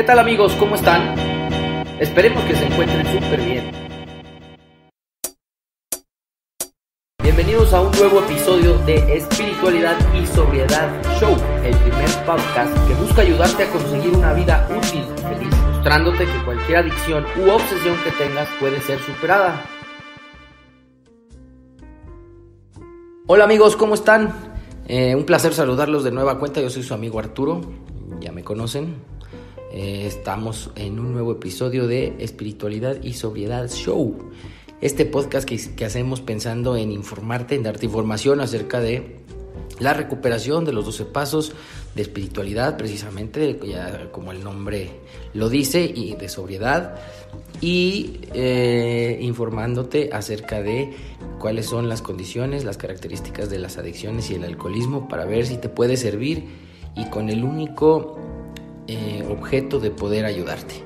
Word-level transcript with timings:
¿Qué 0.00 0.06
tal 0.06 0.18
amigos? 0.18 0.54
¿Cómo 0.54 0.76
están? 0.76 1.14
Esperemos 2.00 2.42
que 2.44 2.56
se 2.56 2.64
encuentren 2.64 3.06
súper 3.06 3.38
bien. 3.42 3.70
Bienvenidos 7.22 7.74
a 7.74 7.82
un 7.82 7.90
nuevo 7.90 8.20
episodio 8.20 8.78
de 8.86 8.94
Espiritualidad 9.14 9.98
y 10.14 10.24
Sobriedad 10.24 10.88
Show, 11.20 11.36
el 11.62 11.76
primer 11.76 12.08
podcast 12.24 12.74
que 12.88 12.94
busca 12.94 13.20
ayudarte 13.20 13.64
a 13.64 13.70
conseguir 13.70 14.16
una 14.16 14.32
vida 14.32 14.66
útil 14.74 15.04
y 15.18 15.20
feliz, 15.20 15.54
mostrándote 15.70 16.24
que 16.24 16.44
cualquier 16.46 16.78
adicción 16.78 17.26
u 17.36 17.50
obsesión 17.50 17.94
que 18.02 18.10
tengas 18.12 18.48
puede 18.58 18.80
ser 18.80 19.00
superada. 19.00 19.66
Hola 23.26 23.44
amigos, 23.44 23.76
¿cómo 23.76 23.92
están? 23.92 24.32
Eh, 24.88 25.14
un 25.14 25.26
placer 25.26 25.52
saludarlos 25.52 26.04
de 26.04 26.10
nueva 26.10 26.38
cuenta, 26.38 26.62
yo 26.62 26.70
soy 26.70 26.84
su 26.84 26.94
amigo 26.94 27.18
Arturo, 27.18 27.60
ya 28.18 28.32
me 28.32 28.42
conocen. 28.42 29.19
Eh, 29.72 30.04
estamos 30.06 30.70
en 30.74 30.98
un 30.98 31.12
nuevo 31.12 31.30
episodio 31.32 31.86
de 31.86 32.16
Espiritualidad 32.18 33.00
y 33.04 33.12
Sobriedad 33.12 33.70
Show. 33.70 34.18
Este 34.80 35.04
podcast 35.04 35.48
que, 35.48 35.84
hacemos 35.84 36.20
pensando 36.20 36.76
en 36.76 36.90
informarte, 36.90 37.54
en 37.54 37.62
darte 37.62 37.86
información 37.86 38.40
acerca 38.40 38.80
de 38.80 39.20
la 39.78 39.94
recuperación 39.94 40.64
de 40.64 40.72
los 40.72 40.84
12 40.86 41.04
pasos 41.04 41.52
de 41.94 42.02
espiritualidad, 42.02 42.76
precisamente, 42.76 43.60
ya 43.64 44.10
como 44.10 44.32
el 44.32 44.42
nombre 44.42 44.90
lo 45.34 45.48
dice, 45.48 45.84
y 45.84 46.16
de 46.16 46.28
sobriedad, 46.28 46.96
y 47.60 48.22
eh, 48.34 49.18
informándote 49.20 50.10
acerca 50.12 50.62
de 50.62 50.96
cuáles 51.38 51.66
son 51.66 51.88
las 51.88 52.02
condiciones, 52.02 52.64
las 52.64 52.76
características 52.76 53.50
de 53.50 53.60
las 53.60 53.78
adicciones 53.78 54.30
y 54.30 54.34
el 54.34 54.42
alcoholismo 54.42 55.06
para 55.06 55.26
ver 55.26 55.46
si 55.46 55.58
te 55.58 55.68
puede 55.68 55.96
servir 55.96 56.44
y 56.96 57.04
con 57.06 57.30
el 57.30 57.44
único 57.44 58.18
eh, 58.92 59.24
objeto 59.30 59.78
de 59.78 59.90
poder 59.90 60.24
ayudarte. 60.24 60.82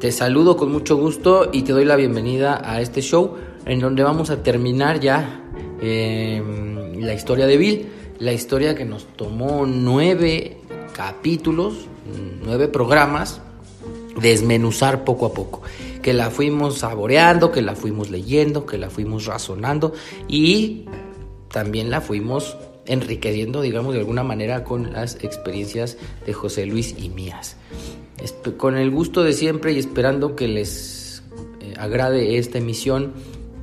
Te 0.00 0.10
saludo 0.10 0.56
con 0.56 0.72
mucho 0.72 0.96
gusto 0.96 1.48
y 1.52 1.62
te 1.62 1.72
doy 1.72 1.84
la 1.84 1.96
bienvenida 1.96 2.60
a 2.64 2.80
este 2.80 3.00
show 3.02 3.36
en 3.64 3.80
donde 3.80 4.02
vamos 4.02 4.30
a 4.30 4.42
terminar 4.42 5.00
ya 5.00 5.42
em, 5.80 7.00
la 7.00 7.14
historia 7.14 7.46
de 7.46 7.56
Bill, 7.56 7.86
la 8.18 8.32
historia 8.32 8.74
que 8.74 8.84
nos 8.84 9.06
tomó 9.06 9.64
nueve 9.64 10.58
capítulos, 10.92 11.86
nueve 12.44 12.68
programas, 12.68 13.40
desmenuzar 14.20 15.04
poco 15.04 15.26
a 15.26 15.32
poco, 15.32 15.62
que 16.02 16.12
la 16.14 16.30
fuimos 16.30 16.78
saboreando, 16.78 17.52
que 17.52 17.62
la 17.62 17.76
fuimos 17.76 18.10
leyendo, 18.10 18.66
que 18.66 18.78
la 18.78 18.90
fuimos 18.90 19.26
razonando 19.26 19.92
y 20.26 20.86
también 21.50 21.90
la 21.90 22.00
fuimos 22.00 22.56
enriqueciendo, 22.86 23.60
digamos, 23.60 23.94
de 23.94 24.00
alguna 24.00 24.22
manera 24.22 24.64
con 24.64 24.92
las 24.92 25.16
experiencias 25.24 25.96
de 26.24 26.32
José 26.32 26.66
Luis 26.66 26.94
y 26.98 27.08
mías. 27.08 27.56
Con 28.56 28.76
el 28.76 28.90
gusto 28.90 29.22
de 29.22 29.32
siempre 29.32 29.72
y 29.72 29.78
esperando 29.78 30.36
que 30.36 30.48
les 30.48 31.22
eh, 31.60 31.74
agrade 31.78 32.38
esta 32.38 32.58
emisión 32.58 33.12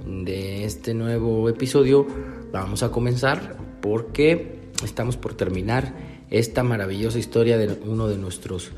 de 0.06 0.66
este 0.66 0.94
nuevo 0.94 1.50
episodio, 1.50 2.06
vamos 2.52 2.84
a 2.84 2.92
comenzar 2.92 3.58
porque 3.82 4.60
estamos 4.84 5.18
por 5.18 5.34
terminar 5.34 5.94
esta 6.30 6.64
maravillosa 6.64 7.20
historia 7.20 7.58
de 7.58 7.78
uno 7.86 8.08
de 8.08 8.18
nuestros 8.18 8.72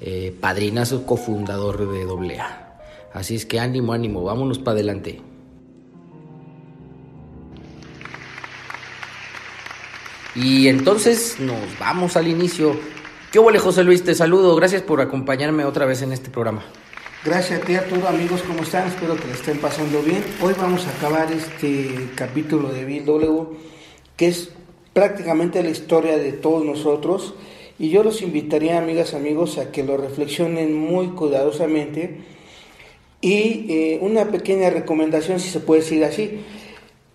eh, 0.00 0.34
padrinazos 0.40 1.02
cofundador 1.02 1.90
de 1.90 2.36
AA. 2.38 2.78
Así 3.12 3.36
es 3.36 3.46
que 3.46 3.60
ánimo, 3.60 3.92
ánimo, 3.92 4.22
vámonos 4.22 4.58
para 4.58 4.72
adelante. 4.72 5.20
Y 10.34 10.66
entonces 10.68 11.38
nos 11.38 11.78
vamos 11.78 12.16
al 12.16 12.26
inicio. 12.26 12.76
¿Qué 13.30 13.38
huele 13.38 13.58
José 13.58 13.84
Luis? 13.84 14.02
Te 14.02 14.14
saludo. 14.14 14.56
Gracias 14.56 14.82
por 14.82 15.00
acompañarme 15.00 15.64
otra 15.64 15.86
vez 15.86 16.02
en 16.02 16.12
este 16.12 16.30
programa. 16.30 16.64
Gracias 17.24 17.62
a 17.62 17.64
ti, 17.64 17.74
Arturo. 17.74 18.08
Amigos, 18.08 18.42
¿cómo 18.42 18.62
están? 18.62 18.88
Espero 18.88 19.16
que 19.16 19.26
le 19.26 19.34
estén 19.34 19.58
pasando 19.58 20.02
bien. 20.02 20.24
Hoy 20.42 20.54
vamos 20.58 20.86
a 20.86 20.90
acabar 20.90 21.30
este 21.32 22.10
capítulo 22.16 22.70
de 22.70 22.84
Bill 22.84 23.04
que 24.16 24.26
es 24.26 24.50
prácticamente 24.92 25.62
la 25.62 25.70
historia 25.70 26.18
de 26.18 26.32
todos 26.32 26.64
nosotros. 26.64 27.34
Y 27.78 27.90
yo 27.90 28.02
los 28.02 28.20
invitaría, 28.20 28.78
amigas, 28.78 29.14
amigos, 29.14 29.58
a 29.58 29.70
que 29.70 29.84
lo 29.84 29.96
reflexionen 29.96 30.74
muy 30.74 31.08
cuidadosamente. 31.08 32.20
Y 33.20 33.66
eh, 33.68 33.98
una 34.02 34.26
pequeña 34.26 34.68
recomendación, 34.70 35.38
si 35.38 35.48
se 35.48 35.60
puede 35.60 35.80
decir 35.82 36.04
así. 36.04 36.40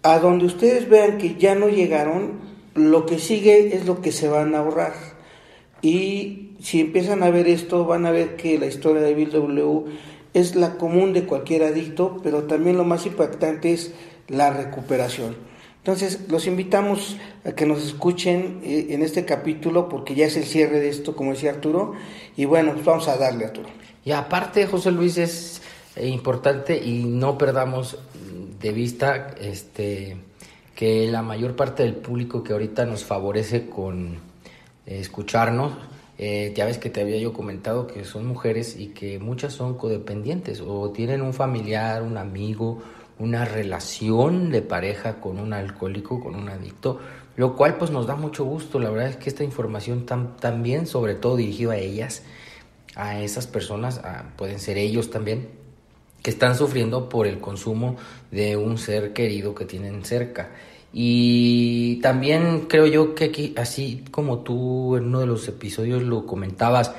A 0.03 0.19
donde 0.19 0.45
ustedes 0.45 0.89
vean 0.89 1.17
que 1.17 1.35
ya 1.35 1.53
no 1.53 1.67
llegaron, 1.67 2.48
lo 2.79 3.05
que 3.05 3.19
sigue 3.19 3.75
es 3.75 3.85
lo 3.85 4.01
que 4.01 4.11
se 4.11 4.27
van 4.27 4.55
a 4.55 4.59
ahorrar. 4.59 4.93
Y 5.81 6.51
si 6.61 6.81
empiezan 6.81 7.23
a 7.23 7.29
ver 7.29 7.47
esto, 7.47 7.85
van 7.85 8.05
a 8.05 8.11
ver 8.11 8.35
que 8.35 8.57
la 8.57 8.65
historia 8.65 9.01
de 9.01 9.13
Bill 9.13 9.31
W 9.31 9.85
es 10.33 10.55
la 10.55 10.77
común 10.77 11.13
de 11.13 11.25
cualquier 11.25 11.63
adicto, 11.63 12.17
pero 12.23 12.43
también 12.43 12.77
lo 12.77 12.83
más 12.83 13.05
impactante 13.05 13.73
es 13.73 13.93
la 14.27 14.51
recuperación. 14.51 15.35
Entonces, 15.77 16.27
los 16.29 16.45
invitamos 16.45 17.17
a 17.45 17.53
que 17.53 17.65
nos 17.65 17.83
escuchen 17.83 18.59
eh, 18.63 18.87
en 18.89 19.01
este 19.01 19.25
capítulo 19.25 19.87
porque 19.87 20.13
ya 20.13 20.25
es 20.25 20.35
el 20.35 20.43
cierre 20.43 20.79
de 20.79 20.89
esto, 20.89 21.15
como 21.15 21.31
decía 21.31 21.51
Arturo, 21.51 21.93
y 22.35 22.45
bueno, 22.45 22.73
pues 22.73 22.85
vamos 22.85 23.07
a 23.07 23.17
darle, 23.17 23.45
Arturo. 23.45 23.69
Y 24.03 24.11
aparte, 24.11 24.67
José 24.67 24.91
Luis, 24.91 25.17
es 25.17 25.61
eh, 25.95 26.07
importante 26.07 26.77
y 26.77 27.05
no 27.05 27.37
perdamos 27.37 27.97
de 28.59 28.71
vista 28.73 29.33
este 29.39 30.17
que 30.79 31.11
la 31.11 31.21
mayor 31.21 31.57
parte 31.57 31.83
del 31.83 31.95
público 31.95 32.41
que 32.41 32.53
ahorita 32.53 32.85
nos 32.85 33.03
favorece 33.03 33.67
con 33.67 34.13
eh, 34.85 34.99
escucharnos, 35.01 35.73
eh, 36.17 36.53
ya 36.55 36.63
ves 36.63 36.77
que 36.77 36.89
te 36.89 37.01
había 37.01 37.17
yo 37.17 37.33
comentado 37.33 37.85
que 37.85 38.05
son 38.05 38.25
mujeres 38.25 38.79
y 38.79 38.93
que 38.93 39.19
muchas 39.19 39.51
son 39.51 39.77
codependientes 39.77 40.63
o 40.65 40.91
tienen 40.91 41.21
un 41.21 41.33
familiar, 41.33 42.01
un 42.01 42.15
amigo, 42.17 42.81
una 43.17 43.43
relación 43.43 44.51
de 44.51 44.61
pareja 44.61 45.19
con 45.19 45.37
un 45.37 45.51
alcohólico, 45.51 46.21
con 46.21 46.35
un 46.35 46.47
adicto, 46.47 47.01
lo 47.35 47.57
cual 47.57 47.75
pues 47.75 47.91
nos 47.91 48.07
da 48.07 48.15
mucho 48.15 48.45
gusto. 48.45 48.79
La 48.79 48.89
verdad 48.89 49.09
es 49.09 49.17
que 49.17 49.27
esta 49.27 49.43
información 49.43 50.05
también, 50.05 50.87
sobre 50.87 51.15
todo 51.15 51.35
dirigida 51.35 51.73
a 51.73 51.77
ellas, 51.77 52.23
a 52.95 53.19
esas 53.19 53.47
personas, 53.47 53.99
pueden 54.37 54.59
ser 54.59 54.77
ellos 54.77 55.11
también, 55.11 55.49
que 56.23 56.29
están 56.29 56.55
sufriendo 56.55 57.09
por 57.09 57.27
el 57.27 57.39
consumo 57.39 57.97
de 58.31 58.55
un 58.55 58.77
ser 58.77 59.11
querido 59.11 59.53
que 59.53 59.65
tienen 59.65 60.05
cerca. 60.05 60.51
Y 60.91 61.97
también 62.01 62.61
creo 62.67 62.87
yo 62.87 63.13
que 63.13 63.25
aquí, 63.25 63.53
así 63.57 64.03
como 64.11 64.39
tú 64.39 64.97
en 64.97 65.05
uno 65.05 65.19
de 65.19 65.27
los 65.27 65.47
episodios 65.47 66.03
lo 66.03 66.25
comentabas, 66.25 66.93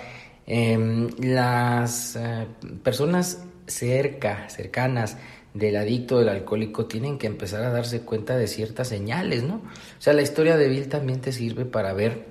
em, 0.47 1.09
las 1.19 2.17
eh, 2.17 2.47
personas 2.83 3.45
cerca, 3.67 4.49
cercanas 4.49 5.17
del 5.55 5.77
adicto, 5.77 6.19
del 6.19 6.29
alcohólico, 6.29 6.87
tienen 6.87 7.19
que 7.19 7.27
empezar 7.27 7.65
a 7.65 7.71
darse 7.71 8.03
cuenta 8.03 8.37
de 8.37 8.47
ciertas 8.47 8.89
señales, 8.89 9.43
¿no? 9.43 9.57
O 9.57 10.01
sea, 10.01 10.13
la 10.13 10.23
historia 10.23 10.57
de 10.57 10.69
Bill 10.69 10.89
también 10.89 11.21
te 11.21 11.33
sirve 11.33 11.65
para 11.65 11.93
ver 11.93 12.27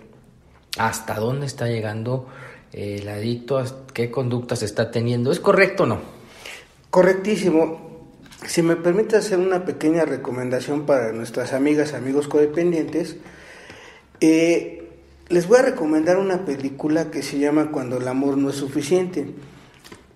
hasta 0.78 1.16
dónde 1.16 1.46
está 1.46 1.68
llegando 1.68 2.28
el 2.72 3.08
adicto, 3.10 3.62
qué 3.94 4.12
conductas 4.12 4.64
está 4.64 4.92
teniendo. 4.92 5.32
¿Es 5.32 5.40
correcto 5.40 5.84
o 5.84 5.88
no? 5.88 6.00
Correctísimo. 6.90 7.89
Si 8.48 8.62
me 8.62 8.76
permite 8.76 9.18
hacer 9.18 9.38
una 9.38 9.66
pequeña 9.66 10.06
recomendación 10.06 10.86
para 10.86 11.12
nuestras 11.12 11.54
amigas, 11.54 11.94
amigos 11.94 12.28
codependientes, 12.28 13.18
eh, 14.22 14.90
les 15.28 15.48
voy 15.48 15.60
a 15.60 15.64
recomendar 15.64 16.18
una 16.18 16.46
película 16.46 17.12
que 17.12 17.22
se 17.22 17.38
llama 17.38 17.72
Cuando 17.72 17.98
el 17.98 18.08
amor 18.08 18.38
no 18.38 18.50
es 18.50 18.56
suficiente. 18.56 19.28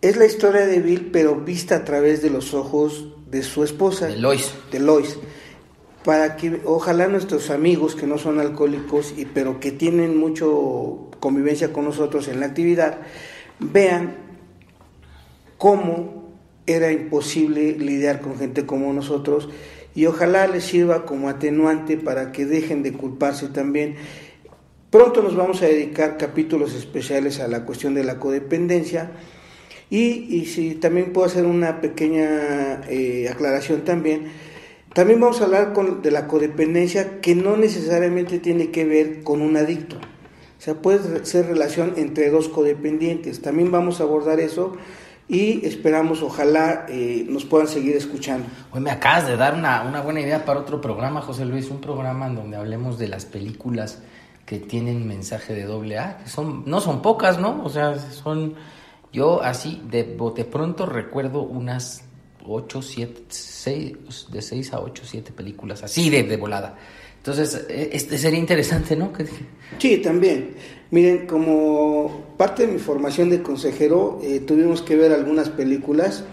Es 0.01 0.17
la 0.17 0.25
historia 0.25 0.65
de 0.65 0.79
Bill, 0.79 1.09
pero 1.11 1.35
vista 1.35 1.75
a 1.75 1.85
través 1.85 2.21
de 2.21 2.29
los 2.29 2.53
ojos 2.53 3.09
de 3.29 3.43
su 3.43 3.63
esposa. 3.63 4.07
De 4.07 4.17
Lois. 4.17 4.53
De 4.71 4.79
Lois. 4.79 5.17
Para 6.03 6.35
que 6.35 6.61
ojalá 6.65 7.07
nuestros 7.07 7.49
amigos 7.49 7.95
que 7.95 8.07
no 8.07 8.17
son 8.17 8.39
alcohólicos, 8.39 9.13
y, 9.17 9.25
pero 9.25 9.59
que 9.59 9.71
tienen 9.71 10.17
mucho 10.17 11.09
convivencia 11.19 11.71
con 11.71 11.85
nosotros 11.85 12.27
en 12.27 12.39
la 12.39 12.47
actividad, 12.47 12.99
vean 13.59 14.15
cómo 15.57 16.22
era 16.65 16.91
imposible 16.91 17.73
lidiar 17.77 18.21
con 18.21 18.37
gente 18.37 18.65
como 18.65 18.93
nosotros 18.93 19.49
y 19.95 20.05
ojalá 20.05 20.47
les 20.47 20.63
sirva 20.63 21.05
como 21.05 21.29
atenuante 21.29 21.97
para 21.97 22.31
que 22.31 22.45
dejen 22.45 22.83
de 22.83 22.93
culparse 22.93 23.47
también. 23.47 23.95
Pronto 24.89 25.21
nos 25.21 25.35
vamos 25.35 25.61
a 25.61 25.65
dedicar 25.65 26.17
capítulos 26.17 26.73
especiales 26.73 27.39
a 27.39 27.47
la 27.47 27.65
cuestión 27.65 27.93
de 27.93 28.03
la 28.03 28.19
codependencia 28.19 29.11
y, 29.89 30.45
si 30.45 30.75
también 30.75 31.13
puedo 31.13 31.27
hacer 31.27 31.45
una 31.45 31.79
pequeña 31.81 32.81
eh, 32.89 33.29
aclaración 33.29 33.83
también, 33.83 34.31
también 34.93 35.19
vamos 35.19 35.41
a 35.41 35.45
hablar 35.45 35.73
con, 35.73 36.01
de 36.01 36.11
la 36.11 36.27
codependencia 36.27 37.19
que 37.19 37.35
no 37.35 37.57
necesariamente 37.57 38.39
tiene 38.39 38.71
que 38.71 38.85
ver 38.85 39.21
con 39.23 39.41
un 39.41 39.57
adicto. 39.57 39.97
O 39.97 40.61
sea, 40.61 40.75
puede 40.75 41.25
ser 41.25 41.47
relación 41.47 41.93
entre 41.97 42.29
dos 42.29 42.47
codependientes. 42.47 43.41
También 43.41 43.71
vamos 43.71 43.99
a 43.99 44.03
abordar 44.03 44.39
eso 44.39 44.77
y 45.33 45.65
esperamos, 45.65 46.21
ojalá 46.21 46.85
eh, 46.87 47.25
nos 47.27 47.43
puedan 47.43 47.67
seguir 47.67 47.95
escuchando. 47.95 48.45
Hoy 48.71 48.81
me 48.81 48.91
acabas 48.91 49.25
de 49.25 49.35
dar 49.35 49.55
una, 49.55 49.81
una, 49.81 49.99
buena 50.01 50.21
idea 50.21 50.45
para 50.45 50.59
otro 50.59 50.79
programa, 50.79 51.21
José 51.21 51.43
Luis, 51.43 51.71
un 51.71 51.81
programa 51.81 52.27
en 52.27 52.35
donde 52.35 52.55
hablemos 52.55 52.99
de 52.99 53.07
las 53.07 53.25
películas 53.25 53.99
que 54.45 54.59
tienen 54.59 55.07
mensaje 55.07 55.55
de 55.55 55.63
doble 55.63 55.97
A, 55.97 56.19
que 56.19 56.29
son, 56.29 56.63
no 56.67 56.79
son 56.79 57.01
pocas, 57.01 57.39
¿no? 57.39 57.63
O 57.63 57.69
sea, 57.69 57.97
son 57.97 58.53
Yo 59.11 59.41
así 59.41 59.81
de 59.89 60.03
bote 60.03 60.45
pronto 60.45 60.85
recuerdo 60.85 61.41
unas 61.41 62.03
8, 62.45 62.81
7, 62.83 63.21
6, 63.27 64.27
de 64.29 64.41
6 64.41 64.73
a 64.73 64.81
8, 64.81 65.03
7 65.03 65.31
películas 65.31 65.81
así 65.81 66.11
de, 66.11 66.21
de 66.21 66.37
volada. 66.37 66.75
Entonces, 67.23 67.65
e, 67.69 67.91
este 67.93 68.17
sería 68.17 68.37
interesante, 68.37 68.97
¿no? 68.97 69.13
Sí, 69.79 69.97
también. 69.99 70.55
Miren, 70.91 71.25
como 71.25 72.35
parte 72.35 72.67
de 72.67 72.73
mi 72.73 72.79
formación 72.79 73.29
de 73.29 73.41
consejero, 73.41 74.19
eh, 74.21 74.41
tuvimos 74.41 74.81
que 74.81 74.97
ver 74.97 75.13
algunas 75.13 75.47
películas 75.47 76.25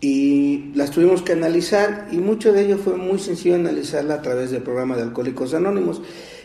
y 0.00 0.70
las 0.76 0.92
tuvimos 0.92 1.22
que 1.22 1.32
analizar 1.32 2.06
y 2.12 2.18
mucho 2.18 2.52
de 2.52 2.64
ello 2.64 2.78
fue 2.78 2.96
muy 2.96 3.18
sencillo 3.18 3.56
analizarla 3.56 4.14
a 4.14 4.22
través 4.22 4.52
del 4.52 4.62
programa 4.62 4.94
de 4.94 5.02
Alcohólicos 5.02 5.52
Anónimos 5.52 6.00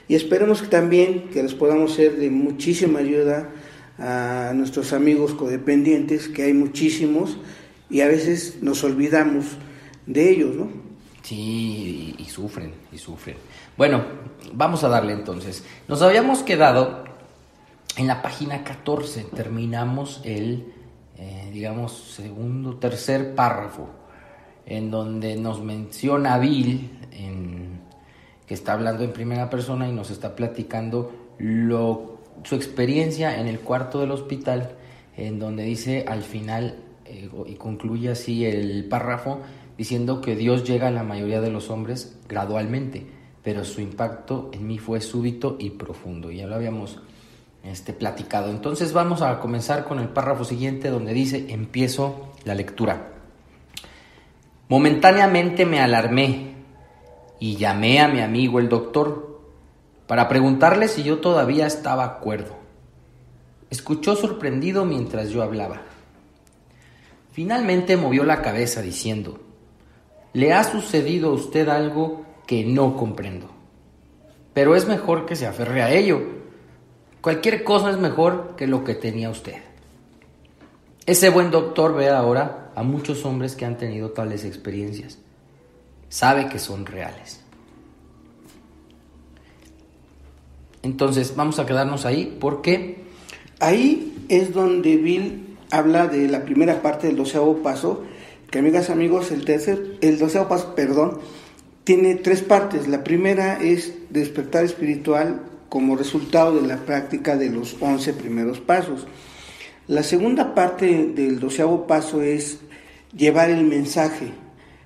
y 0.08 0.16
esperemos 0.16 0.68
también 0.68 1.30
que 1.30 1.44
les 1.44 1.54
podamos 1.54 1.94
ser 1.94 2.18
de 2.18 2.31
muchísima 2.31 3.00
ayuda 3.00 3.52
a 4.00 4.52
nuestros 4.56 4.94
amigos 4.94 5.36
codependientes, 5.36 6.28
que 6.28 6.42
hay 6.42 6.54
muchísimos 6.54 7.38
y 7.92 8.02
a 8.02 8.08
veces 8.08 8.58
nos 8.62 8.84
olvidamos 8.84 9.46
de 10.08 10.31
ellos, 10.31 10.56
¿no? 10.56 10.85
Sí, 11.25 12.13
y, 12.19 12.25
sufren, 12.25 12.72
y 12.92 13.00
sufren. 13.00 13.36
Bueno, 13.75 14.04
vamos 14.54 14.83
a 14.83 14.89
darle 14.89 15.13
entonces. 15.13 15.66
Nos 15.88 16.04
habíamos 16.04 16.44
quedado 16.44 17.04
en 17.98 18.06
la 18.06 18.22
página 18.22 18.63
14, 18.63 19.24
terminamos 19.36 20.22
el, 20.24 20.72
eh, 21.18 21.50
digamos, 21.51 21.94
segundo, 22.16 22.75
tercer 22.75 23.33
párrafo, 23.33 23.89
en 24.68 24.92
donde 24.92 25.36
nos 25.36 25.63
menciona 25.63 26.38
Bill, 26.38 26.92
en, 27.12 27.80
que 28.45 28.54
está 28.54 28.74
hablando 28.74 29.04
en 29.04 29.12
primera 29.12 29.50
persona 29.50 29.89
y 29.89 29.94
nos 29.94 30.12
está 30.12 30.36
platicando 30.36 31.12
lo, 31.39 32.19
su 32.44 32.54
experiencia 32.54 33.39
en 33.39 33.48
el 33.48 33.62
cuarto 33.62 34.00
del 34.00 34.12
hospital, 34.12 34.75
en 35.18 35.39
donde 35.39 35.63
dice 35.63 36.06
al 36.07 36.21
final, 36.21 36.75
eh, 37.06 37.31
y 37.48 37.56
concluye 37.56 38.12
así 38.12 38.45
el 38.45 38.86
párrafo, 38.88 39.42
diciendo 39.77 40.22
que 40.22 40.36
Dios 40.36 40.63
llega 40.63 40.88
a 40.88 40.92
la 40.92 41.04
mayoría 41.04 41.42
de 41.42 41.50
los 41.50 41.69
hombres 41.69 42.18
gradualmente, 42.27 43.06
pero 43.44 43.63
su 43.63 43.81
impacto 43.81 44.50
en 44.54 44.68
mí 44.68 44.80
fue 44.80 45.01
súbito 45.01 45.57
y 45.60 45.72
profundo. 45.72 46.31
Ya 46.31 46.48
lo 46.48 46.56
habíamos 46.56 47.00
este, 47.63 47.94
platicado. 47.94 48.50
Entonces 48.50 48.94
vamos 48.94 49.22
a 49.22 49.39
comenzar 49.39 49.86
con 49.86 50.00
el 50.00 50.10
párrafo 50.10 50.45
siguiente 50.45 50.89
donde 50.89 51.13
dice, 51.13 51.48
empiezo 51.50 52.31
la 52.44 52.56
lectura. 52.56 53.12
Momentáneamente 54.68 55.66
me 55.66 55.80
alarmé 55.80 56.56
y 57.39 57.57
llamé 57.57 58.00
a 58.00 58.07
mi 58.07 58.21
amigo 58.21 58.60
el 58.60 58.69
doctor 58.69 59.42
para 60.07 60.28
preguntarle 60.28 60.88
si 60.88 61.04
yo 61.04 61.19
todavía 61.19 61.68
estaba 61.68 62.04
acuerdo. 62.04 62.56
Escuchó 63.69 64.16
sorprendido 64.16 64.86
mientras 64.86 65.30
yo 65.30 65.44
hablaba. 65.44 65.81
Finalmente 67.31 67.98
movió 67.98 68.24
la 68.24 68.42
cabeza 68.42 68.81
diciendo, 68.81 69.39
le 70.36 70.52
ha 70.52 70.66
sucedido 70.66 71.30
a 71.30 71.34
usted 71.34 71.70
algo 71.70 72.26
que 72.46 72.66
no 72.66 72.98
comprendo. 72.98 73.50
Pero 74.54 74.76
es 74.76 74.86
mejor 74.86 75.26
que 75.26 75.38
se 75.38 75.48
aferre 75.48 75.82
a 75.82 75.92
ello. 75.92 76.22
Cualquier 77.22 77.64
cosa 77.64 77.90
es 77.90 77.98
mejor 77.98 78.56
que 78.58 78.68
lo 78.68 78.84
que 78.84 78.96
tenía 78.96 79.30
usted. 79.30 79.56
Ese 81.06 81.30
buen 81.30 81.52
doctor 81.52 81.96
ve 81.96 82.10
ahora 82.10 82.72
a 82.76 82.84
muchos 82.84 83.24
hombres 83.24 83.56
que 83.56 83.64
han 83.64 83.78
tenido 83.78 84.12
tales 84.12 84.44
experiencias. 84.44 85.20
Sabe 86.10 86.50
que 86.50 86.60
son 86.60 86.86
reales. 86.86 87.42
Entonces 90.84 91.34
vamos 91.36 91.60
a 91.60 91.66
quedarnos 91.66 92.06
ahí 92.06 92.38
porque... 92.40 93.06
Ahí 93.62 94.26
es 94.28 94.54
donde 94.54 94.98
Bill 94.98 95.58
habla 95.72 96.08
de 96.08 96.28
la 96.28 96.44
primera 96.44 96.81
parte 96.81 97.08
del 97.08 97.16
doceavo 97.16 97.64
paso 97.64 98.04
que 98.56 98.60
amigas 98.60 98.90
amigos, 98.90 99.31
el 99.31 99.44
tercer, 99.44 99.98
el 100.00 100.18
paso, 100.18 100.75
perdón, 100.75 101.19
tiene 101.84 102.16
tres 102.16 102.42
partes. 102.42 102.88
La 102.88 103.04
primera 103.04 103.62
es 103.62 103.92
despertar 104.12 104.63
espiritual 104.63 105.42
como 105.68 105.98
resultado 105.98 106.62
de 106.62 106.66
la 106.66 106.78
práctica 106.78 107.36
de 107.36 107.50
los 107.50 107.75
once 107.81 108.13
primeros 108.13 108.62
pasos. 108.62 109.07
La 109.88 110.04
segunda 110.04 110.56
parte 110.56 110.86
del 111.13 111.42
doceavo 111.42 111.86
paso 111.86 112.22
es 112.22 112.60
llevar 113.13 113.50
el 113.50 113.66
mensaje. 113.66 114.31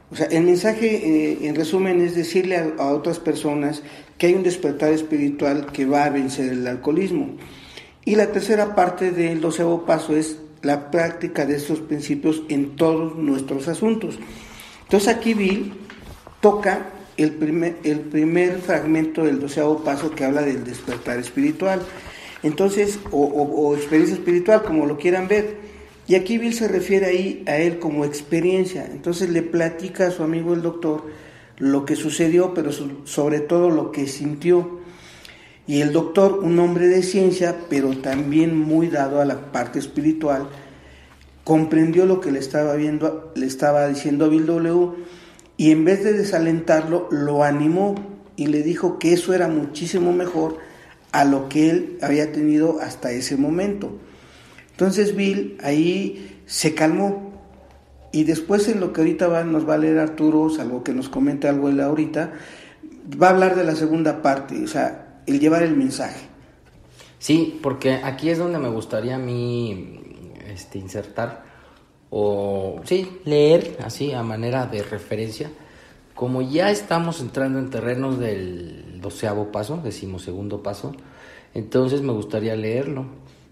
O 0.10 0.16
sea, 0.16 0.26
el 0.26 0.46
mensaje, 0.46 0.88
eh, 0.88 1.38
en 1.44 1.54
resumen, 1.54 2.02
es 2.02 2.16
decirle 2.16 2.58
a, 2.58 2.74
a, 2.80 2.92
otras 2.92 3.20
personas 3.20 3.84
que 4.18 4.26
hay 4.26 4.34
un 4.34 4.42
despertar 4.42 4.94
espiritual 4.94 5.68
que 5.68 5.86
va 5.86 6.06
a 6.06 6.10
vencer 6.10 6.54
el 6.54 6.66
alcoholismo. 6.66 7.38
Y 8.04 8.16
la 8.16 8.32
tercera 8.32 8.74
parte 8.74 9.12
del 9.12 9.42
doceavo 9.42 9.86
paso 9.86 10.18
es 10.18 10.38
la 10.62 10.92
práctica 10.92 11.46
de 11.46 11.56
estos 11.56 11.80
principios 11.80 12.44
en 12.50 12.76
todos 12.76 13.16
nuestros 13.16 13.68
asuntos. 13.68 14.20
Entonces 14.84 15.10
aquí 15.10 15.34
Bill 15.34 15.74
toca 16.42 16.90
el 17.18 17.32
primer, 17.34 17.78
el 17.84 18.00
primer 18.00 18.60
fragmento 18.60 19.24
del 19.24 19.40
doceavo 19.40 19.84
paso 19.84 20.12
que 20.12 20.26
habla 20.26 20.42
del 20.42 20.64
despertar 20.64 21.20
espiritual. 21.20 21.82
Entonces, 22.44 23.00
o, 23.12 23.76
experiencia 23.76 24.16
espiritual, 24.16 24.64
como 24.64 24.86
lo 24.86 24.98
quieran 24.98 25.28
ver. 25.28 25.58
Y 26.08 26.16
aquí 26.16 26.38
Bill 26.38 26.54
se 26.54 26.68
refiere 26.68 27.06
ahí 27.06 27.44
a 27.46 27.58
él 27.58 27.78
como 27.80 28.06
experiencia. 28.06 28.88
Entonces 28.90 29.30
le 29.30 29.42
platica 29.42 30.08
a 30.08 30.12
su 30.12 30.24
amigo 30.24 30.54
el 30.54 30.62
doctor 30.62 31.06
lo 31.58 31.86
que 31.86 31.98
sucedió, 31.98 32.54
pero 32.54 32.72
sobre 32.72 33.42
todo 33.42 33.70
lo 33.70 33.92
que 33.92 34.08
sintió. 34.08 34.80
Y 35.70 35.82
el 35.82 35.94
doctor, 35.94 36.40
un 36.42 36.58
hombre 36.58 36.88
de 36.88 37.04
ciencia, 37.04 37.56
pero 37.70 37.96
también 37.96 38.58
muy 38.58 38.88
dado 38.88 39.22
a 39.22 39.26
la 39.26 39.52
parte 39.52 39.78
espiritual, 39.78 40.50
comprendió 41.44 42.08
lo 42.08 42.22
que 42.22 42.32
le 42.32 42.40
estaba, 42.40 42.74
viendo, 42.74 43.32
le 43.36 43.46
estaba 43.46 43.88
diciendo 43.88 44.26
a 44.26 44.30
Bill 44.30 44.48
W. 44.48 44.94
Y 45.58 45.70
en 45.70 45.86
vez 45.86 46.04
de 46.04 46.14
desalentarlo, 46.14 47.08
lo 47.12 47.44
animó 47.44 47.94
y 48.36 48.48
le 48.48 48.64
dijo 48.64 48.98
que 48.98 49.14
eso 49.14 49.32
era 49.36 49.48
muchísimo 49.48 50.12
mejor 50.12 50.58
a 51.12 51.24
lo 51.24 51.50
que 51.50 51.70
él 51.70 52.00
había 52.02 52.32
tenido 52.32 52.80
hasta 52.82 53.12
ese 53.12 53.38
momento. 53.38 53.92
Entonces 54.72 55.16
Bill 55.16 55.56
ahí 55.62 56.42
se 56.48 56.74
calmó 56.74 57.32
y 58.12 58.24
después 58.24 58.68
en 58.70 58.80
lo 58.80 58.92
que 58.92 59.02
ahorita 59.02 59.28
va, 59.28 59.44
nos 59.44 59.70
va 59.70 59.76
a 59.76 59.78
leer 59.78 60.00
Arturo, 60.00 60.50
salvo 60.50 60.84
que 60.84 60.94
nos 60.94 61.10
comente 61.10 61.48
algo 61.48 61.70
él 61.70 61.80
ahorita, 61.80 62.34
va 63.22 63.28
a 63.28 63.30
hablar 63.30 63.56
de 63.56 63.66
la 63.66 63.76
segunda 63.76 64.24
parte, 64.24 64.64
o 64.64 64.68
sea, 64.68 65.06
llevar 65.38 65.64
el 65.64 65.76
mensaje. 65.76 66.28
Sí, 67.20 67.60
porque 67.62 67.96
aquí 67.96 68.30
es 68.30 68.38
donde 68.38 68.58
me 68.60 68.70
gustaría 68.70 69.16
a 69.16 69.20
mí 69.20 70.00
este, 70.48 70.80
insertar 70.80 71.44
o 72.10 72.82
sí, 72.86 73.20
leer 73.26 73.78
así 73.84 74.14
a 74.14 74.24
manera 74.24 74.66
de 74.66 74.82
referencia. 74.82 75.52
Como 76.16 76.42
ya 76.42 76.72
estamos 76.72 77.22
entrando 77.22 77.60
en 77.60 77.70
terrenos 77.70 78.20
del 78.20 79.00
doceavo 79.00 79.52
paso, 79.52 79.80
decimos 79.84 80.24
segundo 80.24 80.64
paso, 80.64 80.94
entonces 81.54 82.02
me 82.02 82.12
gustaría 82.12 82.56
leerlo, 82.56 83.06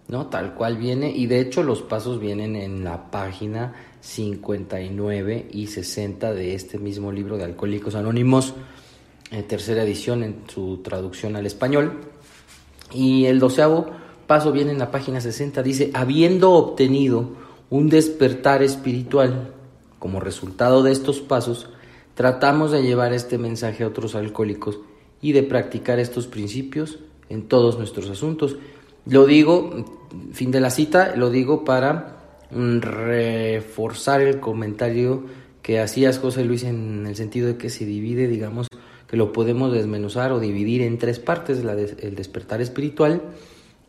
¿no? 0.07 0.27
Tal 0.27 0.53
cual 0.53 0.77
viene, 0.77 1.12
y 1.12 1.27
de 1.27 1.39
hecho 1.39 1.63
los 1.63 1.81
pasos 1.81 2.19
vienen 2.19 2.55
en 2.55 2.84
la 2.84 3.10
página 3.10 3.74
59 4.01 5.48
y 5.51 5.67
60 5.67 6.34
de 6.34 6.55
este 6.55 6.77
mismo 6.77 7.12
libro 7.12 7.38
de 7.38 7.46
Alcohólicos 7.46 7.96
Anónimos 7.96 8.53
eh, 9.31 9.43
tercera 9.43 9.84
edición 9.84 10.24
en 10.24 10.43
su 10.48 10.77
traducción 10.77 11.36
al 11.36 11.46
español. 11.46 12.01
Y 12.93 13.25
el 13.25 13.39
doceavo 13.39 13.88
paso 14.27 14.51
viene 14.51 14.72
en 14.72 14.79
la 14.79 14.91
página 14.91 15.22
60, 15.22 15.63
dice, 15.63 15.91
habiendo 15.93 16.51
obtenido 16.51 17.31
un 17.69 17.89
despertar 17.89 18.63
espiritual 18.63 19.53
como 20.00 20.19
resultado 20.19 20.84
de 20.84 20.91
estos 20.91 21.19
pasos, 21.19 21.69
tratamos 22.13 22.72
de 22.72 22.84
llevar 22.84 23.13
este 23.13 23.38
mensaje 23.38 23.84
a 23.84 23.88
otros 23.88 24.15
alcohólicos 24.15 24.79
y 25.22 25.31
de 25.31 25.43
practicar 25.43 26.00
estos 26.00 26.27
principios 26.27 27.00
en 27.29 27.48
todos 27.48 27.77
nuestros 27.77 28.10
asuntos. 28.10 28.57
Lo 29.05 29.25
digo, 29.25 29.86
fin 30.34 30.51
de 30.51 30.60
la 30.60 30.69
cita, 30.69 31.15
lo 31.15 31.29
digo 31.29 31.63
para 31.63 32.17
mm, 32.51 32.79
reforzar 32.79 34.22
el 34.22 34.39
comentario 34.39 35.25
que 35.62 35.79
hacías 35.79 36.19
José 36.19 36.46
Luis 36.46 36.63
en 36.63 37.05
el 37.07 37.15
sentido 37.15 37.48
de 37.48 37.57
que 37.57 37.69
se 37.69 37.86
divide, 37.86 38.27
digamos, 38.27 38.67
que 39.07 39.17
lo 39.17 39.31
podemos 39.31 39.71
desmenuzar 39.71 40.31
o 40.31 40.39
dividir 40.39 40.81
en 40.81 40.97
tres 40.97 41.19
partes, 41.19 41.59
el 41.59 42.15
despertar 42.15 42.61
espiritual, 42.61 43.21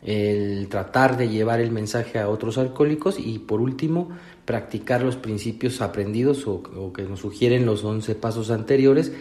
el 0.01 0.69
tratar 0.69 1.17
de 1.17 1.27
llevar 1.27 1.59
el 1.59 1.71
mensaje 1.71 2.19
a 2.19 2.29
otros 2.29 2.57
alcohólicos 2.57 3.19
y 3.19 3.39
por 3.39 3.59
último 3.59 4.09
practicar 4.45 5.03
los 5.03 5.17
principios 5.17 5.81
aprendidos 5.81 6.47
o, 6.47 6.63
que 6.93 7.03
nos 7.03 7.19
sugieren 7.19 7.65
los 7.65 7.83
11 7.83 8.15
pasos 8.15 8.49
anteriores 8.49 9.11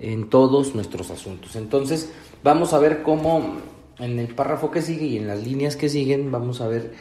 en 0.00 0.28
todos 0.28 0.74
nuestros 0.74 1.10
asuntos. 1.10 1.56
Entonces 1.56 2.10
vamos 2.44 2.74
a 2.74 2.78
ver 2.78 3.02
cómo 3.02 3.56
en 3.98 4.18
el 4.18 4.34
párrafo 4.34 4.70
que 4.70 4.82
sigue 4.82 5.06
y 5.06 5.16
en 5.16 5.26
las 5.26 5.42
líneas 5.42 5.76
que 5.76 5.88
siguen 5.88 6.30
vamos 6.30 6.60
a 6.60 6.68
ver 6.68 6.92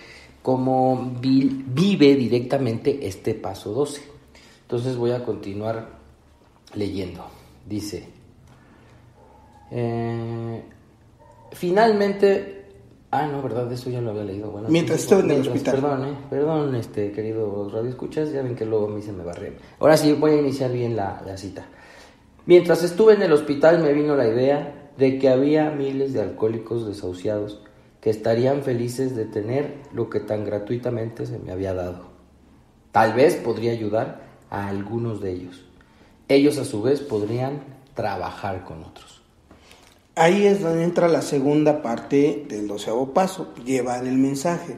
cómo 0.41 1.13
vive 1.19 2.15
directamente 2.15 3.07
este 3.07 3.33
paso 3.33 3.73
12. 3.73 4.01
Entonces 4.61 4.95
voy 4.95 5.11
a 5.11 5.23
continuar 5.23 5.99
leyendo. 6.73 7.25
Dice, 7.67 8.16
eh, 9.71 10.63
finalmente 11.51 12.57
Ah, 13.09 13.25
no, 13.25 13.41
verdad, 13.41 13.71
eso 13.71 13.89
ya 13.89 14.01
lo 14.01 14.11
había 14.11 14.25
leído. 14.25 14.51
Bueno, 14.51 14.67
mientras 14.69 14.99
estuve 14.99 15.21
en 15.21 15.31
el 15.31 15.41
hospital. 15.41 15.75
Perdón, 15.75 16.05
eh, 16.05 16.17
perdón, 16.29 16.75
este, 16.75 17.11
querido 17.13 17.69
radio 17.69 17.89
escuchas, 17.89 18.31
ya 18.33 18.41
ven 18.41 18.53
que 18.53 18.65
luego 18.65 18.87
a 18.87 18.89
mí 18.89 19.01
se 19.01 19.13
me 19.13 19.23
barrió. 19.23 19.53
Ahora 19.79 19.95
sí, 19.95 20.11
voy 20.11 20.31
a 20.31 20.39
iniciar 20.39 20.73
bien 20.73 20.97
la, 20.97 21.21
la 21.25 21.37
cita. 21.37 21.67
Mientras 22.45 22.83
estuve 22.83 23.13
en 23.13 23.21
el 23.21 23.31
hospital 23.31 23.79
me 23.79 23.93
vino 23.93 24.15
la 24.15 24.27
idea 24.27 24.91
de 24.97 25.19
que 25.19 25.29
había 25.29 25.69
miles 25.69 26.13
de 26.13 26.21
alcohólicos 26.21 26.85
desahuciados 26.85 27.61
que 28.01 28.09
estarían 28.09 28.63
felices 28.63 29.15
de 29.15 29.25
tener 29.25 29.75
lo 29.93 30.09
que 30.09 30.19
tan 30.19 30.43
gratuitamente 30.43 31.25
se 31.25 31.39
me 31.39 31.51
había 31.51 31.73
dado. 31.73 32.07
Tal 32.91 33.13
vez 33.13 33.35
podría 33.35 33.71
ayudar 33.71 34.21
a 34.49 34.67
algunos 34.67 35.21
de 35.21 35.31
ellos. 35.31 35.65
Ellos 36.27 36.57
a 36.57 36.65
su 36.65 36.81
vez 36.81 36.99
podrían 36.99 37.61
trabajar 37.93 38.65
con 38.65 38.83
otros. 38.83 39.16
Ahí 40.17 40.47
es 40.47 40.61
donde 40.61 40.83
entra 40.83 41.07
la 41.07 41.21
segunda 41.21 41.83
parte 41.83 42.43
del 42.49 42.67
doceavo 42.67 43.13
paso, 43.13 43.53
llevar 43.63 44.07
el 44.07 44.17
mensaje. 44.17 44.75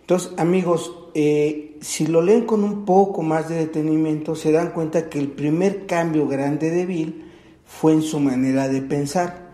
Entonces, 0.00 0.32
amigos, 0.38 0.94
eh, 1.12 1.76
si 1.82 2.06
lo 2.06 2.22
leen 2.22 2.46
con 2.46 2.64
un 2.64 2.86
poco 2.86 3.20
más 3.22 3.50
de 3.50 3.56
detenimiento, 3.56 4.34
se 4.34 4.52
dan 4.52 4.70
cuenta 4.70 5.10
que 5.10 5.18
el 5.18 5.28
primer 5.28 5.84
cambio 5.84 6.26
grande 6.26 6.70
de 6.70 6.86
Bill 6.86 7.26
fue 7.66 7.92
en 7.92 8.00
su 8.00 8.18
manera 8.18 8.68
de 8.68 8.80
pensar. 8.80 9.50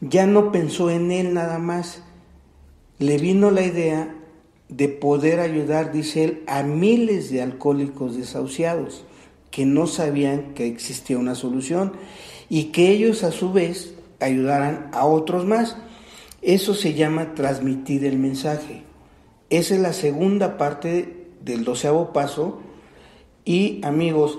Ya 0.00 0.24
no 0.26 0.52
pensó 0.52 0.88
en 0.88 1.10
él 1.10 1.34
nada 1.34 1.58
más. 1.58 2.04
Le 3.00 3.18
vino 3.18 3.50
la 3.50 3.62
idea 3.62 4.14
de 4.68 4.88
poder 4.88 5.40
ayudar, 5.40 5.90
dice 5.90 6.22
él, 6.22 6.44
a 6.46 6.62
miles 6.62 7.32
de 7.32 7.42
alcohólicos 7.42 8.16
desahuciados 8.16 9.04
que 9.50 9.66
no 9.66 9.88
sabían 9.88 10.54
que 10.54 10.68
existía 10.68 11.18
una 11.18 11.34
solución 11.34 11.94
y 12.48 12.66
que 12.66 12.90
ellos 12.90 13.24
a 13.24 13.32
su 13.32 13.52
vez 13.52 13.97
ayudaran 14.20 14.90
a 14.92 15.06
otros 15.06 15.46
más. 15.46 15.76
Eso 16.42 16.74
se 16.74 16.94
llama 16.94 17.34
transmitir 17.34 18.04
el 18.04 18.18
mensaje. 18.18 18.82
Esa 19.50 19.74
es 19.74 19.80
la 19.80 19.92
segunda 19.92 20.58
parte 20.58 21.26
del 21.44 21.64
doceavo 21.64 22.12
paso. 22.12 22.60
Y 23.44 23.80
amigos, 23.82 24.38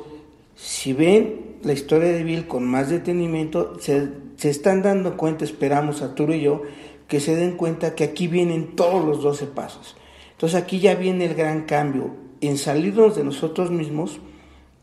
si 0.55 0.93
ven 0.93 1.57
la 1.63 1.73
historia 1.73 2.11
de 2.11 2.23
Bill 2.23 2.47
con 2.47 2.65
más 2.65 2.89
detenimiento, 2.89 3.79
se, 3.79 4.09
se 4.37 4.49
están 4.49 4.81
dando 4.81 5.17
cuenta, 5.17 5.43
esperamos 5.43 6.01
Arturo 6.01 6.33
y 6.33 6.41
yo, 6.41 6.61
que 7.07 7.19
se 7.19 7.35
den 7.35 7.57
cuenta 7.57 7.95
que 7.95 8.03
aquí 8.03 8.27
vienen 8.27 8.75
todos 8.75 9.03
los 9.03 9.23
doce 9.23 9.47
pasos. 9.47 9.95
Entonces 10.31 10.61
aquí 10.61 10.79
ya 10.79 10.95
viene 10.95 11.25
el 11.25 11.35
gran 11.35 11.63
cambio 11.63 12.15
en 12.39 12.57
salirnos 12.57 13.15
de 13.15 13.23
nosotros 13.23 13.71
mismos 13.71 14.19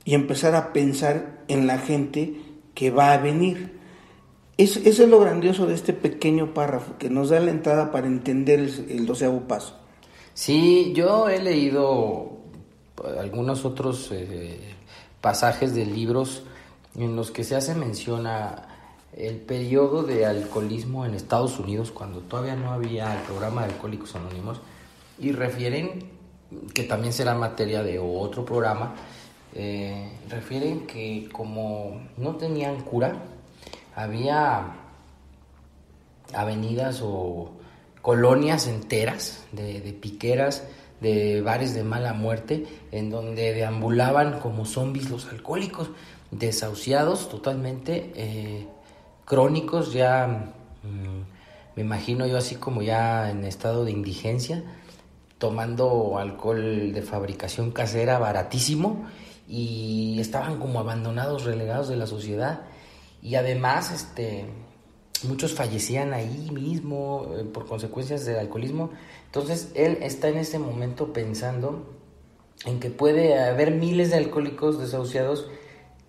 y 0.04 0.14
empezar 0.14 0.54
a 0.54 0.72
pensar 0.72 1.42
en 1.48 1.66
la 1.66 1.78
gente 1.78 2.34
que 2.74 2.90
va 2.90 3.12
a 3.12 3.18
venir. 3.18 3.75
Es, 4.58 4.76
eso 4.78 5.02
es 5.02 5.08
lo 5.08 5.20
grandioso 5.20 5.66
de 5.66 5.74
este 5.74 5.92
pequeño 5.92 6.54
párrafo 6.54 6.96
que 6.98 7.10
nos 7.10 7.28
da 7.28 7.40
la 7.40 7.50
entrada 7.50 7.90
para 7.90 8.06
entender 8.06 8.60
el, 8.60 9.04
doceavo 9.04 9.42
paso. 9.42 9.76
Sí, 10.32 10.92
yo 10.94 11.28
he 11.28 11.42
leído 11.42 12.38
algunos 13.18 13.64
otros 13.64 14.10
eh, 14.12 14.58
pasajes 15.20 15.74
de 15.74 15.84
libros 15.84 16.44
en 16.94 17.16
los 17.16 17.30
que 17.30 17.44
se 17.44 17.54
hace 17.54 17.74
mención 17.74 18.26
a 18.26 18.68
el 19.16 19.36
periodo 19.36 20.02
de 20.02 20.26
alcoholismo 20.26 21.06
en 21.06 21.14
Estados 21.14 21.58
Unidos 21.58 21.90
cuando 21.90 22.20
todavía 22.20 22.54
no 22.54 22.72
había 22.72 23.16
el 23.16 23.22
programa 23.22 23.62
de 23.62 23.72
Alcohólicos 23.72 24.14
Anónimos 24.14 24.60
y 25.18 25.32
refieren, 25.32 26.10
que 26.74 26.82
también 26.82 27.14
será 27.14 27.34
materia 27.34 27.82
de 27.82 27.98
otro 27.98 28.44
programa, 28.44 28.94
eh, 29.54 30.12
refieren 30.28 30.86
que 30.86 31.30
como 31.32 32.02
no 32.18 32.36
tenían 32.36 32.82
cura, 32.82 33.22
había 33.96 34.76
avenidas 36.34 37.00
o 37.02 37.50
colonias 38.02 38.68
enteras 38.68 39.44
de, 39.52 39.80
piqueras, 40.00 40.64
de 41.00 41.40
bares 41.40 41.74
de 41.74 41.82
mala 41.82 42.12
muerte, 42.12 42.66
en 42.92 43.10
donde 43.10 43.54
deambulaban 43.54 44.38
como 44.38 44.66
zombies 44.66 45.10
los 45.10 45.26
alcohólicos, 45.26 45.90
desahuciados 46.30 47.28
totalmente, 47.30 48.12
eh, 48.14 48.68
crónicos, 49.24 49.92
ya 49.92 50.52
mm, 50.82 51.74
me 51.74 51.82
imagino 51.82 52.26
yo 52.26 52.36
así 52.36 52.56
como 52.56 52.82
ya 52.82 53.30
en 53.30 53.44
estado 53.44 53.84
de 53.84 53.92
indigencia, 53.92 54.62
tomando 55.38 56.18
alcohol 56.18 56.92
de 56.92 57.02
fabricación 57.02 57.70
casera 57.70 58.18
baratísimo 58.18 59.06
y 59.48 60.18
estaban 60.20 60.58
como 60.58 60.80
abandonados, 60.80 61.44
relegados 61.44 61.88
de 61.88 61.96
la 61.96 62.06
sociedad 62.06 62.60
y 63.22 63.34
además 63.34 63.92
este 63.92 64.46
muchos 65.26 65.54
fallecían 65.54 66.12
ahí 66.12 66.50
mismo 66.52 67.26
eh, 67.36 67.44
por 67.44 67.66
consecuencias 67.66 68.24
del 68.24 68.38
alcoholismo. 68.38 68.90
Entonces 69.26 69.70
él 69.74 69.98
está 70.02 70.28
en 70.28 70.38
este 70.38 70.58
momento 70.58 71.12
pensando 71.12 71.92
en 72.64 72.80
que 72.80 72.90
puede 72.90 73.38
haber 73.38 73.70
miles 73.72 74.10
de 74.10 74.16
alcohólicos 74.16 74.78
desahuciados 74.78 75.48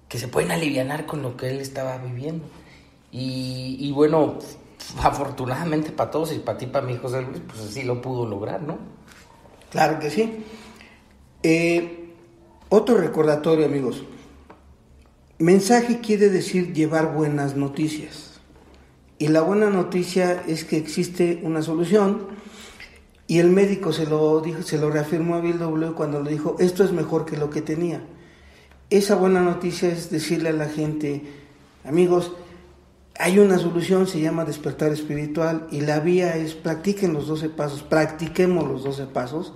que 0.08 0.18
se 0.18 0.28
pueden 0.28 0.52
aliviar 0.52 1.06
con 1.06 1.22
lo 1.22 1.36
que 1.36 1.50
él 1.50 1.60
estaba 1.60 1.98
viviendo. 1.98 2.46
Y, 3.12 3.78
y 3.80 3.92
bueno, 3.92 4.40
afortunadamente 5.02 5.92
para 5.92 6.12
todos 6.12 6.34
y 6.34 6.40
para 6.40 6.58
ti, 6.58 6.68
para 6.68 6.86
mi 6.86 6.94
hijo 6.94 7.04
José 7.04 7.22
Luis, 7.22 7.42
pues 7.46 7.60
así 7.60 7.84
lo 7.84 8.02
pudo 8.02 8.26
lograr, 8.26 8.62
¿no? 8.62 8.78
Claro 9.70 10.00
que 10.00 10.10
sí. 10.10 10.46
Eh, 11.44 12.14
otro 12.70 12.98
recordatorio, 12.98 13.66
amigos. 13.66 14.04
Mensaje 15.40 16.00
quiere 16.00 16.30
decir 16.30 16.74
llevar 16.74 17.14
buenas 17.14 17.56
noticias. 17.56 18.40
Y 19.20 19.28
la 19.28 19.42
buena 19.42 19.70
noticia 19.70 20.44
es 20.48 20.64
que 20.64 20.78
existe 20.78 21.42
una 21.44 21.62
solución. 21.62 22.28
Y 23.28 23.38
el 23.38 23.52
médico 23.52 23.94
se 23.94 24.08
lo 24.08 24.42
se 24.64 24.80
lo 24.80 24.90
reafirmó 24.90 25.36
a 25.36 25.42
Bill 25.42 25.60
W 25.60 25.92
cuando 25.94 26.24
le 26.24 26.32
dijo, 26.32 26.56
esto 26.60 26.84
es 26.84 26.92
mejor 26.92 27.26
que 27.26 27.38
lo 27.38 27.52
que 27.52 27.62
tenía. 27.62 28.02
Esa 28.90 29.16
buena 29.16 29.42
noticia 29.42 29.90
es 29.90 30.10
decirle 30.10 30.50
a 30.50 30.54
la 30.54 30.70
gente, 30.70 31.24
amigos, 31.84 32.32
hay 33.20 33.38
una 33.38 33.60
solución, 33.60 34.08
se 34.08 34.20
llama 34.20 34.46
despertar 34.46 34.92
espiritual 34.92 35.68
y 35.72 35.82
la 35.82 36.00
vía 36.00 36.36
es 36.36 36.54
practiquen 36.54 37.14
los 37.14 37.28
12 37.28 37.50
pasos, 37.50 37.84
practiquemos 37.84 38.68
los 38.68 38.84
12 38.84 39.06
pasos 39.08 39.54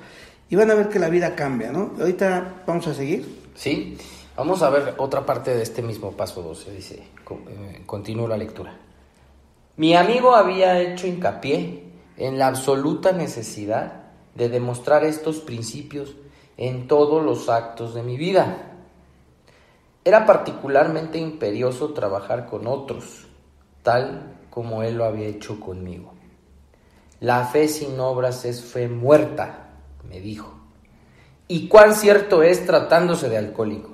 y 0.50 0.56
van 0.56 0.70
a 0.70 0.76
ver 0.76 0.90
que 0.90 1.00
la 1.00 1.10
vida 1.10 1.36
cambia, 1.36 1.72
¿no? 1.72 1.94
Ahorita 2.00 2.64
vamos 2.68 2.88
a 2.88 2.94
seguir. 2.94 3.26
Sí, 3.56 3.98
vamos 4.36 4.62
a 4.62 4.70
ver 4.70 4.96
otra 4.98 5.26
parte 5.26 5.56
de 5.56 5.64
este 5.64 5.82
mismo 5.82 6.12
paso 6.12 6.42
12, 6.42 6.72
dice, 6.72 6.96
eh, 6.96 7.84
continúo 7.86 8.28
la 8.28 8.38
lectura. 8.38 8.78
Mi 9.78 9.96
amigo 9.96 10.36
había 10.36 10.80
hecho 10.80 11.08
hincapié 11.08 11.84
en 12.18 12.38
la 12.38 12.48
absoluta 12.48 13.12
necesidad 13.12 14.04
de 14.36 14.50
demostrar 14.50 15.04
estos 15.04 15.40
principios 15.40 16.16
en 16.58 16.88
todos 16.88 17.24
los 17.24 17.50
actos 17.50 17.94
de 17.94 18.04
mi 18.04 18.18
vida. 18.18 18.74
Era 20.04 20.26
particularmente 20.26 21.18
imperioso 21.18 21.94
trabajar 21.94 22.48
con 22.48 22.68
otros 22.68 23.28
tal 23.84 24.38
como 24.50 24.84
Él 24.84 24.96
lo 24.96 25.06
había 25.06 25.28
hecho 25.28 25.60
conmigo. 25.60 26.14
La 27.20 27.46
fe 27.46 27.68
sin 27.68 28.00
obras 28.00 28.46
es 28.46 28.64
fe 28.64 28.88
muerta, 28.88 29.70
me 30.08 30.20
dijo. 30.20 30.54
¿Y 31.48 31.68
cuán 31.68 31.96
cierto 31.96 32.44
es 32.44 32.66
tratándose 32.66 33.30
de 33.30 33.38
alcohólicos? 33.38 33.91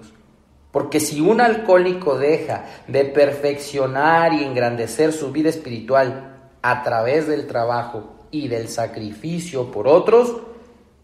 Porque 0.72 1.00
si 1.00 1.22
un 1.22 1.42
alcohólico 1.42 2.18
deja 2.18 2.66
de 2.88 3.06
perfeccionar 3.06 4.34
y 4.34 4.44
engrandecer 4.44 5.14
su 5.14 5.32
vida 5.32 5.50
espiritual 5.50 6.52
a 6.62 6.84
través 6.84 7.28
del 7.28 7.48
trabajo 7.48 8.16
y 8.32 8.48
del 8.48 8.68
sacrificio 8.68 9.72
por 9.72 9.88
otros, 9.88 10.38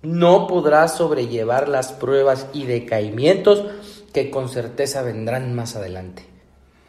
no 0.01 0.47
podrá 0.47 0.87
sobrellevar 0.89 1.69
las 1.69 1.93
pruebas 1.93 2.47
y 2.53 2.65
decaimientos 2.65 3.65
que 4.11 4.29
con 4.29 4.49
certeza 4.49 5.01
vendrán 5.01 5.55
más 5.55 5.75
adelante. 5.75 6.25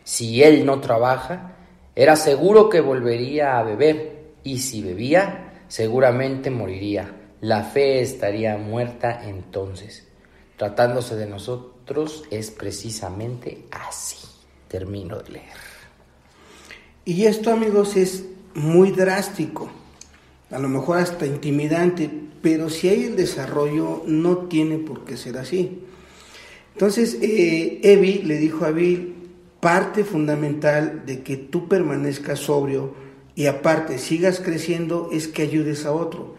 Si 0.02 0.42
él 0.42 0.66
no 0.66 0.80
trabaja, 0.80 1.56
era 1.94 2.16
seguro 2.16 2.68
que 2.68 2.80
volvería 2.80 3.58
a 3.58 3.62
beber 3.62 4.34
y 4.42 4.58
si 4.58 4.82
bebía, 4.82 5.62
seguramente 5.68 6.50
moriría. 6.50 7.14
La 7.40 7.62
fe 7.62 8.00
estaría 8.00 8.56
muerta 8.58 9.22
entonces. 9.24 10.08
Tratándose 10.56 11.16
de 11.16 11.26
nosotros 11.26 12.24
es 12.30 12.50
precisamente 12.50 13.64
así. 13.70 14.18
Termino 14.68 15.18
de 15.18 15.30
leer. 15.30 15.56
Y 17.04 17.26
esto, 17.26 17.50
amigos, 17.50 17.96
es 17.96 18.24
muy 18.54 18.90
drástico, 18.90 19.68
a 20.50 20.58
lo 20.58 20.68
mejor 20.68 20.98
hasta 20.98 21.26
intimidante, 21.26 22.10
pero 22.40 22.70
si 22.70 22.88
hay 22.88 23.04
el 23.04 23.16
desarrollo, 23.16 24.02
no 24.06 24.38
tiene 24.48 24.78
por 24.78 25.04
qué 25.04 25.16
ser 25.16 25.38
así. 25.38 25.82
Entonces, 26.72 27.18
eh, 27.20 27.80
Evi 27.82 28.22
le 28.22 28.38
dijo 28.38 28.64
a 28.64 28.70
Bill, 28.70 29.14
parte 29.60 30.04
fundamental 30.04 31.04
de 31.06 31.22
que 31.22 31.36
tú 31.36 31.68
permanezcas 31.68 32.40
sobrio 32.40 32.94
y 33.34 33.46
aparte 33.46 33.98
sigas 33.98 34.40
creciendo 34.40 35.08
es 35.12 35.28
que 35.28 35.42
ayudes 35.42 35.86
a 35.86 35.92
otro. 35.92 36.34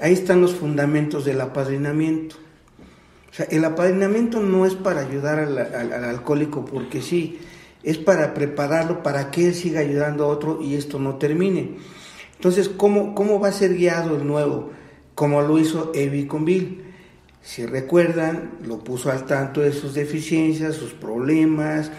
Ahí 0.00 0.12
están 0.12 0.40
los 0.40 0.54
fundamentos 0.54 1.24
del 1.24 1.40
apadrinamiento. 1.40 2.36
O 3.30 3.34
sea, 3.34 3.46
el 3.50 3.64
apadrinamiento 3.64 4.40
no 4.40 4.66
es 4.66 4.74
para 4.74 5.00
ayudar 5.00 5.38
al, 5.38 6.04
alcohólico 6.04 6.64
porque 6.64 7.02
sí, 7.02 7.38
es 7.82 7.98
para 7.98 8.34
prepararlo 8.34 9.02
para 9.02 9.30
que 9.30 9.48
él 9.48 9.54
siga 9.54 9.80
ayudando 9.80 10.24
a 10.24 10.28
otro 10.28 10.60
y 10.62 10.74
esto 10.74 10.98
no 10.98 11.16
termine. 11.16 11.76
Entonces, 12.34 12.68
¿cómo, 12.68 13.14
cómo 13.14 13.40
va 13.40 13.48
a 13.48 13.52
ser 13.52 13.74
guiado 13.74 14.16
el 14.16 14.26
nuevo? 14.26 14.70
Como 15.14 15.42
lo 15.42 15.58
hizo 15.58 15.92
Evi 15.94 16.26
con 16.26 16.44
Bill. 16.44 16.84
Si 17.42 17.66
recuerdan, 17.66 18.58
lo 18.64 18.78
puso 18.78 19.10
al 19.10 19.26
tanto 19.26 19.60
de 19.60 19.72
sus 19.72 19.94
deficiencias, 19.94 20.74
sus 20.74 20.92
problemas, 20.92 21.90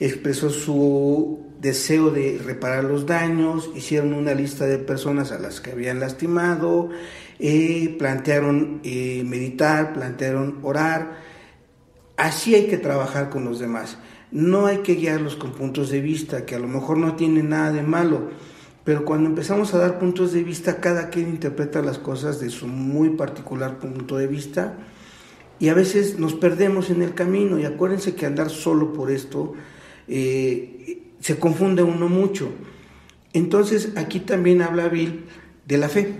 expresó 0.00 0.50
su 0.50 1.53
deseo 1.64 2.10
de 2.10 2.38
reparar 2.44 2.84
los 2.84 3.06
daños, 3.06 3.70
hicieron 3.74 4.12
una 4.12 4.34
lista 4.34 4.66
de 4.66 4.78
personas 4.78 5.32
a 5.32 5.38
las 5.38 5.62
que 5.62 5.72
habían 5.72 5.98
lastimado, 5.98 6.90
eh, 7.38 7.96
plantearon 7.98 8.80
eh, 8.84 9.24
meditar, 9.26 9.94
plantearon 9.94 10.58
orar. 10.62 11.22
Así 12.18 12.54
hay 12.54 12.66
que 12.66 12.76
trabajar 12.76 13.30
con 13.30 13.46
los 13.46 13.58
demás. 13.58 13.96
No 14.30 14.66
hay 14.66 14.78
que 14.78 14.94
guiarlos 14.94 15.36
con 15.36 15.52
puntos 15.52 15.88
de 15.88 16.02
vista, 16.02 16.44
que 16.44 16.54
a 16.54 16.58
lo 16.58 16.68
mejor 16.68 16.98
no 16.98 17.16
tienen 17.16 17.48
nada 17.48 17.72
de 17.72 17.82
malo, 17.82 18.28
pero 18.84 19.06
cuando 19.06 19.30
empezamos 19.30 19.72
a 19.72 19.78
dar 19.78 19.98
puntos 19.98 20.34
de 20.34 20.44
vista, 20.44 20.80
cada 20.80 21.08
quien 21.08 21.30
interpreta 21.30 21.80
las 21.80 21.98
cosas 21.98 22.40
de 22.40 22.50
su 22.50 22.68
muy 22.68 23.10
particular 23.10 23.78
punto 23.78 24.18
de 24.18 24.26
vista 24.26 24.74
y 25.58 25.68
a 25.68 25.74
veces 25.74 26.18
nos 26.18 26.34
perdemos 26.34 26.90
en 26.90 27.00
el 27.00 27.14
camino. 27.14 27.58
Y 27.58 27.64
acuérdense 27.64 28.14
que 28.14 28.26
andar 28.26 28.50
solo 28.50 28.92
por 28.92 29.10
esto 29.10 29.54
eh, 30.06 31.03
se 31.24 31.38
confunde 31.38 31.82
uno 31.82 32.10
mucho. 32.10 32.50
Entonces 33.32 33.92
aquí 33.96 34.20
también 34.20 34.60
habla 34.60 34.88
Bill 34.88 35.24
de 35.66 35.78
la 35.78 35.88
fe, 35.88 36.12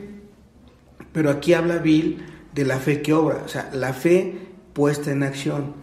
pero 1.12 1.28
aquí 1.28 1.52
habla 1.52 1.76
Bill 1.76 2.24
de 2.54 2.64
la 2.64 2.78
fe 2.78 3.02
que 3.02 3.12
obra, 3.12 3.42
o 3.44 3.48
sea, 3.48 3.70
la 3.74 3.92
fe 3.92 4.34
puesta 4.72 5.12
en 5.12 5.22
acción. 5.22 5.74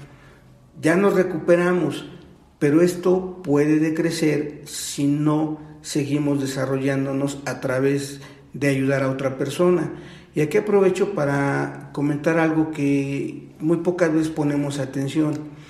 Ya 0.81 0.95
nos 0.95 1.13
recuperamos, 1.13 2.09
pero 2.57 2.81
esto 2.81 3.43
puede 3.43 3.77
decrecer 3.77 4.63
si 4.65 5.05
no 5.05 5.59
seguimos 5.83 6.41
desarrollándonos 6.41 7.43
a 7.45 7.59
través 7.59 8.21
de 8.53 8.69
ayudar 8.69 9.03
a 9.03 9.11
otra 9.11 9.37
persona. 9.37 9.91
Y 10.33 10.41
aquí 10.41 10.57
aprovecho 10.57 11.13
para 11.13 11.91
comentar 11.93 12.39
algo 12.39 12.71
que 12.71 13.49
muy 13.59 13.77
pocas 13.77 14.11
veces 14.11 14.29
ponemos 14.29 14.79
atención. 14.79 15.60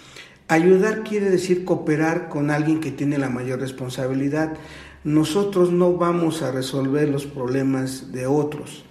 Ayudar 0.52 1.06
quiere 1.06 1.30
decir 1.30 1.64
cooperar 1.64 2.28
con 2.28 2.52
alguien 2.52 2.82
que 2.82 2.92
tiene 2.92 3.18
la 3.18 3.30
mayor 3.30 3.62
responsabilidad. 3.62 4.58
Nosotros 5.06 5.72
no 5.72 5.94
vamos 5.94 6.42
a 6.42 6.52
resolver 6.52 7.08
los 7.08 7.26
problemas 7.26 8.12
de 8.12 8.28
otros. 8.28 8.84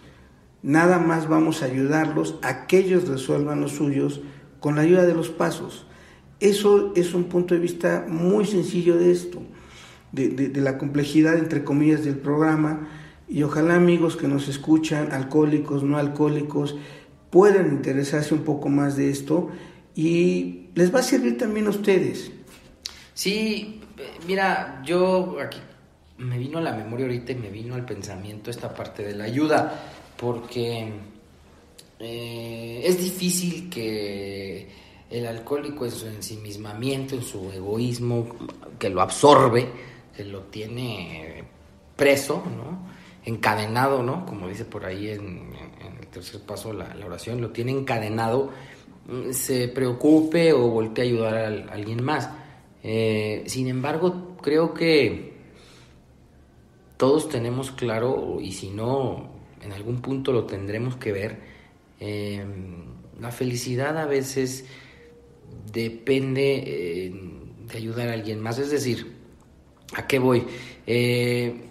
Nada 0.63 0.99
más 0.99 1.29
vamos 1.29 1.63
a 1.63 1.67
ayudarlos 1.67 2.37
a 2.41 2.67
que 2.67 2.79
ellos 2.79 3.07
resuelvan 3.09 3.61
los 3.61 3.73
suyos 3.73 4.23
con 4.59 4.77
la 4.77 4.81
ayuda 4.81 5.05
de 5.05 5.13
los 5.13 5.29
pasos. 5.29 5.85
Eso 6.41 6.95
es 6.97 7.13
un 7.13 7.25
punto 7.25 7.53
de 7.53 7.61
vista 7.61 8.07
muy 8.09 8.47
sencillo 8.47 8.97
de 8.97 9.11
esto, 9.11 9.43
de, 10.13 10.51
la 10.55 10.79
complejidad, 10.79 11.37
entre 11.37 11.63
comillas, 11.63 12.07
del 12.07 12.17
programa. 12.17 12.89
Y 13.29 13.43
ojalá 13.43 13.75
amigos 13.75 14.17
que 14.17 14.29
nos 14.29 14.49
escuchan, 14.49 15.13
alcohólicos, 15.13 15.83
no 15.83 15.99
alcohólicos, 15.99 16.79
puedan 17.29 17.71
interesarse 17.71 18.33
un 18.33 18.45
poco 18.45 18.71
más 18.71 18.97
de 18.97 19.11
esto 19.11 19.51
y 19.95 20.60
les 20.75 20.95
va 20.95 21.01
a 21.01 21.03
servir 21.03 21.39
también 21.39 21.67
a 21.67 21.71
ustedes. 21.71 22.31
Sí, 23.15 23.81
mira, 24.27 24.83
yo 24.85 25.39
aquí 25.41 25.59
me 26.19 26.39
vino 26.39 26.59
a 26.59 26.63
la 26.63 26.73
memoria 26.73 27.07
ahorita 27.07 27.33
y 27.33 27.37
me 27.37 27.51
vino 27.51 27.75
al 27.75 27.85
pensamiento 27.85 28.51
esta 28.51 28.75
parte 28.75 29.03
de 29.03 29.15
la 29.15 29.25
ayuda, 29.25 29.83
porque 30.17 30.93
eh, 31.99 32.83
es 32.85 32.99
difícil 32.99 33.69
que 33.71 34.69
el 35.11 35.27
alcohólico 35.27 35.85
en 35.85 35.91
su 35.91 36.07
ensimismamiento, 36.07 37.15
en 37.15 37.23
su 37.23 37.51
egoísmo, 37.51 38.29
que 38.79 38.91
lo 38.91 39.03
absorbe, 39.03 39.69
que 40.17 40.25
lo 40.25 40.43
tiene 40.43 41.45
preso, 41.97 42.43
¿no? 42.57 42.91
encadenado, 43.25 44.03
¿no? 44.03 44.25
como 44.25 44.49
dice 44.49 44.65
por 44.65 44.85
ahí 44.87 45.11
en, 45.11 45.53
el 46.01 46.07
tercer 46.09 46.41
paso 46.41 46.73
la, 46.73 46.95
oración, 47.05 47.41
lo 47.41 47.51
tiene 47.51 47.73
encadenado, 47.73 48.51
se 49.33 49.69
preocupe 49.69 50.53
o 50.53 50.69
voltee 50.69 51.05
a 51.05 51.09
ayudar 51.09 51.35
a, 51.35 51.73
alguien 51.73 52.03
más. 52.03 52.31
Eh, 52.83 53.45
sin 53.47 53.69
embargo, 53.69 54.37
creo 54.41 54.75
que 54.75 55.35
todos 56.97 57.29
tenemos 57.29 57.71
claro, 57.71 58.39
y 58.41 58.53
si 58.53 58.71
no, 58.71 59.31
en 59.63 59.73
algún 59.73 60.01
punto 60.01 60.33
lo 60.33 60.45
tendremos 60.45 60.97
que 60.97 61.13
ver, 61.13 61.41
eh, 61.99 62.45
la 63.21 63.31
felicidad 63.31 63.99
a 63.99 64.07
veces 64.07 64.65
depende 65.73 66.63
eh, 66.67 67.13
de 67.71 67.79
ayudar 67.79 68.09
a 68.09 68.13
alguien 68.15 68.41
más. 68.41 68.59
Es 68.59 68.71
decir, 68.71 69.15
¿a 69.95 70.07
qué 70.07 70.19
voy? 70.19 70.45
Eh, 70.87 71.65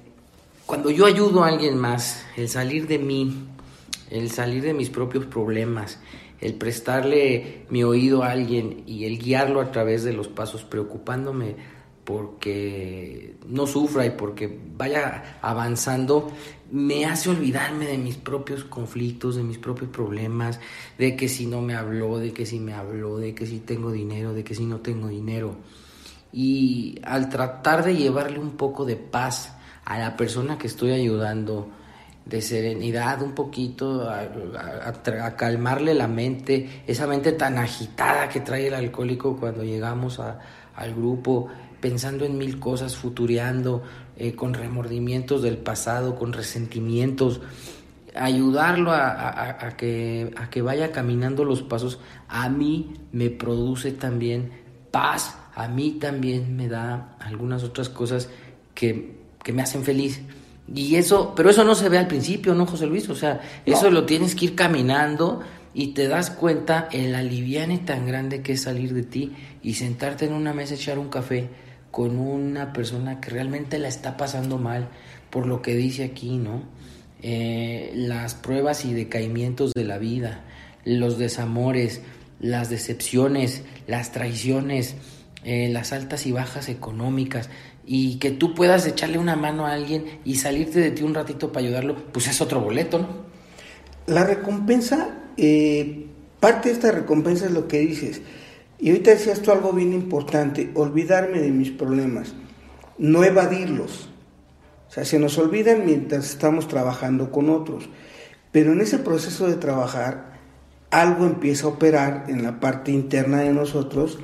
cuando 0.66 0.92
yo 0.92 1.06
ayudo 1.06 1.44
a 1.44 1.48
alguien 1.48 1.78
más, 1.78 2.26
el 2.38 2.48
salir 2.48 2.88
de 2.88 3.00
mí, 3.00 3.48
el 4.12 4.30
salir 4.32 4.64
de 4.64 4.74
mis 4.74 4.90
propios 4.90 5.26
problemas, 5.26 6.00
el 6.42 6.56
prestarle 6.56 7.66
mi 7.70 7.84
oído 7.84 8.24
a 8.24 8.32
alguien 8.32 8.84
y 8.86 9.06
el 9.06 9.20
guiarlo 9.20 9.62
a 9.62 9.72
través 9.72 10.04
de 10.04 10.14
los 10.14 10.28
pasos, 10.28 10.64
preocupándome 10.64 11.56
porque 12.10 13.36
no 13.48 13.68
sufra 13.68 14.04
y 14.04 14.10
porque 14.10 14.60
vaya 14.76 15.38
avanzando, 15.44 16.32
me 16.72 17.06
hace 17.06 17.30
olvidarme 17.30 17.86
de 17.86 18.00
mis 18.00 18.16
propios 18.16 18.64
conflictos, 18.64 19.36
de 19.36 19.44
mis 19.44 19.60
propios 19.60 19.92
problemas, 19.92 20.60
de 20.98 21.16
que 21.16 21.30
si 21.30 21.46
no 21.46 21.62
me 21.62 21.76
habló, 21.76 22.18
de 22.18 22.34
que 22.34 22.48
si 22.48 22.60
me 22.60 22.74
habló, 22.74 23.18
de 23.18 23.36
que 23.36 23.46
si 23.46 23.60
tengo 23.60 23.92
dinero, 23.92 24.34
de 24.34 24.44
que 24.44 24.56
si 24.56 24.66
no 24.66 24.80
tengo 24.80 25.08
dinero. 25.08 25.56
Y 26.32 27.00
al 27.04 27.30
tratar 27.30 27.86
de 27.86 27.96
llevarle 27.96 28.40
un 28.40 28.58
poco 28.58 28.86
de 28.86 28.96
paz 28.96 29.56
a 29.86 30.00
la 30.00 30.18
persona 30.18 30.58
que 30.58 30.66
estoy 30.66 30.94
ayudando, 30.94 31.70
de 32.26 32.42
serenidad 32.42 33.22
un 33.22 33.34
poquito, 33.34 34.10
a, 34.10 35.36
calmarle 35.36 35.94
la 35.94 36.08
mente, 36.08 36.84
esa 36.86 37.08
mente 37.08 37.32
tan 37.32 37.58
agitada 37.58 38.30
que 38.30 38.42
trae 38.42 38.68
el 38.68 38.74
alcohólico 38.74 39.38
cuando 39.38 39.64
llegamos 39.64 40.20
al 40.20 40.94
grupo, 40.94 41.48
pensando 41.82 42.26
en 42.26 42.38
mil 42.38 42.60
cosas, 42.60 42.96
futureando, 42.96 43.84
eh, 44.16 44.36
con 44.36 44.54
remordimientos 44.54 45.42
del 45.42 45.58
pasado, 45.58 46.16
con 46.16 46.34
resentimientos, 46.34 47.42
ayudarlo 48.16 48.92
a, 48.92 49.76
que, 49.78 50.32
a 50.36 50.50
que 50.50 50.62
vaya 50.62 50.92
caminando 50.92 51.46
los 51.46 51.62
pasos, 51.62 52.00
a 52.28 52.50
mí 52.50 52.94
me 53.12 53.30
produce 53.30 53.92
también 53.92 54.52
paz, 54.92 55.38
a 55.56 55.68
mí 55.68 55.92
también 55.92 56.56
me 56.56 56.68
da 56.68 57.16
algunas 57.20 57.64
otras 57.64 57.90
cosas 57.90 58.30
que, 58.74 59.18
me 59.54 59.62
hacen 59.62 59.84
feliz. 59.84 60.22
Y 60.74 60.96
eso, 60.96 61.34
pero 61.36 61.50
eso 61.50 61.64
no 61.64 61.74
se 61.76 61.90
ve 61.90 61.98
al 61.98 62.08
principio, 62.08 62.54
¿no, 62.54 62.66
José 62.66 62.86
Luis? 62.86 63.10
O 63.10 63.16
sea, 63.16 63.42
eso 63.66 63.90
lo 63.90 64.06
tienes 64.06 64.36
que 64.36 64.46
ir 64.46 64.56
caminando 64.56 65.42
y 65.74 65.88
te 65.94 66.08
das 66.08 66.30
cuenta 66.30 66.88
el 66.92 67.16
aliviane 67.16 67.80
tan 67.80 68.06
grande 68.06 68.42
que 68.42 68.54
es 68.54 68.62
salir 68.62 68.94
de 68.94 69.04
ti 69.04 69.34
y 69.64 69.76
sentarte 69.76 70.26
en 70.26 70.34
una 70.34 70.54
mesa, 70.54 70.76
echar 70.76 71.00
un 71.00 71.10
café 71.10 71.50
con 71.92 72.20
una 72.20 72.74
persona 72.74 73.20
que 73.20 73.32
realmente 73.32 73.80
la 73.80 73.88
está 73.88 74.18
pasando 74.18 74.58
mal 74.58 74.90
por 75.30 75.48
lo 75.48 75.62
que 75.62 75.76
dice 75.76 76.04
aquí, 76.04 76.38
¿no? 76.38 76.64
Eh, 77.22 77.92
las 77.96 78.36
pruebas 78.36 78.86
y 78.86 78.94
decaimientos 78.94 79.74
de 79.74 79.84
la 79.84 79.98
vida, 79.98 80.44
los 80.86 81.18
desamores, 81.18 82.02
las 82.40 82.70
decepciones, 82.70 83.64
las 83.88 84.12
traiciones, 84.12 84.96
eh, 85.44 85.70
las 85.70 85.94
altas 85.94 86.26
y 86.26 86.32
bajas 86.32 86.70
económicas, 86.70 87.50
y 87.92 88.20
que 88.20 88.30
tú 88.30 88.54
puedas 88.54 88.86
echarle 88.86 89.18
una 89.18 89.36
mano 89.36 89.66
a 89.66 89.74
alguien 89.74 90.20
y 90.24 90.36
salirte 90.36 90.80
de 90.80 90.92
ti 90.92 91.02
un 91.02 91.16
ratito 91.16 91.52
para 91.52 91.66
ayudarlo, 91.66 91.96
pues 92.14 92.28
es 92.28 92.40
otro 92.40 92.62
boleto, 92.62 93.00
¿no? 93.00 93.08
La 94.06 94.24
recompensa, 94.24 95.18
eh, 95.38 96.06
parte 96.40 96.70
de 96.70 96.76
esta 96.76 96.92
recompensa 96.92 97.48
es 97.48 97.52
lo 97.52 97.68
que 97.68 97.80
dices. 97.80 98.22
Y 98.78 98.92
ahorita 98.92 99.10
decías 99.10 99.42
tú 99.42 99.52
algo 99.52 99.74
bien 99.74 99.92
importante, 99.92 100.70
olvidarme 100.76 101.40
de 101.40 101.50
mis 101.50 101.72
problemas, 101.72 102.36
no 103.00 103.24
evadirlos. 103.24 104.12
O 104.88 104.92
sea, 104.92 105.04
se 105.04 105.18
nos 105.18 105.40
olvidan 105.40 105.84
mientras 105.84 106.30
estamos 106.30 106.68
trabajando 106.68 107.32
con 107.32 107.50
otros. 107.50 107.90
Pero 108.52 108.74
en 108.74 108.82
ese 108.82 109.00
proceso 109.00 109.48
de 109.48 109.56
trabajar, 109.56 110.38
algo 110.92 111.26
empieza 111.26 111.66
a 111.66 111.70
operar 111.70 112.26
en 112.28 112.44
la 112.44 112.60
parte 112.60 112.92
interna 112.92 113.40
de 113.40 113.52
nosotros 113.52 114.20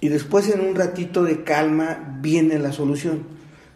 y 0.00 0.08
después 0.08 0.48
en 0.48 0.60
un 0.60 0.74
ratito 0.74 1.22
de 1.22 1.44
calma 1.44 2.18
viene 2.20 2.58
la 2.58 2.72
solución. 2.72 3.24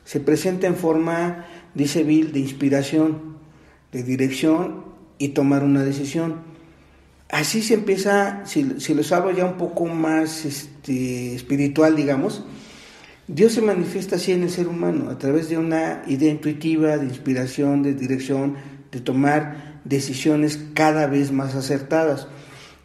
Se 0.05 0.21
presenta 0.21 0.67
en 0.67 0.77
forma, 0.77 1.47
dice 1.75 2.03
Bill, 2.03 2.33
de 2.33 2.41
inspiración, 2.41 3.37
de 3.93 4.03
dirección 4.03 4.85
y 5.19 5.29
tomar 5.29 5.63
una 5.65 5.83
decisión 5.83 6.55
así 7.35 7.63
se 7.63 7.75
empieza, 7.75 8.47
si, 8.47 8.81
si 8.81 8.95
los 8.95 9.09
ya 9.09 9.45
un 9.45 9.57
poco 9.57 9.87
más 9.87 10.45
este, 10.45 11.35
espiritual, 11.35 11.97
digamos, 11.97 12.45
Dios 13.27 13.53
se 13.53 13.63
manifiesta 13.63 14.17
así 14.17 14.33
en 14.33 14.45
el 14.45 14.51
ser 14.51 14.69
humano, 14.69 15.11
a 15.11 15.19
través 15.19 15.49
de 15.49 15.59
una 15.59 16.03
idea 16.07 16.31
intuitiva, 16.31 16.97
de 16.97 17.07
inspiración, 17.07 17.83
de 17.83 17.95
dirección, 17.95 18.57
de 18.93 19.01
tomar 19.01 19.81
decisiones 19.85 20.61
cada 20.75 21.07
vez 21.07 21.33
más 21.33 21.57
acertadas. 21.57 22.29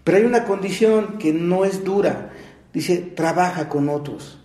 Pero 0.04 0.18
hay 0.18 0.24
una 0.24 0.46
condición 0.46 1.20
que 1.20 1.32
no 1.32 1.66
es 1.66 1.84
dura, 1.84 2.32
dice, 2.74 2.98
trabaja 2.98 3.70
con 3.70 3.90
otros. 3.90 4.40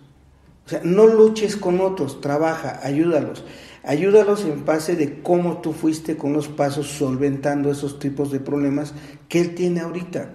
O 0.65 0.69
sea, 0.69 0.81
no 0.83 1.05
luches 1.05 1.55
con 1.57 1.79
otros, 1.79 2.21
trabaja, 2.21 2.79
ayúdalos. 2.83 3.43
Ayúdalos 3.83 4.43
en 4.45 4.65
base 4.65 4.95
de 4.95 5.21
cómo 5.21 5.61
tú 5.61 5.71
fuiste 5.71 6.17
con 6.17 6.33
los 6.33 6.47
pasos 6.47 6.87
solventando 6.87 7.69
esos 7.69 7.99
tipos 7.99 8.31
de 8.31 8.39
problemas 8.39 8.95
que 9.29 9.41
él 9.41 9.53
tiene 9.53 9.81
ahorita. 9.81 10.31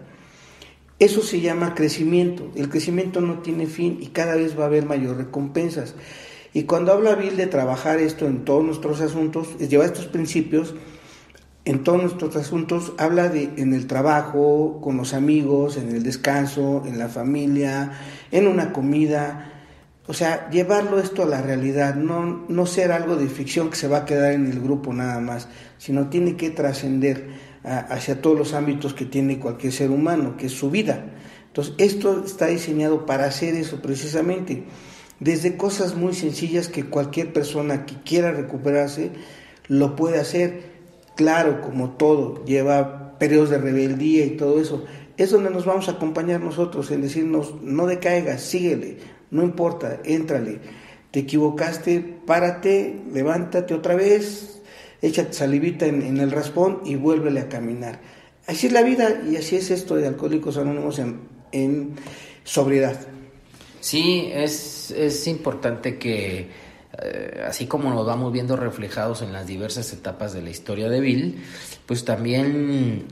Eso 1.00 1.22
se 1.22 1.40
llama 1.40 1.74
crecimiento. 1.74 2.52
El 2.54 2.68
crecimiento 2.68 3.20
no 3.20 3.40
tiene 3.40 3.66
fin 3.66 3.98
y 4.00 4.08
cada 4.08 4.36
vez 4.36 4.56
va 4.56 4.64
a 4.64 4.66
haber 4.66 4.84
mayor 4.84 5.16
recompensas. 5.16 5.96
Y 6.52 6.64
cuando 6.64 6.92
habla 6.92 7.14
Bill 7.14 7.36
de 7.36 7.46
trabajar 7.46 7.98
esto 7.98 8.26
en 8.26 8.44
todos 8.44 8.64
nuestros 8.64 9.00
asuntos, 9.00 9.48
es 9.58 9.68
llevar 9.68 9.86
estos 9.86 10.06
principios 10.06 10.74
en 11.70 11.84
todos 11.84 12.02
nuestros 12.02 12.34
asuntos, 12.34 12.92
habla 12.98 13.28
de 13.28 13.52
en 13.56 13.74
el 13.74 13.86
trabajo, 13.86 14.80
con 14.82 14.96
los 14.96 15.14
amigos, 15.14 15.76
en 15.76 15.88
el 15.90 16.02
descanso, 16.02 16.82
en 16.84 16.98
la 16.98 17.08
familia, 17.08 17.92
en 18.32 18.48
una 18.48 18.72
comida. 18.72 19.52
O 20.08 20.12
sea, 20.12 20.50
llevarlo 20.50 20.98
esto 20.98 21.22
a 21.22 21.26
la 21.26 21.40
realidad, 21.40 21.94
no, 21.94 22.44
no 22.48 22.66
ser 22.66 22.90
algo 22.90 23.14
de 23.14 23.28
ficción 23.28 23.70
que 23.70 23.76
se 23.76 23.86
va 23.86 23.98
a 23.98 24.04
quedar 24.04 24.32
en 24.32 24.46
el 24.50 24.60
grupo 24.60 24.92
nada 24.92 25.20
más, 25.20 25.46
sino 25.78 26.08
tiene 26.08 26.36
que 26.36 26.50
trascender 26.50 27.28
hacia 27.62 28.20
todos 28.20 28.36
los 28.36 28.52
ámbitos 28.52 28.92
que 28.92 29.04
tiene 29.04 29.38
cualquier 29.38 29.72
ser 29.72 29.90
humano, 29.90 30.36
que 30.36 30.46
es 30.46 30.52
su 30.52 30.70
vida. 30.70 31.04
Entonces, 31.46 31.74
esto 31.78 32.24
está 32.24 32.46
diseñado 32.46 33.06
para 33.06 33.26
hacer 33.26 33.54
eso 33.54 33.80
precisamente 33.80 34.64
desde 35.20 35.56
cosas 35.56 35.94
muy 35.94 36.14
sencillas 36.14 36.66
que 36.66 36.86
cualquier 36.86 37.32
persona 37.32 37.86
que 37.86 37.94
quiera 38.02 38.32
recuperarse 38.32 39.12
lo 39.68 39.94
puede 39.94 40.18
hacer. 40.18 40.69
Claro, 41.20 41.60
como 41.60 41.90
todo, 41.90 42.42
lleva 42.46 43.18
periodos 43.18 43.50
de 43.50 43.58
rebeldía 43.58 44.24
y 44.24 44.38
todo 44.38 44.58
eso. 44.58 44.86
Es 45.18 45.28
donde 45.28 45.50
nos 45.50 45.66
vamos 45.66 45.86
a 45.90 45.92
acompañar 45.92 46.40
nosotros 46.40 46.90
en 46.90 47.02
decirnos, 47.02 47.56
no 47.60 47.86
decaigas, 47.86 48.40
síguele, 48.40 48.96
no 49.30 49.42
importa, 49.42 50.00
éntrale. 50.02 50.60
Te 51.10 51.20
equivocaste, 51.20 52.00
párate, 52.24 53.02
levántate 53.12 53.74
otra 53.74 53.96
vez, 53.96 54.62
échate 55.02 55.34
salivita 55.34 55.84
en, 55.84 56.16
el 56.16 56.30
raspón 56.30 56.80
y 56.86 56.94
vuélvele 56.94 57.40
a 57.40 57.48
caminar. 57.50 58.00
Así 58.46 58.68
es 58.68 58.72
la 58.72 58.82
vida 58.82 59.20
y 59.30 59.36
así 59.36 59.56
es 59.56 59.70
esto 59.70 59.96
de 59.96 60.06
Alcohólicos 60.06 60.56
Anónimos 60.56 60.98
en, 60.98 61.20
en 61.52 61.96
sobriedad. 62.44 62.98
Sí, 63.80 64.30
es, 64.32 64.90
es 64.92 65.26
importante 65.26 65.98
que, 65.98 66.48
eh, 66.98 67.44
así 67.46 67.66
como 67.66 67.90
nos 67.90 68.04
vamos 68.04 68.32
viendo 68.32 68.56
reflejados 68.56 69.22
en 69.22 69.32
las 69.32 69.46
diversas 69.46 69.92
etapas 69.92 70.32
de 70.32 70.42
la 70.42 70.50
historia 70.50 70.88
de 70.88 71.00
Bill, 71.00 71.42
pues 71.86 72.04
también 72.04 73.06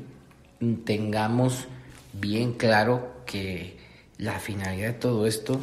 tengamos 0.84 1.66
bien 2.12 2.54
claro 2.54 3.22
que 3.24 3.78
la 4.18 4.40
finalidad 4.40 4.88
de 4.88 4.94
todo 4.94 5.26
esto 5.26 5.60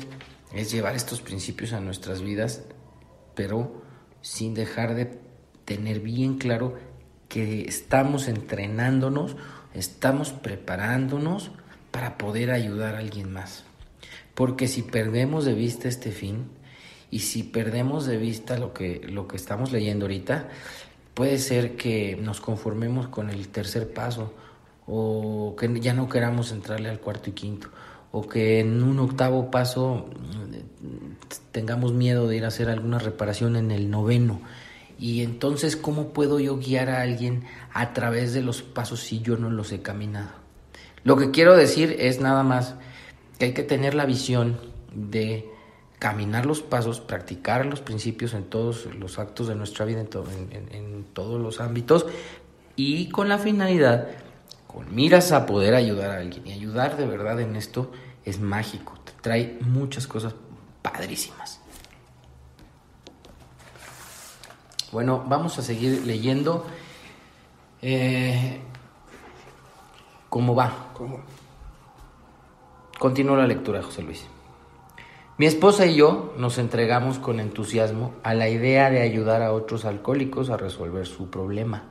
es 0.54 0.72
llevar 0.72 0.96
estos 0.96 1.22
principios 1.22 1.74
a 1.74 1.82
nuestras 1.82 2.22
vidas, 2.22 2.64
pero 3.36 3.82
sin 4.22 4.54
dejar 4.54 4.96
de 4.96 5.20
tener 5.66 6.00
bien 6.00 6.38
claro 6.38 6.76
que 7.28 7.64
estamos 7.68 8.30
entrenándonos, 8.30 9.36
estamos 9.74 10.32
preparándonos 10.32 11.52
para 11.92 12.18
poder 12.18 12.52
ayudar 12.52 12.96
a 12.96 13.00
alguien 13.00 13.32
más. 13.32 13.66
Porque 14.34 14.68
si 14.68 14.84
perdemos 14.84 15.44
de 15.44 15.54
vista 15.54 15.90
este 15.90 16.12
fin 16.12 16.50
y 17.16 17.20
si 17.20 17.44
perdemos 17.44 18.06
de 18.06 18.18
vista 18.18 18.58
lo 18.58 18.74
que, 18.74 19.00
lo 19.08 19.26
que 19.26 19.38
estamos 19.38 19.72
leyendo 19.72 20.04
ahorita, 20.04 20.50
puede 21.14 21.38
ser 21.38 21.78
que 21.78 22.18
nos 22.22 22.42
conformemos 22.42 23.08
con 23.08 23.30
el 23.30 23.48
tercer 23.48 23.94
paso 23.94 24.34
o 24.86 25.56
que 25.58 25.80
ya 25.80 25.94
no 25.94 26.10
queramos 26.10 26.52
entrarle 26.52 26.90
al 26.90 27.00
cuarto 27.00 27.30
y 27.30 27.34
quinto 27.34 27.70
o 28.12 28.28
que 28.28 28.60
en 28.60 28.84
un 28.84 29.00
octavo 29.00 29.50
paso 29.50 30.10
mm, 30.10 31.36
tengamos 31.54 31.94
miedo 31.94 32.28
de 32.28 32.36
ir 32.36 32.44
a 32.44 32.50
hacer 32.50 32.68
alguna 32.68 33.00
reparación 33.00 33.56
en 33.56 33.72
el 33.72 33.90
noveno. 33.90 34.42
Y 35.00 35.22
entonces, 35.22 35.78
¿cómo 35.78 36.10
puedo 36.10 36.42
yo 36.42 36.58
guiar 36.58 36.90
a 36.90 37.02
alguien 37.02 37.46
a 37.72 37.94
través 37.94 38.34
de 38.34 38.42
los 38.42 38.62
pasos 38.62 39.00
si 39.00 39.22
yo 39.22 39.38
no 39.38 39.50
los 39.50 39.72
he 39.72 39.82
caminado? 39.82 40.32
Lo 41.06 41.16
que 41.16 41.32
quiero 41.32 41.56
decir 41.56 41.96
es 41.98 42.20
nada 42.20 42.44
más 42.44 42.76
que 43.40 43.46
hay 43.46 43.54
que 43.54 43.64
tener 43.64 43.94
la 43.94 44.06
visión 44.06 44.60
de 44.94 45.55
caminar 46.00 46.46
los 46.46 46.62
pasos, 46.62 47.00
practicar 47.00 47.66
los 47.66 47.82
principios 47.82 48.34
en 48.34 48.46
todos 48.46 48.86
los 48.96 49.20
actos 49.20 49.48
de 49.48 49.56
nuestra 49.56 49.86
vida, 49.86 50.02
en, 50.02 51.06
todos 51.14 51.42
los 51.42 51.60
ámbitos, 51.60 52.06
y 52.76 53.10
con 53.10 53.30
la 53.30 53.38
finalidad, 53.38 54.10
con 54.68 54.94
miras 54.94 55.32
a 55.32 55.46
poder 55.46 55.76
ayudar 55.76 56.12
a 56.12 56.18
alguien. 56.18 56.46
Y 56.46 56.52
ayudar 56.52 56.98
de 56.98 57.06
verdad 57.06 57.40
en 57.40 57.56
esto 57.56 57.92
es 58.26 58.40
mágico, 58.40 58.94
te 59.04 59.14
trae 59.22 59.58
muchas 59.62 60.08
cosas 60.08 60.36
padrísimas. 60.82 61.62
Bueno, 64.92 65.24
vamos 65.28 65.58
a 65.60 65.62
seguir 65.62 66.06
leyendo. 66.06 66.66
Eh, 67.82 68.62
¿Cómo 70.30 70.56
va? 70.56 70.90
¿Cómo? 70.94 71.20
Continúo 73.00 73.36
la 73.36 73.48
lectura, 73.48 73.82
José 73.84 74.02
Luis. 74.04 74.26
Mi 75.38 75.48
esposa 75.48 75.86
y 75.86 75.96
yo 75.96 76.34
nos 76.38 76.58
entregamos 76.58 77.20
con 77.20 77.42
entusiasmo 77.42 78.14
a 78.24 78.34
la 78.34 78.48
idea 78.48 78.90
de 78.90 79.02
ayudar 79.02 79.42
a 79.42 79.52
otros 79.52 79.84
alcohólicos 79.84 80.50
a 80.50 80.56
resolver 80.56 81.06
su 81.06 81.30
problema. 81.30 81.84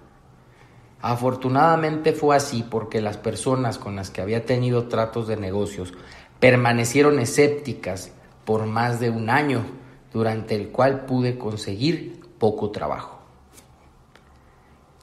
Afortunadamente 1.03 2.15
fue 2.15 2.35
así 2.35 2.63
porque 2.63 3.03
las 3.03 3.19
personas 3.19 3.77
con 3.77 3.97
las 3.97 4.09
que 4.09 4.23
había 4.23 4.47
tenido 4.47 4.89
tratos 4.89 5.29
de 5.29 5.37
negocios 5.37 5.93
permanecieron 6.41 7.19
escépticas 7.19 8.13
por 8.47 8.65
más 8.65 8.99
de 8.99 9.11
un 9.11 9.29
año, 9.29 9.67
durante 10.11 10.55
el 10.55 10.69
cual 10.69 11.05
pude 11.05 11.37
conseguir 11.37 12.21
poco 12.39 12.71
trabajo. 12.71 13.19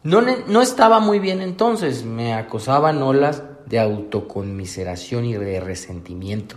No, 0.01 0.21
no 0.21 0.63
estaba 0.63 0.99
muy 0.99 1.19
bien 1.19 1.41
entonces, 1.41 2.05
me 2.05 2.33
acosaban 2.33 3.03
olas 3.03 3.43
de 3.67 3.79
autoconmiseración 3.79 5.25
y 5.25 5.33
de 5.35 5.59
resentimiento. 5.59 6.55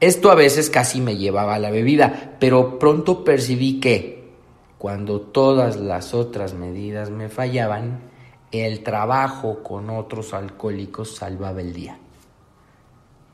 Esto 0.00 0.30
a 0.30 0.34
veces 0.34 0.70
casi 0.70 1.00
me 1.00 1.16
llevaba 1.16 1.54
a 1.54 1.58
la 1.58 1.70
bebida, 1.70 2.36
pero 2.40 2.78
pronto 2.78 3.22
percibí 3.22 3.80
que, 3.80 4.30
cuando 4.78 5.20
todas 5.20 5.76
las 5.76 6.14
otras 6.14 6.54
medidas 6.54 7.10
me 7.10 7.28
fallaban, 7.28 8.00
el 8.50 8.82
trabajo 8.82 9.62
con 9.62 9.90
otros 9.90 10.32
alcohólicos 10.32 11.16
salvaba 11.16 11.60
el 11.60 11.74
día. 11.74 11.98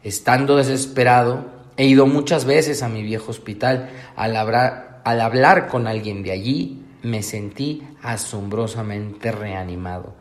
Estando 0.02 0.56
desesperado, 0.56 1.46
he 1.76 1.86
ido 1.86 2.06
muchas 2.06 2.44
veces 2.44 2.82
a 2.82 2.88
mi 2.88 3.02
viejo 3.02 3.30
hospital. 3.30 3.90
Al 4.16 4.36
hablar, 4.36 5.02
al 5.04 5.20
hablar 5.20 5.68
con 5.68 5.86
alguien 5.86 6.22
de 6.22 6.32
allí, 6.32 6.84
me 7.02 7.22
sentí 7.22 7.82
asombrosamente 8.02 9.30
reanimado, 9.30 10.14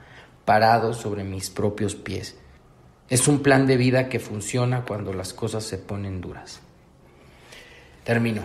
parado 0.45 0.93
sobre 0.93 1.23
mis 1.23 1.49
propios 1.49 1.95
pies. 1.95 2.37
Es 3.09 3.27
un 3.27 3.39
plan 3.39 3.67
de 3.67 3.77
vida 3.77 4.09
que 4.09 4.19
funciona 4.19 4.83
cuando 4.85 5.13
las 5.13 5.33
cosas 5.33 5.63
se 5.63 5.77
ponen 5.77 6.21
duras. 6.21 6.59
Termino. 8.03 8.43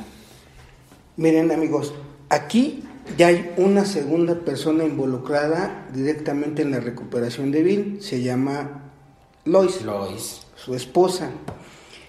Miren 1.17 1.51
amigos, 1.51 1.95
aquí 2.29 2.85
ya 3.17 3.29
hay 3.29 3.53
una 3.57 3.85
segunda 3.85 4.35
persona 4.35 4.85
involucrada 4.85 5.89
directamente 5.93 6.63
en 6.63 6.71
la 6.71 6.81
recuperación 6.81 7.51
de 7.51 7.63
Bill. 7.63 7.99
Se 8.03 8.23
llama 8.23 8.93
Lois. 9.45 9.83
Lois. 9.83 10.47
Su 10.57 10.75
esposa. 10.75 11.31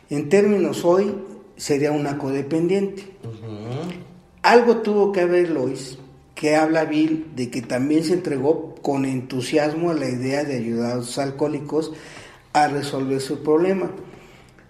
En 0.09 0.27
términos 0.27 0.83
hoy 0.83 1.15
sería 1.55 1.91
una 1.91 2.17
codependiente. 2.17 3.17
Algo 4.41 4.77
tuvo 4.77 5.11
que 5.11 5.21
haber 5.21 5.49
Lois 5.49 5.97
que 6.35 6.55
habla 6.55 6.85
Bill 6.85 7.27
de 7.35 7.51
que 7.51 7.61
también 7.61 8.03
se 8.03 8.13
entregó 8.13 8.73
con 8.81 9.05
entusiasmo 9.05 9.91
a 9.91 9.93
la 9.93 10.09
idea 10.09 10.43
de 10.43 10.57
ayudar 10.57 10.93
a 10.93 10.95
los 10.95 11.17
alcohólicos 11.19 11.93
a 12.53 12.67
resolver 12.67 13.21
su 13.21 13.43
problema. 13.43 13.91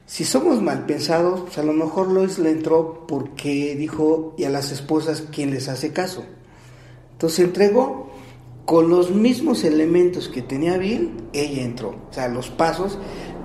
Si 0.05 0.25
somos 0.25 0.61
mal 0.61 0.85
pensados, 0.85 1.41
pues 1.41 1.57
a 1.57 1.63
lo 1.63 1.73
mejor 1.73 2.11
Lois 2.11 2.37
le 2.37 2.51
entró 2.51 3.05
porque 3.07 3.75
dijo, 3.75 4.33
y 4.37 4.43
a 4.43 4.49
las 4.49 4.71
esposas, 4.71 5.23
¿quién 5.31 5.51
les 5.51 5.69
hace 5.69 5.93
caso? 5.93 6.23
Entonces 7.13 7.45
entregó 7.45 8.09
con 8.65 8.89
los 8.89 9.11
mismos 9.11 9.63
elementos 9.63 10.27
que 10.27 10.41
tenía 10.41 10.77
Bill, 10.77 11.11
ella 11.33 11.63
entró, 11.63 11.89
o 12.09 12.13
sea, 12.13 12.27
los 12.27 12.49
pasos, 12.49 12.97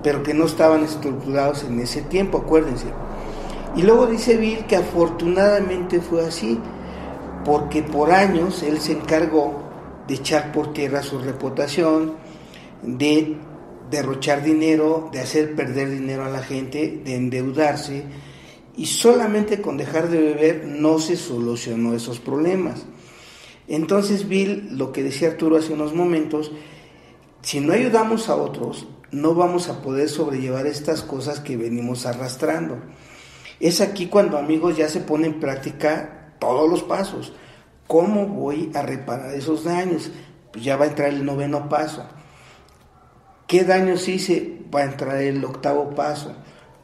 pero 0.02 0.22
que 0.22 0.34
no 0.34 0.46
estaban 0.46 0.84
estructurados 0.84 1.64
en 1.64 1.80
ese 1.80 2.02
tiempo, 2.02 2.38
acuérdense. 2.38 2.86
Y 3.76 3.82
luego 3.82 4.06
dice 4.06 4.36
Bill 4.36 4.66
que 4.66 4.76
afortunadamente 4.76 6.00
fue 6.00 6.26
así, 6.26 6.58
porque 7.44 7.82
por 7.82 8.10
años 8.10 8.62
él 8.62 8.80
se 8.80 8.92
encargó 8.92 9.62
de 10.08 10.14
echar 10.14 10.52
por 10.52 10.72
tierra 10.72 11.02
su 11.02 11.18
reputación, 11.18 12.14
de 12.82 13.36
derrochar 13.90 14.42
dinero, 14.42 15.10
de 15.12 15.20
hacer 15.20 15.54
perder 15.54 15.90
dinero 15.90 16.24
a 16.24 16.30
la 16.30 16.42
gente, 16.42 17.00
de 17.04 17.14
endeudarse, 17.14 18.04
y 18.76 18.86
solamente 18.86 19.60
con 19.60 19.76
dejar 19.76 20.08
de 20.08 20.20
beber 20.20 20.64
no 20.66 20.98
se 20.98 21.16
solucionó 21.16 21.94
esos 21.94 22.20
problemas. 22.20 22.84
Entonces 23.68 24.28
Bill, 24.28 24.68
lo 24.76 24.92
que 24.92 25.02
decía 25.02 25.28
Arturo 25.28 25.56
hace 25.56 25.72
unos 25.72 25.94
momentos, 25.94 26.52
si 27.42 27.60
no 27.60 27.72
ayudamos 27.72 28.28
a 28.28 28.36
otros, 28.36 28.86
no 29.10 29.34
vamos 29.34 29.68
a 29.68 29.82
poder 29.82 30.08
sobrellevar 30.08 30.66
estas 30.66 31.02
cosas 31.02 31.40
que 31.40 31.56
venimos 31.56 32.06
arrastrando. 32.06 32.78
Es 33.60 33.80
aquí 33.80 34.06
cuando 34.06 34.36
amigos 34.36 34.76
ya 34.76 34.88
se 34.88 35.00
pone 35.00 35.26
en 35.26 35.40
práctica 35.40 36.34
todos 36.38 36.68
los 36.68 36.82
pasos. 36.82 37.32
¿Cómo 37.86 38.26
voy 38.26 38.70
a 38.74 38.82
reparar 38.82 39.34
esos 39.34 39.64
daños? 39.64 40.10
Pues 40.52 40.64
ya 40.64 40.76
va 40.76 40.84
a 40.84 40.88
entrar 40.88 41.08
el 41.08 41.24
noveno 41.24 41.68
paso. 41.68 42.06
¿Qué 43.46 43.62
daños 43.62 44.08
hice? 44.08 44.58
Va 44.74 44.80
a 44.80 44.84
entrar 44.84 45.18
el 45.18 45.44
octavo 45.44 45.94
paso. 45.94 46.34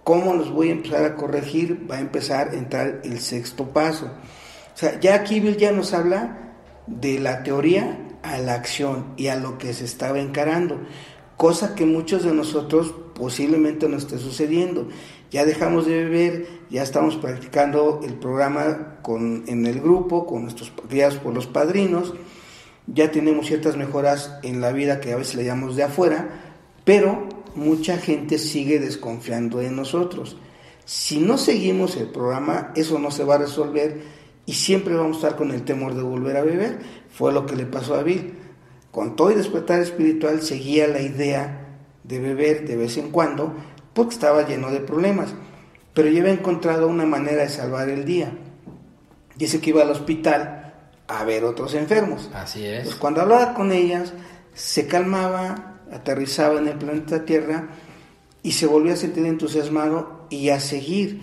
¿Cómo 0.04 0.34
los 0.34 0.52
voy 0.52 0.68
a 0.68 0.72
empezar 0.72 1.04
a 1.04 1.16
corregir? 1.16 1.86
Va 1.90 1.96
a 1.96 2.00
empezar 2.00 2.50
a 2.50 2.54
entrar 2.54 3.00
el 3.02 3.18
sexto 3.18 3.70
paso. 3.70 4.06
O 4.06 4.76
sea, 4.76 5.00
ya 5.00 5.16
aquí 5.16 5.40
Bill 5.40 5.56
ya 5.56 5.72
nos 5.72 5.92
habla 5.92 6.54
de 6.86 7.18
la 7.18 7.42
teoría 7.42 7.98
a 8.22 8.38
la 8.38 8.54
acción 8.54 9.14
y 9.16 9.26
a 9.26 9.36
lo 9.36 9.58
que 9.58 9.74
se 9.74 9.84
estaba 9.84 10.20
encarando, 10.20 10.78
cosa 11.36 11.74
que 11.74 11.84
muchos 11.84 12.22
de 12.22 12.32
nosotros 12.32 12.94
posiblemente 13.14 13.88
no 13.88 13.96
esté 13.96 14.18
sucediendo. 14.18 14.88
Ya 15.32 15.44
dejamos 15.44 15.86
de 15.86 16.04
beber, 16.04 16.46
ya 16.70 16.82
estamos 16.82 17.16
practicando 17.16 18.00
el 18.04 18.14
programa 18.14 18.98
con, 19.02 19.44
en 19.48 19.66
el 19.66 19.80
grupo, 19.80 20.26
con 20.26 20.42
nuestros 20.42 20.72
guiados 20.88 21.16
por 21.16 21.34
los 21.34 21.46
padrinos, 21.46 22.14
ya 22.86 23.10
tenemos 23.10 23.46
ciertas 23.46 23.76
mejoras 23.76 24.38
en 24.42 24.60
la 24.60 24.72
vida 24.72 25.00
que 25.00 25.12
a 25.12 25.16
veces 25.16 25.36
le 25.36 25.44
llamamos 25.44 25.76
de 25.76 25.84
afuera, 25.84 26.41
pero 26.84 27.28
mucha 27.54 27.98
gente 27.98 28.38
sigue 28.38 28.78
desconfiando 28.78 29.58
de 29.58 29.70
nosotros. 29.70 30.36
Si 30.84 31.18
no 31.18 31.38
seguimos 31.38 31.96
el 31.96 32.08
programa, 32.08 32.72
eso 32.74 32.98
no 32.98 33.10
se 33.10 33.24
va 33.24 33.36
a 33.36 33.38
resolver 33.38 34.02
y 34.46 34.54
siempre 34.54 34.94
vamos 34.94 35.16
a 35.16 35.20
estar 35.20 35.36
con 35.36 35.52
el 35.52 35.62
temor 35.62 35.94
de 35.94 36.02
volver 36.02 36.36
a 36.36 36.42
beber. 36.42 36.78
Fue 37.10 37.32
lo 37.32 37.46
que 37.46 37.56
le 37.56 37.66
pasó 37.66 37.94
a 37.94 38.02
Bill. 38.02 38.34
Con 38.90 39.16
todo 39.16 39.30
y 39.30 39.34
despertar 39.34 39.80
espiritual 39.80 40.42
seguía 40.42 40.86
la 40.88 41.00
idea 41.00 41.78
de 42.04 42.18
beber 42.18 42.66
de 42.66 42.76
vez 42.76 42.96
en 42.98 43.10
cuando 43.10 43.54
porque 43.94 44.14
estaba 44.14 44.46
lleno 44.46 44.70
de 44.70 44.80
problemas. 44.80 45.34
Pero 45.94 46.08
ya 46.08 46.20
había 46.20 46.32
encontrado 46.32 46.88
una 46.88 47.06
manera 47.06 47.42
de 47.42 47.48
salvar 47.48 47.88
el 47.88 48.04
día. 48.04 48.32
Dice 49.36 49.60
que 49.60 49.70
iba 49.70 49.82
al 49.82 49.90
hospital 49.90 50.74
a 51.06 51.24
ver 51.24 51.44
otros 51.44 51.74
enfermos. 51.74 52.30
Así 52.34 52.66
es. 52.66 52.84
Pues 52.84 52.96
cuando 52.96 53.20
hablaba 53.20 53.54
con 53.54 53.72
ellas, 53.72 54.12
se 54.54 54.86
calmaba, 54.86 55.71
aterrizaba 55.92 56.58
en 56.58 56.68
el 56.68 56.78
planeta 56.78 57.24
Tierra 57.24 57.68
y 58.42 58.52
se 58.52 58.66
volvía 58.66 58.94
a 58.94 58.96
sentir 58.96 59.26
entusiasmado 59.26 60.26
y 60.30 60.48
a 60.48 60.60
seguir. 60.60 61.20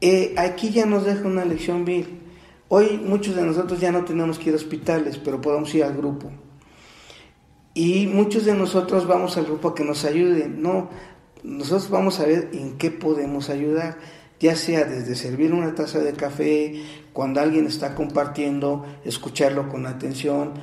Eh, 0.00 0.34
aquí 0.38 0.70
ya 0.70 0.86
nos 0.86 1.04
deja 1.04 1.26
una 1.26 1.44
lección, 1.44 1.84
Bill. 1.84 2.20
Hoy 2.68 3.00
muchos 3.04 3.34
de 3.36 3.42
nosotros 3.42 3.80
ya 3.80 3.92
no 3.92 4.04
tenemos 4.04 4.38
que 4.38 4.50
ir 4.50 4.54
a 4.54 4.56
hospitales, 4.56 5.18
pero 5.18 5.40
podemos 5.40 5.74
ir 5.74 5.84
al 5.84 5.96
grupo. 5.96 6.30
Y 7.74 8.06
muchos 8.06 8.44
de 8.44 8.54
nosotros 8.54 9.06
vamos 9.06 9.36
al 9.36 9.44
grupo 9.44 9.68
a 9.68 9.74
que 9.74 9.84
nos 9.84 10.04
ayude. 10.04 10.48
No, 10.48 10.88
nosotros 11.42 11.90
vamos 11.90 12.20
a 12.20 12.26
ver 12.26 12.50
en 12.52 12.78
qué 12.78 12.90
podemos 12.90 13.50
ayudar, 13.50 13.98
ya 14.38 14.56
sea 14.56 14.84
desde 14.84 15.14
servir 15.14 15.52
una 15.52 15.74
taza 15.74 15.98
de 15.98 16.12
café, 16.12 16.82
cuando 17.12 17.40
alguien 17.40 17.66
está 17.66 17.94
compartiendo, 17.94 18.86
escucharlo 19.04 19.68
con 19.68 19.86
atención. 19.86 20.54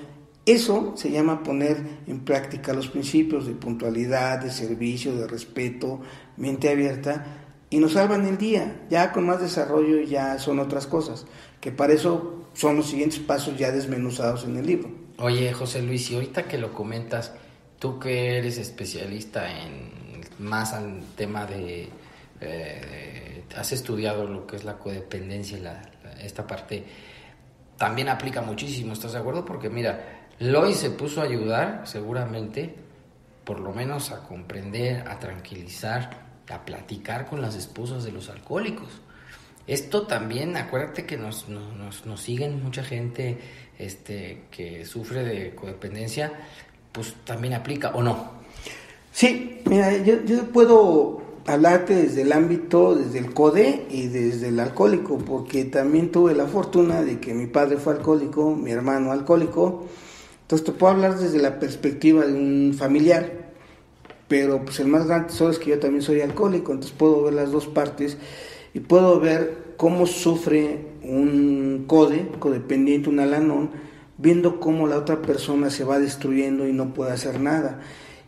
Eso 0.47 0.93
se 0.95 1.11
llama 1.11 1.43
poner 1.43 1.83
en 2.07 2.21
práctica 2.21 2.71
los 2.71 2.87
principios 2.87 3.45
de 3.45 3.53
puntualidad, 3.53 4.39
de 4.39 4.49
servicio, 4.49 5.13
de 5.13 5.27
respeto, 5.27 5.99
mente 6.37 6.69
abierta, 6.69 7.25
y 7.69 7.79
nos 7.79 7.91
salvan 7.91 8.25
el 8.25 8.37
día. 8.37 8.85
Ya 8.89 9.11
con 9.11 9.25
más 9.25 9.41
desarrollo 9.41 9.99
ya 10.03 10.39
son 10.39 10.59
otras 10.59 10.87
cosas, 10.87 11.25
que 11.59 11.73
para 11.73 11.91
eso 11.91 12.45
son 12.53 12.77
los 12.77 12.89
siguientes 12.89 13.19
pasos 13.19 13.57
ya 13.57 13.71
desmenuzados 13.71 14.45
en 14.45 14.55
el 14.55 14.65
libro. 14.65 14.89
Oye, 15.17 15.51
José 15.51 15.81
Luis, 15.81 16.09
y 16.11 16.15
ahorita 16.15 16.47
que 16.47 16.57
lo 16.57 16.73
comentas, 16.73 17.33
tú 17.77 17.99
que 17.99 18.37
eres 18.37 18.57
especialista 18.57 19.51
en 19.51 19.91
más 20.39 20.71
al 20.71 21.01
tema 21.17 21.45
de, 21.45 21.89
eh, 22.39 23.43
has 23.53 23.73
estudiado 23.73 24.25
lo 24.25 24.47
que 24.47 24.55
es 24.55 24.63
la 24.63 24.77
codependencia 24.77 25.57
y 25.57 25.61
la, 25.61 25.81
esta 26.21 26.47
parte 26.47 26.85
también 27.77 28.07
aplica 28.07 28.41
muchísimo, 28.41 28.93
¿estás 28.93 29.11
de 29.11 29.19
acuerdo? 29.19 29.43
Porque 29.43 29.69
mira, 29.69 30.16
Loy 30.39 30.73
se 30.73 30.91
puso 30.91 31.21
a 31.21 31.25
ayudar 31.25 31.83
seguramente, 31.85 32.75
por 33.43 33.59
lo 33.59 33.73
menos 33.73 34.11
a 34.11 34.23
comprender, 34.23 35.07
a 35.07 35.19
tranquilizar, 35.19 36.27
a 36.49 36.65
platicar 36.65 37.27
con 37.27 37.41
las 37.41 37.55
esposas 37.55 38.03
de 38.03 38.11
los 38.11 38.29
alcohólicos. 38.29 38.89
Esto 39.65 40.03
también, 40.03 40.55
acuérdate 40.55 41.05
que 41.05 41.17
nos, 41.17 41.49
nos, 41.49 42.05
nos 42.05 42.21
siguen 42.21 42.63
mucha 42.63 42.83
gente 42.83 43.37
este, 43.77 44.43
que 44.49 44.85
sufre 44.85 45.23
de 45.23 45.55
codependencia, 45.55 46.31
pues 46.91 47.15
también 47.25 47.53
aplica 47.53 47.91
o 47.93 48.01
no. 48.01 48.31
Sí, 49.11 49.61
mira, 49.65 49.97
yo, 49.97 50.45
puedo 50.53 51.21
hablarte 51.47 51.95
desde 51.95 52.21
el 52.21 52.31
ámbito, 52.31 52.95
desde 52.95 53.19
el 53.19 53.33
CODE 53.33 53.87
y 53.89 54.07
desde 54.07 54.49
el 54.49 54.59
alcohólico, 54.59 55.17
porque 55.17 55.65
también 55.65 56.11
tuve 56.11 56.33
la 56.33 56.45
fortuna 56.45 57.01
de 57.01 57.19
que 57.19 57.33
mi 57.33 57.47
padre 57.47 57.77
fue 57.77 57.93
alcohólico, 57.93 58.55
mi 58.55 58.71
hermano 58.71 59.11
alcohólico, 59.11 59.87
entonces 60.47 60.65
te 60.65 60.71
puedo 60.71 60.93
hablar 60.93 61.19
desde 61.19 61.39
la 61.39 61.59
perspectiva 61.59 62.25
de 62.25 62.33
un 62.33 62.73
familiar, 62.73 63.49
pero 64.27 64.63
pues 64.63 64.79
el 64.79 64.87
más 64.87 65.05
grande 65.05 65.33
es 65.33 65.59
que 65.59 65.71
yo 65.71 65.79
también 65.79 66.01
soy 66.01 66.21
alcohólico, 66.21 66.71
entonces 66.71 66.97
puedo 66.97 67.23
ver 67.23 67.33
las 67.33 67.51
dos 67.51 67.67
partes 67.67 68.17
y 68.73 68.79
puedo 68.79 69.19
ver 69.19 69.75
cómo 69.77 70.05
sufre 70.05 70.87
un 71.03 71.83
CODE, 71.87 72.29
codependiente, 72.39 73.09
un 73.09 73.19
alanón, 73.19 73.71
viendo 74.17 74.59
cómo 74.59 74.87
la 74.87 74.97
otra 74.97 75.21
persona 75.21 75.69
se 75.69 75.83
va 75.83 75.99
destruyendo 75.99 76.67
y 76.67 76.73
no 76.73 76.93
puede 76.93 77.11
hacer 77.11 77.39
nada 77.39 77.81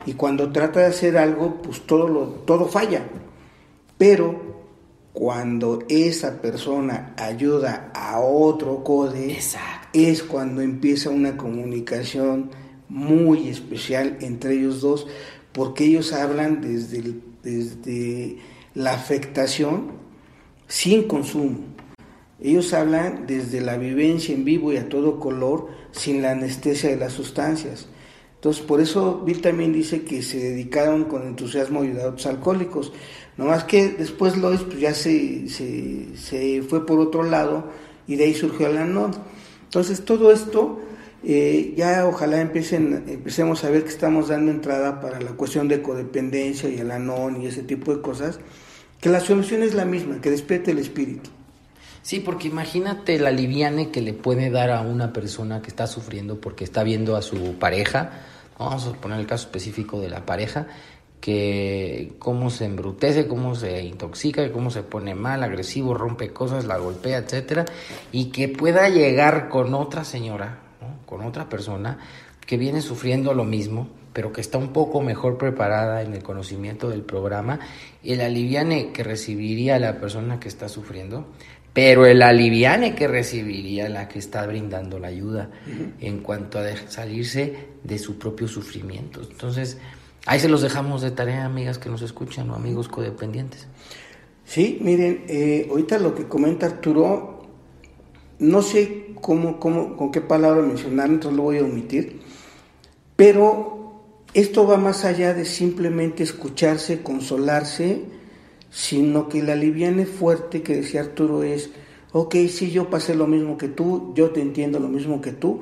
y 0.06 0.14
cuando 0.14 0.52
trata 0.52 0.82
de 0.82 0.86
hacer 0.88 1.18
algo, 1.18 1.62
pues 1.62 1.82
todo, 1.82 2.08
lo, 2.08 2.28
todo 2.28 2.68
falla. 2.68 3.04
Pero 3.98 4.60
cuando 5.14 5.80
esa 5.90 6.42
persona 6.42 7.14
ayuda 7.18 7.92
a 7.94 8.20
otro 8.20 8.84
code, 8.84 9.38
es 9.94 10.24
cuando 10.24 10.62
empieza 10.62 11.10
una 11.10 11.38
comunicación 11.38 12.52
muy 12.88 13.50
especial 13.50 14.18
entre 14.22 14.56
ellos 14.56 14.82
dos, 14.82 15.08
porque 15.52 15.86
ellos 15.86 16.14
hablan 16.14 16.62
desde, 16.62 17.16
desde 17.44 18.38
la 18.74 18.94
afectación 18.94 19.92
sin 20.68 21.08
consumo. 21.08 21.60
Ellos 22.42 22.74
hablan 22.74 23.26
desde 23.28 23.60
la 23.60 23.78
vivencia 23.78 24.34
en 24.34 24.46
vivo 24.46 24.72
y 24.72 24.78
a 24.78 24.88
todo 24.88 25.20
color, 25.20 25.68
sin 25.92 26.22
la 26.22 26.32
anestesia 26.32 26.90
de 26.90 26.98
las 26.98 27.14
sustancias. 27.14 27.88
Entonces, 28.36 28.64
por 28.64 28.80
eso 28.80 29.22
Bill 29.26 29.42
también 29.42 29.74
dice 29.74 30.04
que 30.04 30.22
se 30.22 30.38
dedicaron 30.38 31.06
con 31.06 31.28
entusiasmo 31.28 31.82
a 31.82 31.84
ayudar 31.84 32.06
a 32.06 32.10
otros 32.10 32.26
alcohólicos. 32.28 32.94
No 33.36 33.46
más 33.46 33.66
que 33.66 33.90
después 33.90 34.38
Lois 34.38 34.62
pues, 34.62 34.80
ya 34.80 34.94
se, 34.94 35.50
se, 35.50 36.62
fue 36.62 36.86
por 36.86 37.00
otro 37.00 37.24
lado 37.24 37.66
y 38.08 38.16
de 38.16 38.26
ahí 38.26 38.34
surgió 38.34 38.68
el 38.68 38.78
Anon. 38.78 39.12
Entonces, 39.70 40.04
todo 40.04 40.32
esto 40.32 40.80
eh, 41.24 41.76
ya 41.78 42.08
ojalá 42.08 42.42
empiecen, 42.42 43.06
empecemos 43.08 43.64
a 43.64 43.70
ver 43.70 43.84
que 43.84 43.90
estamos 43.90 44.30
dando 44.30 44.50
entrada 44.50 45.00
para 45.00 45.22
la 45.22 45.32
cuestión 45.32 45.68
de 45.68 45.84
codependencia 45.84 46.68
y 46.70 46.80
el 46.80 46.90
Anon 46.90 47.40
y 47.40 47.46
ese 47.46 47.62
tipo 47.62 47.94
de 47.94 48.02
cosas, 48.02 48.40
que 49.00 49.10
la 49.10 49.20
solución 49.20 49.62
es 49.62 49.76
la 49.76 49.86
misma, 49.86 50.22
que 50.22 50.32
despierte 50.32 50.72
el 50.72 50.80
espíritu. 50.80 51.30
Sí, 52.02 52.20
porque 52.20 52.48
imagínate 52.48 53.20
la 53.20 53.30
liviane 53.30 53.92
que 53.92 54.02
le 54.02 54.14
puede 54.14 54.50
dar 54.50 54.72
a 54.72 54.82
una 54.82 55.14
persona 55.14 55.62
que 55.62 55.68
está 55.68 55.86
sufriendo 55.86 56.42
porque 56.42 56.64
está 56.64 56.84
viendo 56.84 57.16
a 57.16 57.22
su 57.22 57.60
pareja, 57.60 58.24
vamos 58.58 58.88
a 58.88 58.94
poner 58.94 59.20
el 59.20 59.28
caso 59.28 59.46
específico 59.46 60.02
de 60.02 60.10
la 60.10 60.26
pareja, 60.26 60.66
que 61.22 62.14
cómo 62.20 62.50
se 62.50 62.66
embrutece, 62.66 63.28
cómo 63.28 63.56
se 63.56 63.84
intoxica, 63.84 64.52
cómo 64.52 64.72
se 64.72 64.84
pone 64.84 65.16
mal, 65.16 65.44
agresivo, 65.44 65.94
rompe 65.94 66.32
cosas, 66.32 66.66
la 66.66 66.78
golpea, 66.78 67.18
etcétera, 67.18 67.66
y 68.12 68.26
que 68.26 68.48
pueda 68.48 68.90
llegar 68.90 69.50
con 69.50 69.74
otra 69.74 70.04
señora, 70.04 70.60
con 71.06 71.26
otra 71.26 71.50
persona 71.50 72.00
que 72.46 72.58
viene 72.58 72.82
sufriendo 72.82 73.34
lo 73.34 73.44
mismo, 73.44 73.90
pero 74.14 74.32
que 74.32 74.42
está 74.42 74.58
un 74.58 74.74
poco 74.74 75.02
mejor 75.02 75.38
preparada 75.38 76.02
en 76.02 76.14
el 76.14 76.24
conocimiento 76.24 76.90
del 76.90 77.04
programa, 77.04 77.60
el 78.04 78.22
aliviane 78.22 78.92
que 78.92 79.04
recibiría 79.04 79.78
la 79.78 80.00
persona 80.00 80.40
que 80.40 80.48
está 80.48 80.70
sufriendo 80.70 81.28
pero 81.74 82.06
el 82.06 82.22
aliviane 82.22 82.96
que 82.96 83.08
recibiría 83.08 83.90
la 83.90 84.08
que 84.08 84.20
está 84.20 84.46
brindando 84.46 85.00
la 85.00 85.08
ayuda 85.08 85.50
en 86.00 86.20
cuanto 86.20 86.60
a 86.60 86.64
salirse 86.88 87.68
de 87.84 88.00
su 88.00 88.18
propio 88.18 88.48
sufrimiento. 88.48 89.22
Entonces, 89.22 89.78
ahí 90.26 90.40
se 90.40 90.50
los 90.50 90.62
dejamos 90.62 91.02
de 91.02 91.12
tarea, 91.12 91.46
amigas 91.46 91.78
que 91.78 91.90
nos 91.90 92.02
escuchan 92.02 92.50
o 92.50 92.56
amigos 92.56 92.88
codependientes. 92.88 93.68
Sí, 94.46 94.80
miren, 94.82 95.26
eh, 95.28 95.68
ahorita 95.70 96.00
lo 96.00 96.16
que 96.16 96.28
comenta 96.28 96.66
Arturo, 96.66 97.44
no 98.40 98.62
sé 98.62 99.14
cómo, 99.22 99.60
cómo, 99.60 99.96
con 99.96 100.12
qué 100.12 100.22
palabra 100.22 100.62
mencionar, 100.62 101.10
entonces 101.10 101.38
lo 101.38 101.44
voy 101.44 101.58
a 101.58 101.64
omitir, 101.64 102.22
pero 103.16 104.02
esto 104.34 104.66
va 104.66 104.78
más 104.78 105.06
allá 105.06 105.34
de 105.34 105.46
simplemente 105.46 106.24
escucharse, 106.24 107.02
consolarse, 107.02 108.06
sino 108.72 109.30
que 109.30 109.44
la 109.44 109.56
liviane 109.56 110.06
fuerte 110.06 110.62
que 110.62 110.78
decía 110.78 111.02
Arturo 111.02 111.44
es, 111.44 111.72
ok, 112.12 112.36
sí, 112.50 112.72
yo 112.72 112.90
pasé 112.90 113.16
lo 113.16 113.28
mismo 113.28 113.58
que 113.58 113.68
tú, 113.68 114.14
yo 114.16 114.32
te 114.32 114.42
entiendo 114.42 114.80
lo 114.80 114.88
mismo 114.88 115.22
que 115.22 115.32
tú, 115.32 115.62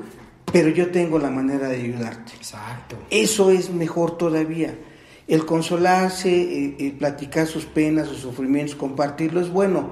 pero 0.51 0.69
yo 0.69 0.91
tengo 0.91 1.19
la 1.19 1.29
manera 1.29 1.67
de 1.67 1.75
ayudarte. 1.77 2.33
Exacto. 2.35 2.97
Eso 3.09 3.51
es 3.51 3.69
mejor 3.69 4.17
todavía. 4.17 4.77
El 5.27 5.45
consolarse, 5.45 6.75
el, 6.79 6.93
platicar 6.93 7.47
sus 7.47 7.65
penas, 7.65 8.07
sus 8.07 8.19
sufrimientos, 8.19 8.75
compartirlo 8.75 9.41
es 9.41 9.49
bueno, 9.49 9.89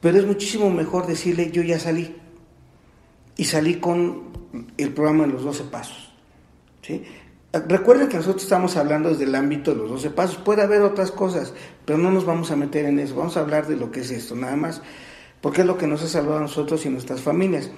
pero 0.00 0.18
es 0.18 0.26
muchísimo 0.26 0.68
mejor 0.70 1.06
decirle, 1.06 1.50
yo 1.50 1.62
ya 1.62 1.78
salí. 1.78 2.16
y 3.36 3.44
salí 3.44 3.76
con 3.76 4.34
el 4.76 4.92
programa 4.92 5.26
de 5.26 5.32
los 5.32 5.44
12 5.44 5.64
pasos. 5.64 6.12
¿sí? 6.82 7.04
Recuerden 7.52 8.08
que 8.08 8.16
nosotros 8.16 8.42
estamos 8.42 8.76
hablando 8.76 9.10
desde 9.10 9.24
el 9.24 9.34
ámbito 9.36 9.70
de 9.70 9.76
los 9.76 9.90
12 9.90 10.10
pasos. 10.10 10.36
Puede 10.36 10.62
haber 10.62 10.82
otras 10.82 11.12
cosas, 11.12 11.54
pero 11.84 11.98
no 11.98 12.10
nos 12.10 12.26
vamos 12.26 12.50
a 12.50 12.56
meter 12.56 12.84
en 12.84 12.98
eso. 12.98 13.14
Vamos 13.14 13.36
a 13.36 13.40
hablar 13.40 13.68
de 13.68 13.76
lo 13.76 13.92
que 13.92 14.00
es 14.00 14.10
esto, 14.10 14.34
nada 14.34 14.56
más, 14.56 14.82
porque 15.40 15.60
es 15.60 15.66
lo 15.66 15.78
que 15.78 15.86
nos 15.86 16.02
ha 16.02 16.08
salvado 16.08 16.38
a 16.38 16.40
nosotros 16.40 16.84
y 16.84 16.88
a 16.88 16.90
nuestras 16.90 17.20
familias. 17.20 17.70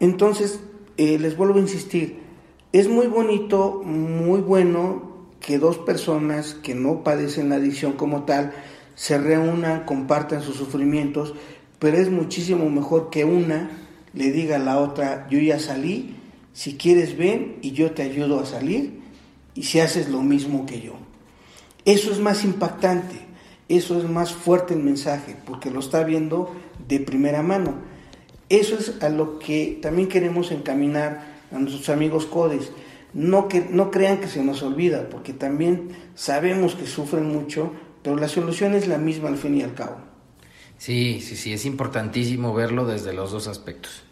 Entonces, 0.00 0.60
eh, 0.96 1.18
les 1.18 1.36
vuelvo 1.36 1.56
a 1.58 1.62
insistir, 1.62 2.18
es 2.72 2.88
muy 2.88 3.06
bonito, 3.06 3.82
muy 3.84 4.40
bueno 4.40 5.16
que 5.40 5.58
dos 5.58 5.78
personas 5.78 6.54
que 6.54 6.74
no 6.74 7.04
padecen 7.04 7.48
la 7.48 7.56
adicción 7.56 7.92
como 7.92 8.24
tal 8.24 8.52
se 8.94 9.18
reúnan, 9.18 9.84
compartan 9.84 10.42
sus 10.42 10.56
sufrimientos, 10.56 11.34
pero 11.78 11.98
es 11.98 12.10
muchísimo 12.10 12.68
mejor 12.70 13.10
que 13.10 13.24
una 13.24 13.70
le 14.14 14.32
diga 14.32 14.56
a 14.56 14.58
la 14.58 14.78
otra, 14.78 15.26
yo 15.30 15.38
ya 15.38 15.60
salí, 15.60 16.16
si 16.52 16.76
quieres 16.76 17.16
ven 17.16 17.58
y 17.60 17.72
yo 17.72 17.92
te 17.92 18.02
ayudo 18.02 18.40
a 18.40 18.46
salir 18.46 19.00
y 19.54 19.64
si 19.64 19.80
haces 19.80 20.08
lo 20.08 20.22
mismo 20.22 20.64
que 20.64 20.80
yo. 20.80 20.94
Eso 21.84 22.10
es 22.10 22.18
más 22.18 22.42
impactante, 22.42 23.20
eso 23.68 23.98
es 23.98 24.08
más 24.08 24.32
fuerte 24.32 24.74
el 24.74 24.82
mensaje, 24.82 25.36
porque 25.44 25.70
lo 25.70 25.80
está 25.80 26.02
viendo 26.02 26.50
de 26.88 27.00
primera 27.00 27.42
mano. 27.42 27.74
Eso 28.48 28.76
es 28.78 29.02
a 29.02 29.08
lo 29.08 29.38
que 29.38 29.78
también 29.82 30.08
queremos 30.08 30.52
encaminar 30.52 31.36
a 31.52 31.58
nuestros 31.58 31.88
amigos 31.88 32.26
codes. 32.26 32.70
No, 33.12 33.48
que, 33.48 33.60
no 33.60 33.90
crean 33.90 34.18
que 34.18 34.28
se 34.28 34.42
nos 34.42 34.62
olvida, 34.62 35.08
porque 35.08 35.32
también 35.32 35.88
sabemos 36.14 36.74
que 36.74 36.86
sufren 36.86 37.32
mucho, 37.32 37.72
pero 38.02 38.16
la 38.16 38.28
solución 38.28 38.74
es 38.74 38.88
la 38.88 38.98
misma 38.98 39.28
al 39.28 39.38
fin 39.38 39.56
y 39.56 39.62
al 39.62 39.74
cabo. 39.74 39.96
Sí, 40.78 41.20
sí, 41.22 41.36
sí, 41.36 41.52
es 41.52 41.64
importantísimo 41.64 42.52
verlo 42.52 42.84
desde 42.86 43.14
los 43.14 43.32
dos 43.32 43.48
aspectos. 43.48 44.06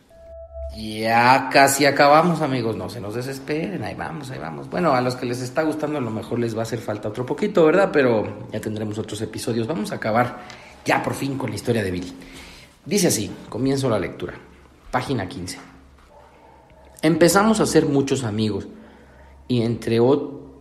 Ya 0.76 1.48
casi 1.52 1.86
acabamos, 1.86 2.40
amigos. 2.40 2.76
No 2.76 2.90
se 2.90 3.00
nos 3.00 3.14
desesperen. 3.14 3.84
Ahí 3.84 3.94
vamos, 3.94 4.30
ahí 4.30 4.38
vamos. 4.38 4.68
Bueno, 4.68 4.92
a 4.92 5.00
los 5.00 5.14
que 5.14 5.26
les 5.26 5.40
está 5.40 5.62
gustando, 5.62 5.98
a 5.98 6.00
lo 6.00 6.10
mejor 6.10 6.38
les 6.38 6.56
va 6.56 6.60
a 6.60 6.62
hacer 6.62 6.80
falta 6.80 7.08
otro 7.08 7.24
poquito, 7.24 7.64
¿verdad? 7.64 7.90
Pero 7.92 8.48
ya 8.52 8.60
tendremos 8.60 8.98
otros 8.98 9.20
episodios. 9.22 9.66
Vamos 9.68 9.92
a 9.92 9.96
acabar 9.96 10.40
ya 10.84 11.02
por 11.02 11.14
fin 11.14 11.38
con 11.38 11.50
la 11.50 11.56
historia 11.56 11.84
de 11.84 11.90
Bill. 11.90 12.12
Dice 12.86 13.08
así: 13.08 13.30
comienzo 13.48 13.88
la 13.88 13.98
lectura. 13.98 14.34
Página 14.90 15.28
15. 15.28 15.58
Empezamos 17.02 17.60
a 17.60 17.66
ser 17.66 17.86
muchos 17.86 18.24
amigos 18.24 18.68
y 19.48 19.62
entre, 19.62 19.98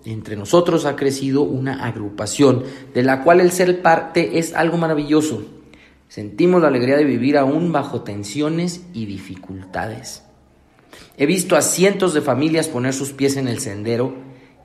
entre 0.05 0.35
nosotros 0.35 0.85
ha 0.85 0.95
crecido 0.95 1.41
una 1.41 1.85
agrupación 1.85 2.63
de 2.93 3.03
la 3.03 3.23
cual 3.23 3.39
el 3.39 3.51
ser 3.51 3.81
parte 3.81 4.39
es 4.39 4.53
algo 4.53 4.77
maravilloso. 4.77 5.43
Sentimos 6.07 6.61
la 6.61 6.67
alegría 6.67 6.97
de 6.97 7.05
vivir 7.05 7.37
aún 7.37 7.71
bajo 7.71 8.01
tensiones 8.01 8.83
y 8.93 9.05
dificultades. 9.05 10.23
He 11.17 11.25
visto 11.25 11.55
a 11.55 11.61
cientos 11.61 12.13
de 12.13 12.21
familias 12.21 12.67
poner 12.67 12.93
sus 12.93 13.13
pies 13.13 13.37
en 13.37 13.47
el 13.47 13.59
sendero 13.59 14.13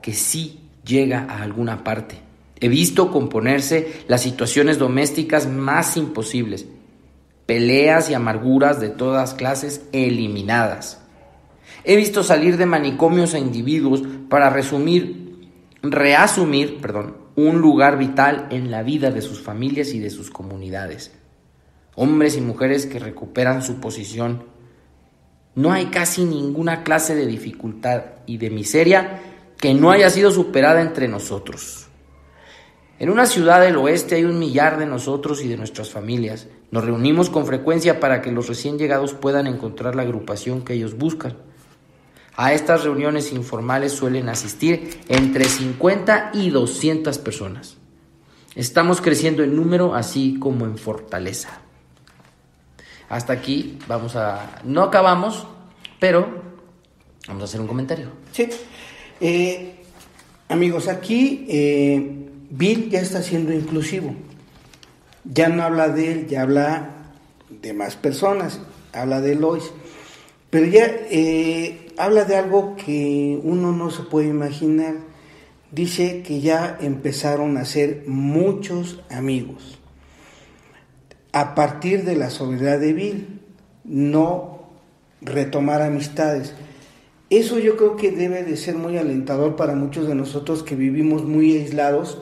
que 0.01 0.13
sí 0.13 0.59
llega 0.85 1.25
a 1.29 1.41
alguna 1.41 1.83
parte. 1.83 2.17
He 2.59 2.67
visto 2.67 3.11
componerse 3.11 4.03
las 4.07 4.21
situaciones 4.21 4.77
domésticas 4.77 5.47
más 5.47 5.95
imposibles, 5.95 6.67
peleas 7.49 8.11
y 8.11 8.13
amarguras 8.13 8.79
de 8.79 8.89
todas 8.89 9.33
clases 9.33 9.81
eliminadas. 9.91 11.01
He 11.83 11.95
visto 11.95 12.21
salir 12.21 12.57
de 12.57 12.67
manicomios 12.67 13.33
a 13.33 13.39
individuos 13.39 14.03
para 14.29 14.51
resumir, 14.51 15.49
reasumir, 15.81 16.79
perdón, 16.79 17.17
un 17.35 17.57
lugar 17.59 17.97
vital 17.97 18.45
en 18.51 18.69
la 18.69 18.83
vida 18.83 19.09
de 19.09 19.23
sus 19.23 19.41
familias 19.41 19.95
y 19.95 19.99
de 19.99 20.11
sus 20.11 20.29
comunidades 20.29 21.11
hombres 21.99 22.37
y 22.37 22.41
mujeres 22.41 22.85
que 22.85 22.97
recuperan 22.97 23.61
su 23.61 23.81
posición. 23.81 24.43
No 25.53 25.73
hay 25.73 25.87
casi 25.87 26.23
ninguna 26.23 26.83
clase 26.85 27.13
de 27.13 27.25
dificultad 27.25 28.03
y 28.25 28.37
de 28.37 28.49
miseria 28.49 29.19
que 29.57 29.73
no 29.73 29.91
haya 29.91 30.09
sido 30.09 30.31
superada 30.31 30.81
entre 30.81 31.09
nosotros. 31.09 31.88
En 32.99 33.09
una 33.09 33.25
ciudad 33.25 33.61
del 33.61 33.77
oeste 33.77 34.15
hay 34.15 34.25
un 34.25 34.37
millar 34.37 34.77
de 34.77 34.85
nosotros 34.85 35.41
y 35.41 35.47
de 35.47 35.55
nuestras 35.55 35.89
familias. 35.89 36.47
Nos 36.69 36.83
reunimos 36.83 37.29
con 37.29 37.45
frecuencia 37.45 38.01
para 38.01 38.21
que 38.21 38.31
los 38.31 38.49
recién 38.49 38.77
llegados 38.77 39.13
puedan 39.13 39.47
encontrar 39.47 39.95
la 39.95 40.01
agrupación 40.01 40.63
que 40.63 40.73
ellos 40.73 40.97
buscan. 40.97 41.37
A 42.35 42.51
estas 42.51 42.83
reuniones 42.83 43.31
informales 43.31 43.93
suelen 43.93 44.27
asistir 44.27 44.99
entre 45.07 45.45
50 45.45 46.31
y 46.33 46.49
200 46.49 47.17
personas. 47.19 47.77
Estamos 48.53 48.99
creciendo 48.99 49.43
en 49.43 49.55
número 49.55 49.95
así 49.95 50.37
como 50.37 50.65
en 50.65 50.77
fortaleza. 50.77 51.61
Hasta 53.07 53.31
aquí 53.31 53.79
vamos 53.87 54.17
a... 54.17 54.59
No 54.65 54.83
acabamos, 54.83 55.47
pero 56.01 56.27
vamos 57.27 57.43
a 57.43 57.45
hacer 57.45 57.61
un 57.61 57.67
comentario. 57.67 58.09
Sí. 58.33 58.49
Eh, 59.21 59.83
amigos, 60.49 60.89
aquí 60.89 61.45
eh, 61.49 62.18
Bill 62.49 62.89
ya 62.89 63.01
está 63.01 63.21
siendo 63.21 63.53
inclusivo. 63.53 64.15
Ya 65.23 65.49
no 65.49 65.63
habla 65.63 65.89
de 65.89 66.11
él, 66.11 66.27
ya 66.27 66.41
habla 66.41 66.89
de 67.49 67.73
más 67.73 67.95
personas. 67.95 68.59
Habla 68.93 69.21
de 69.21 69.35
Lois. 69.35 69.71
Pero 70.49 70.65
ya 70.65 70.85
eh, 71.11 71.93
habla 71.97 72.25
de 72.25 72.35
algo 72.35 72.75
que 72.75 73.39
uno 73.43 73.71
no 73.71 73.91
se 73.91 74.03
puede 74.03 74.27
imaginar. 74.27 74.95
Dice 75.71 76.23
que 76.23 76.41
ya 76.41 76.77
empezaron 76.81 77.57
a 77.57 77.65
ser 77.65 78.03
muchos 78.07 79.01
amigos 79.11 79.79
a 81.31 81.53
partir 81.53 82.05
de 82.05 82.15
la 82.15 82.29
sobriedad 82.29 82.79
de 82.79 82.93
Bill, 82.93 83.39
no 83.83 84.59
retomar 85.21 85.81
amistades. 85.81 86.55
Eso 87.29 87.59
yo 87.59 87.77
creo 87.77 87.95
que 87.95 88.11
debe 88.11 88.43
de 88.43 88.57
ser 88.57 88.75
muy 88.75 88.97
alentador 88.97 89.55
para 89.55 89.75
muchos 89.75 90.07
de 90.07 90.15
nosotros 90.15 90.63
que 90.63 90.75
vivimos 90.75 91.25
muy 91.25 91.55
aislados 91.57 92.19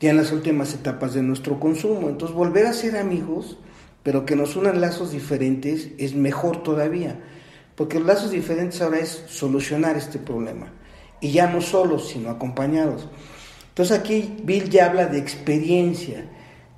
ya 0.00 0.10
en 0.10 0.16
las 0.16 0.32
últimas 0.32 0.74
etapas 0.74 1.14
de 1.14 1.22
nuestro 1.22 1.60
consumo. 1.60 2.08
Entonces 2.08 2.36
volver 2.36 2.66
a 2.66 2.72
ser 2.72 2.96
amigos, 2.96 3.58
pero 4.02 4.24
que 4.24 4.36
nos 4.36 4.56
unan 4.56 4.80
lazos 4.80 5.12
diferentes, 5.12 5.90
es 5.98 6.14
mejor 6.14 6.62
todavía. 6.62 7.20
Porque 7.74 7.98
los 7.98 8.06
lazos 8.06 8.30
diferentes 8.30 8.80
ahora 8.80 8.98
es 8.98 9.24
solucionar 9.26 9.96
este 9.96 10.18
problema. 10.18 10.72
Y 11.20 11.32
ya 11.32 11.48
no 11.48 11.60
solos, 11.60 12.08
sino 12.08 12.30
acompañados. 12.30 13.08
Entonces 13.68 13.98
aquí 13.98 14.36
Bill 14.44 14.70
ya 14.70 14.86
habla 14.86 15.06
de 15.06 15.18
experiencia 15.18 16.30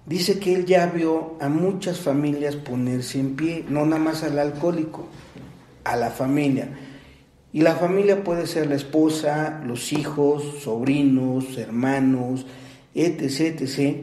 Dice 0.09 0.39
que 0.39 0.55
él 0.55 0.65
ya 0.65 0.87
vio 0.87 1.37
a 1.39 1.51
muchas 1.51 2.01
familias 2.01 2.57
ponerse 2.57 3.21
en 3.21 3.37
pie, 3.37 3.67
no 3.69 3.85
nada 3.85 4.01
más 4.01 4.25
al 4.25 4.39
alcohólico, 4.39 5.07
a 5.85 5.97
la 5.97 6.11
familia. 6.11 6.71
Y 7.53 7.61
la 7.61 7.75
familia 7.75 8.25
puede 8.25 8.47
ser 8.47 8.69
la 8.69 8.75
esposa, 8.75 9.61
los 9.67 9.93
hijos, 9.93 10.63
sobrinos, 10.63 11.59
hermanos, 11.59 12.47
etc., 13.05 13.61
etc., 13.61 13.97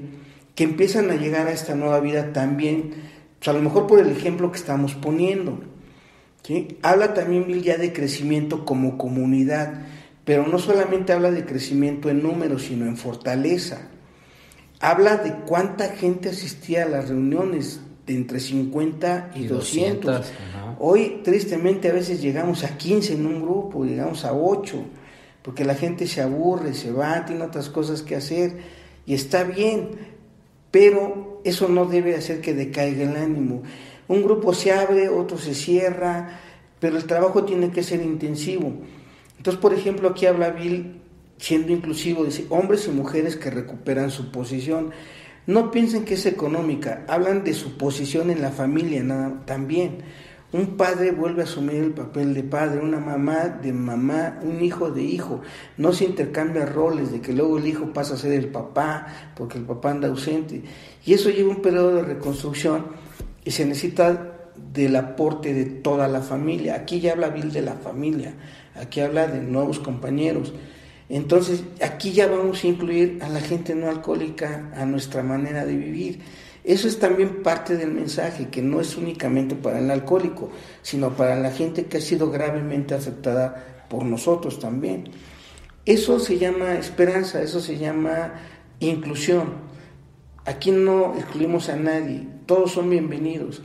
que 0.56 0.64
empiezan 0.64 1.12
a 1.12 1.16
llegar 1.16 1.48
a 1.48 1.52
esta 1.52 1.76
nueva 1.76 2.00
vida 2.00 2.32
también, 2.32 2.94
pues, 3.40 3.48
a 3.48 3.54
lo 3.54 3.62
mejor 3.62 3.88
por 3.88 4.00
el 4.00 4.10
ejemplo 4.10 4.52
que 4.52 4.58
estamos 4.58 4.96
poniendo. 4.96 5.60
Habla 6.82 7.14
también 7.14 7.48
Bill 7.48 7.64
ya 7.64 7.78
de 7.78 7.92
crecimiento 7.92 8.66
como 8.66 8.98
comunidad, 8.98 9.82
pero 10.24 10.48
no 10.48 10.60
solamente 10.60 11.12
habla 11.12 11.32
de 11.32 11.46
crecimiento 11.46 12.10
en 12.10 12.22
números, 12.24 12.64
sino 12.64 12.86
en 12.86 12.98
fortaleza 12.98 13.90
habla 14.80 15.18
de 15.18 15.34
cuánta 15.46 15.90
gente 15.90 16.30
asistía 16.30 16.84
a 16.84 16.88
las 16.88 17.10
reuniones, 17.10 17.82
de 18.06 18.14
entre 18.14 18.40
50 18.40 19.32
y, 19.34 19.48
200. 19.48 20.32
Hoy, 20.80 21.22
tristemente, 21.24 21.90
a 21.90 21.94
veces 21.94 22.22
llegamos 22.22 22.64
a 22.64 22.78
15 22.78 23.14
en 23.14 23.26
un 23.26 23.42
grupo, 23.42 23.84
llegamos 23.84 24.26
a 24.26 24.34
8, 24.34 24.78
porque 25.42 25.66
la 25.66 25.74
gente 25.74 26.06
se 26.06 26.22
aburre, 26.22 26.76
se 26.76 26.92
va, 26.92 27.26
tiene 27.26 27.44
otras 27.44 27.70
cosas 27.70 28.04
que 28.04 28.16
hacer, 28.16 28.58
y 29.06 29.14
está 29.14 29.44
bien, 29.44 29.92
pero 30.72 31.42
eso 31.44 31.68
no 31.68 31.86
debe 31.86 32.16
hacer 32.16 32.42
que 32.42 32.54
decaiga 32.54 33.04
el 33.04 33.16
ánimo. 33.16 33.64
Un 34.08 34.24
grupo 34.24 34.54
se 34.54 34.72
abre, 34.72 35.10
otro 35.10 35.38
se 35.38 35.54
cierra, 35.54 36.40
pero 36.80 36.98
el 36.98 37.06
trabajo 37.06 37.44
tiene 37.44 37.72
que 37.72 37.84
ser 37.84 38.02
intensivo. 38.02 38.74
Entonces, 39.38 39.62
por 39.62 39.74
ejemplo, 39.74 40.10
aquí 40.10 40.26
habla 40.26 40.50
Bill 40.50 41.02
siendo 41.38 41.72
inclusivo, 41.72 42.24
dice, 42.24 42.46
hombres 42.50 42.88
y 42.88 42.92
mujeres 42.92 43.36
que 43.36 43.50
recuperan 43.50 44.12
su 44.12 44.32
posición. 44.32 44.92
No 45.48 45.70
piensen 45.72 46.06
que 46.06 46.16
es 46.16 46.26
económica, 46.26 47.06
hablan 47.08 47.44
de 47.44 47.54
su 47.54 47.78
posición 47.78 48.32
en 48.32 48.42
la 48.42 48.52
familia 48.52 49.04
también. 49.46 50.00
Un 50.54 50.78
padre 50.78 51.12
vuelve 51.12 51.42
a 51.42 51.46
asumir 51.46 51.76
el 51.76 51.92
papel 51.92 52.34
de 52.34 52.44
padre, 52.44 52.80
una 52.80 53.00
mamá 53.00 53.50
de 53.50 53.74
mamá, 53.74 54.40
un 54.44 54.64
hijo 54.64 54.92
de 54.92 55.02
hijo. 55.02 55.42
No 55.78 55.92
se 55.92 56.06
intercambia 56.06 56.66
roles 56.66 57.12
de 57.12 57.20
que 57.20 57.34
luego 57.34 57.58
el 57.58 57.68
hijo 57.68 57.92
pasa 57.92 58.14
a 58.14 58.18
ser 58.18 58.32
el 58.32 58.48
papá 58.48 59.08
porque 59.36 59.58
el 59.58 59.66
papá 59.66 59.92
anda 59.92 60.08
ausente. 60.08 60.64
Y 61.06 61.14
eso 61.14 61.30
lleva 61.30 61.50
un 61.50 61.62
periodo 61.62 61.96
de 61.96 62.04
reconstrucción 62.04 62.86
y 63.44 63.52
se 63.52 63.66
necesita 63.66 64.36
del 64.74 64.96
aporte 64.96 65.54
de 65.54 65.66
toda 65.66 66.08
la 66.08 66.22
familia. 66.22 66.76
Aquí 66.76 67.00
ya 67.00 67.14
habla 67.14 67.30
Bill 67.30 67.52
de 67.52 67.62
la 67.62 67.74
familia, 67.74 68.34
aquí 68.76 69.02
habla 69.02 69.28
de 69.28 69.42
nuevos 69.42 69.80
compañeros. 69.80 70.54
Entonces, 71.10 71.64
aquí 71.82 72.14
ya 72.14 72.28
vamos 72.28 72.64
a 72.64 72.68
incluir 72.68 73.20
a 73.22 73.30
la 73.30 73.40
gente 73.40 73.76
no 73.76 73.90
alcohólica 73.90 74.72
a 74.76 74.86
nuestra 74.86 75.22
manera 75.22 75.66
de 75.66 75.76
vivir. 75.76 76.20
Eso 76.66 76.88
es 76.88 76.98
también 76.98 77.44
parte 77.44 77.78
del 77.78 77.92
mensaje, 77.92 78.50
que 78.50 78.64
no 78.64 78.82
es 78.82 78.98
únicamente 78.98 79.56
para 79.56 79.78
el 79.78 79.92
alcohólico, 79.92 80.50
sino 80.82 81.12
para 81.16 81.36
la 81.36 81.52
gente 81.52 81.86
que 81.86 81.98
ha 81.98 82.02
sido 82.02 82.32
gravemente 82.32 82.96
afectada 82.96 83.86
por 83.88 84.04
nosotros 84.04 84.60
también. 84.60 85.12
Eso 85.86 86.20
se 86.20 86.40
llama 86.40 86.74
esperanza, 86.74 87.44
eso 87.44 87.60
se 87.60 87.78
llama 87.78 88.34
inclusión. 88.80 89.54
Aquí 90.46 90.72
no 90.72 91.14
excluimos 91.16 91.70
a 91.70 91.76
nadie, 91.76 92.28
todos 92.48 92.72
son 92.72 92.90
bienvenidos. 92.90 93.62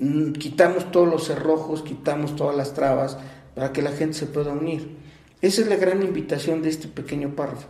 Mm, 0.00 0.32
quitamos 0.32 0.90
todos 0.90 1.08
los 1.08 1.26
cerrojos, 1.28 1.82
quitamos 1.82 2.34
todas 2.34 2.56
las 2.56 2.74
trabas 2.74 3.18
para 3.54 3.72
que 3.72 3.82
la 3.82 3.92
gente 3.92 4.14
se 4.14 4.26
pueda 4.26 4.52
unir. 4.52 4.96
Esa 5.40 5.62
es 5.62 5.68
la 5.68 5.76
gran 5.76 6.02
invitación 6.02 6.60
de 6.60 6.70
este 6.70 6.88
pequeño 6.88 7.36
párrafo. 7.36 7.68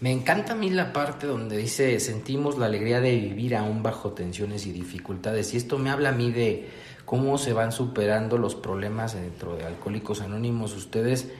Me 0.00 0.10
encanta 0.10 0.54
a 0.54 0.56
mí 0.56 0.70
la 0.70 0.94
parte 0.94 1.26
donde 1.26 1.58
dice 1.58 2.00
sentimos 2.00 2.56
la 2.56 2.66
alegría 2.66 3.02
de 3.02 3.16
vivir 3.16 3.54
aún 3.54 3.82
bajo 3.82 4.12
tensiones 4.12 4.64
y 4.64 4.72
dificultades. 4.72 5.52
Y 5.52 5.58
esto 5.58 5.78
me 5.78 5.90
habla 5.90 6.08
a 6.08 6.12
mí 6.12 6.32
de 6.32 6.70
cómo 7.04 7.36
se 7.36 7.52
van 7.52 7.70
superando 7.70 8.38
los 8.38 8.54
problemas 8.54 9.14
dentro 9.14 9.56
de 9.56 9.64
Alcohólicos 9.64 10.22
Anónimos. 10.22 10.74
Ustedes, 10.74 11.30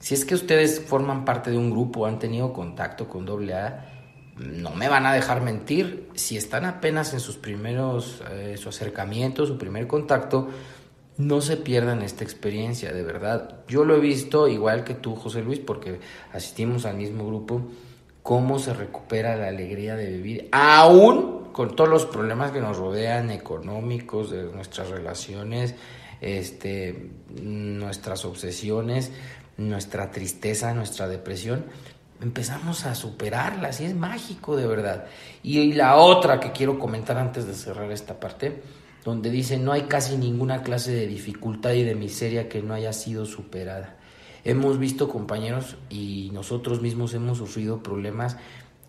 si 0.00 0.14
es 0.14 0.24
que 0.24 0.34
ustedes 0.34 0.80
forman 0.80 1.24
parte 1.24 1.52
de 1.52 1.58
un 1.58 1.70
grupo, 1.70 2.04
han 2.06 2.18
tenido 2.18 2.52
contacto 2.52 3.08
con 3.08 3.28
AA, 3.28 3.86
no 4.38 4.70
me 4.70 4.88
van 4.88 5.06
a 5.06 5.12
dejar 5.12 5.40
mentir. 5.40 6.08
Si 6.14 6.36
están 6.36 6.64
apenas 6.64 7.12
en 7.12 7.20
sus 7.20 7.36
primeros, 7.36 8.24
eh, 8.32 8.56
su 8.56 8.70
acercamiento, 8.70 9.46
su 9.46 9.56
primer 9.56 9.86
contacto, 9.86 10.48
no 11.16 11.40
se 11.40 11.56
pierdan 11.58 12.02
esta 12.02 12.24
experiencia, 12.24 12.92
de 12.92 13.04
verdad. 13.04 13.60
Yo 13.68 13.84
lo 13.84 13.94
he 13.94 14.00
visto 14.00 14.48
igual 14.48 14.82
que 14.82 14.94
tú, 14.94 15.14
José 15.14 15.42
Luis, 15.42 15.60
porque 15.60 16.00
asistimos 16.32 16.86
al 16.86 16.96
mismo 16.96 17.24
grupo 17.24 17.62
cómo 18.22 18.58
se 18.58 18.74
recupera 18.74 19.36
la 19.36 19.48
alegría 19.48 19.96
de 19.96 20.06
vivir, 20.06 20.48
aún 20.52 21.48
con 21.52 21.74
todos 21.74 21.90
los 21.90 22.06
problemas 22.06 22.52
que 22.52 22.60
nos 22.60 22.76
rodean, 22.76 23.30
económicos, 23.30 24.30
de 24.30 24.44
nuestras 24.44 24.88
relaciones, 24.88 25.74
este, 26.20 27.10
nuestras 27.42 28.24
obsesiones, 28.24 29.10
nuestra 29.56 30.10
tristeza, 30.10 30.72
nuestra 30.74 31.08
depresión, 31.08 31.64
empezamos 32.22 32.84
a 32.86 32.94
superarlas 32.94 33.80
y 33.80 33.86
es 33.86 33.94
mágico 33.94 34.56
de 34.56 34.66
verdad. 34.66 35.06
Y, 35.42 35.72
la 35.72 35.96
otra 35.96 36.40
que 36.40 36.52
quiero 36.52 36.78
comentar 36.78 37.16
antes 37.18 37.46
de 37.46 37.54
cerrar 37.54 37.90
esta 37.90 38.20
parte, 38.20 38.62
donde 39.04 39.30
dice 39.30 39.56
no 39.56 39.72
hay 39.72 39.82
casi 39.82 40.16
ninguna 40.16 40.62
clase 40.62 40.92
de 40.92 41.06
dificultad 41.06 41.72
y 41.72 41.84
de 41.84 41.94
miseria 41.94 42.48
que 42.48 42.62
no 42.62 42.74
haya 42.74 42.92
sido 42.92 43.24
superada. 43.24 43.96
Hemos 44.44 44.78
visto 44.78 45.08
compañeros 45.08 45.76
y 45.88 46.30
nosotros 46.32 46.80
mismos 46.80 47.14
hemos 47.14 47.38
sufrido 47.38 47.82
problemas 47.82 48.36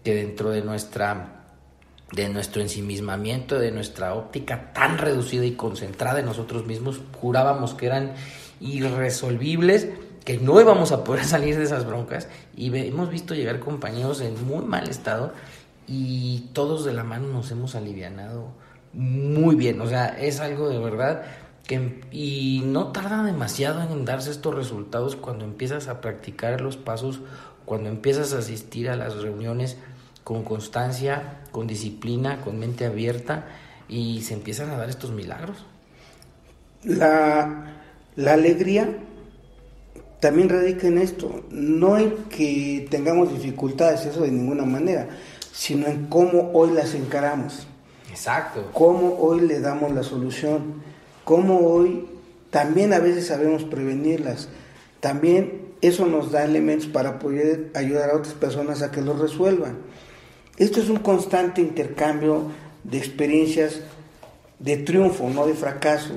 que 0.04 0.16
dentro 0.16 0.50
de 0.50 0.62
nuestra 0.62 1.38
de 2.12 2.28
nuestro 2.28 2.62
ensimismamiento, 2.62 3.58
de 3.58 3.72
nuestra 3.72 4.14
óptica 4.16 4.74
tan 4.74 4.98
reducida 4.98 5.46
y 5.46 5.54
concentrada 5.54 6.20
en 6.20 6.26
nosotros 6.26 6.66
mismos, 6.66 7.00
jurábamos 7.20 7.74
que 7.74 7.86
eran 7.86 8.14
irresolvibles, 8.60 9.88
que 10.26 10.38
no 10.38 10.60
íbamos 10.60 10.92
a 10.92 11.04
poder 11.06 11.24
salir 11.26 11.58
de 11.58 11.64
esas 11.64 11.86
broncas. 11.86 12.28
Y 12.56 12.76
hemos 12.76 13.10
visto 13.10 13.34
llegar 13.34 13.60
compañeros 13.60 14.20
en 14.22 14.46
muy 14.46 14.66
mal 14.66 14.90
estado 14.90 15.34
y 15.88 16.50
todos 16.54 16.86
de 16.86 16.94
la 16.94 17.04
mano 17.04 17.28
nos 17.28 17.50
hemos 17.52 17.76
alivianado 17.76 18.50
muy 18.94 19.56
bien, 19.56 19.80
o 19.80 19.88
sea, 19.88 20.08
es 20.20 20.42
algo 20.42 20.68
de 20.68 20.78
verdad 20.78 21.24
y 22.12 22.64
no 22.66 22.92
tarda 22.92 23.24
demasiado 23.24 23.82
en 23.82 24.06
darse 24.06 24.32
estos 24.32 24.56
resultados 24.56 25.16
cuando 25.16 25.46
empiezas 25.46 25.88
a 25.88 26.02
practicar 26.02 26.60
los 26.62 26.78
pasos, 26.78 27.22
cuando 27.66 27.90
empiezas 27.90 28.34
a 28.34 28.40
asistir 28.40 28.90
a 28.90 28.96
las 28.96 29.22
reuniones 29.22 29.78
con 30.24 30.44
constancia, 30.44 31.42
con 31.52 31.68
disciplina, 31.68 32.42
con 32.42 32.60
mente 32.60 32.86
abierta 32.86 33.48
y 33.88 34.22
se 34.22 34.34
empiezan 34.34 34.70
a 34.72 34.78
dar 34.78 34.90
estos 34.90 35.12
milagros. 35.12 35.66
La, 36.84 37.74
la 38.16 38.34
alegría 38.34 38.90
también 40.20 40.50
radica 40.50 40.88
en 40.88 40.98
esto, 40.98 41.44
no 41.50 41.98
en 41.98 42.16
que 42.30 42.88
tengamos 42.90 43.32
dificultades, 43.32 44.06
eso 44.06 44.22
de 44.22 44.32
ninguna 44.32 44.66
manera, 44.66 45.10
sino 45.52 45.88
en 45.88 46.08
cómo 46.08 46.52
hoy 46.54 46.72
las 46.72 46.94
encaramos. 46.94 47.68
Exacto. 48.10 48.70
Cómo 48.74 49.18
hoy 49.20 49.42
le 49.42 49.60
damos 49.62 49.92
la 49.94 50.04
solución 50.04 50.91
cómo 51.24 51.60
hoy 51.60 52.06
también 52.50 52.94
a 52.94 53.00
veces 53.00 53.28
sabemos 53.28 53.64
prevenirlas. 53.64 54.50
También 55.00 55.72
eso 55.82 56.06
nos 56.06 56.32
da 56.32 56.46
elementos 56.46 56.88
para 56.88 57.20
poder 57.20 57.72
ayudar 57.74 58.12
a 58.12 58.18
otras 58.18 58.34
personas 58.34 58.82
a 58.82 58.92
que 58.92 59.02
lo 59.02 59.14
resuelvan. 59.14 59.78
Esto 60.58 60.80
es 60.80 60.90
un 60.90 61.00
constante 61.00 61.62
intercambio 61.62 62.44
de 62.84 62.98
experiencias 62.98 63.82
de 64.60 64.78
triunfo, 64.78 65.30
no 65.30 65.48
de 65.48 65.56
fracaso, 65.56 66.14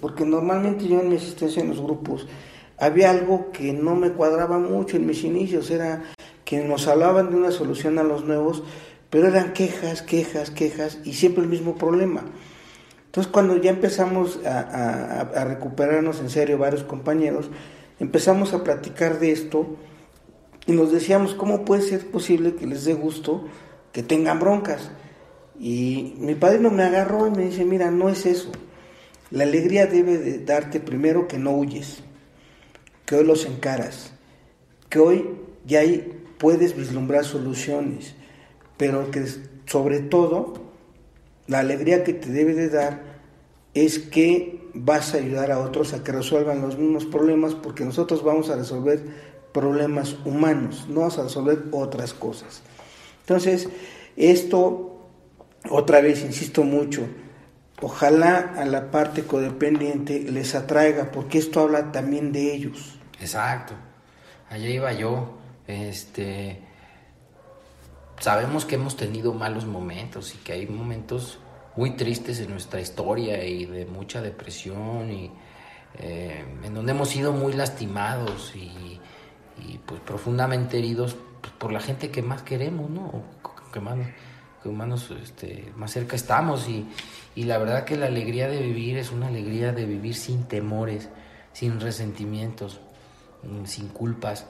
porque 0.00 0.24
normalmente 0.24 0.88
yo 0.88 1.00
en 1.00 1.10
mi 1.10 1.16
existencia 1.16 1.62
en 1.62 1.68
los 1.68 1.80
grupos 1.80 2.26
había 2.78 3.10
algo 3.10 3.50
que 3.52 3.72
no 3.72 3.94
me 3.94 4.12
cuadraba 4.12 4.58
mucho 4.58 4.96
en 4.96 5.06
mis 5.06 5.22
inicios, 5.22 5.70
era 5.70 6.02
que 6.44 6.64
nos 6.64 6.88
hablaban 6.88 7.30
de 7.30 7.36
una 7.36 7.50
solución 7.50 7.98
a 7.98 8.04
los 8.04 8.24
nuevos, 8.24 8.62
pero 9.10 9.28
eran 9.28 9.52
quejas, 9.52 10.02
quejas, 10.02 10.50
quejas 10.50 10.98
y 11.04 11.12
siempre 11.12 11.42
el 11.42 11.48
mismo 11.48 11.76
problema. 11.76 12.24
Entonces 13.14 13.32
cuando 13.32 13.56
ya 13.58 13.70
empezamos 13.70 14.40
a, 14.44 15.44
recuperarnos 15.44 16.18
en 16.18 16.30
serio 16.30 16.58
varios 16.58 16.82
compañeros, 16.82 17.48
empezamos 18.00 18.52
a 18.54 18.64
platicar 18.64 19.20
de 19.20 19.30
esto 19.30 19.76
y 20.66 20.72
nos 20.72 20.90
decíamos, 20.90 21.32
¿cómo 21.34 21.64
puede 21.64 21.82
ser 21.82 22.10
posible 22.10 22.56
que 22.56 22.66
les 22.66 22.84
dé 22.84 22.94
gusto 22.94 23.44
que 23.92 24.02
tengan 24.02 24.40
broncas? 24.40 24.90
Y 25.60 26.16
mi 26.18 26.34
padre 26.34 26.58
no 26.58 26.72
me 26.72 26.82
agarró 26.82 27.28
y 27.28 27.30
me 27.30 27.44
dice, 27.44 27.64
mira, 27.64 27.92
no 27.92 28.08
es 28.08 28.26
eso. 28.26 28.50
La 29.30 29.44
alegría 29.44 29.86
debe 29.86 30.18
de 30.18 30.40
darte 30.44 30.80
primero 30.80 31.28
que 31.28 31.38
no 31.38 31.52
huyes, 31.52 32.02
que 33.06 33.14
hoy 33.14 33.24
los 33.24 33.46
encaras, 33.46 34.12
que 34.88 34.98
hoy 34.98 35.30
ya 35.64 35.82
puedes 36.38 36.74
vislumbrar 36.74 37.24
soluciones, 37.24 38.16
pero 38.76 39.12
que 39.12 39.24
sobre 39.66 40.00
todo 40.00 40.63
la 41.46 41.60
alegría 41.60 42.04
que 42.04 42.14
te 42.14 42.30
debe 42.30 42.54
de 42.54 42.68
dar 42.68 43.02
es 43.74 43.98
que 43.98 44.70
vas 44.74 45.14
a 45.14 45.18
ayudar 45.18 45.50
a 45.52 45.58
otros 45.58 45.92
a 45.92 46.02
que 46.02 46.12
resuelvan 46.12 46.62
los 46.62 46.78
mismos 46.78 47.04
problemas 47.04 47.54
porque 47.54 47.84
nosotros 47.84 48.22
vamos 48.22 48.50
a 48.50 48.56
resolver 48.56 49.02
problemas 49.52 50.16
humanos, 50.24 50.86
no 50.88 51.00
vamos 51.00 51.18
a 51.18 51.24
resolver 51.24 51.64
otras 51.70 52.12
cosas. 52.12 52.62
Entonces, 53.20 53.68
esto, 54.16 55.08
otra 55.70 56.00
vez, 56.00 56.22
insisto 56.22 56.64
mucho, 56.64 57.06
ojalá 57.80 58.54
a 58.56 58.64
la 58.64 58.90
parte 58.90 59.22
codependiente 59.22 60.20
les 60.20 60.54
atraiga 60.54 61.10
porque 61.10 61.38
esto 61.38 61.60
habla 61.60 61.92
también 61.92 62.32
de 62.32 62.54
ellos. 62.54 62.98
Exacto, 63.20 63.74
allá 64.50 64.68
iba 64.68 64.92
yo, 64.92 65.38
este 65.66 66.60
sabemos 68.18 68.64
que 68.64 68.76
hemos 68.76 68.96
tenido 68.96 69.32
malos 69.34 69.66
momentos 69.66 70.34
y 70.34 70.38
que 70.38 70.52
hay 70.52 70.66
momentos 70.66 71.38
muy 71.76 71.92
tristes 71.92 72.40
en 72.40 72.50
nuestra 72.50 72.80
historia 72.80 73.44
y 73.44 73.66
de 73.66 73.86
mucha 73.86 74.22
depresión 74.22 75.10
y 75.10 75.30
eh, 75.98 76.44
en 76.62 76.74
donde 76.74 76.92
hemos 76.92 77.08
sido 77.08 77.32
muy 77.32 77.52
lastimados 77.52 78.54
y, 78.54 79.00
pues 79.86 80.00
profundamente 80.00 80.78
heridos 80.78 81.16
por 81.58 81.72
la 81.72 81.78
gente 81.78 82.10
que 82.10 82.22
más 82.22 82.42
queremos, 82.42 82.90
¿no? 82.90 83.22
Que 83.72 83.80
más, 83.80 83.96
que 84.62 85.14
este, 85.22 85.72
más 85.76 85.92
cerca 85.92 86.16
estamos 86.16 86.68
y, 86.68 86.86
y 87.34 87.44
la 87.44 87.58
verdad 87.58 87.84
que 87.84 87.96
la 87.96 88.06
alegría 88.06 88.48
de 88.48 88.60
vivir 88.60 88.98
es 88.98 89.12
una 89.12 89.28
alegría 89.28 89.72
de 89.72 89.84
vivir 89.84 90.14
sin 90.16 90.44
temores, 90.44 91.08
sin 91.52 91.80
resentimientos, 91.80 92.80
mm, 93.42 93.64
sin 93.64 93.88
culpas. 93.88 94.46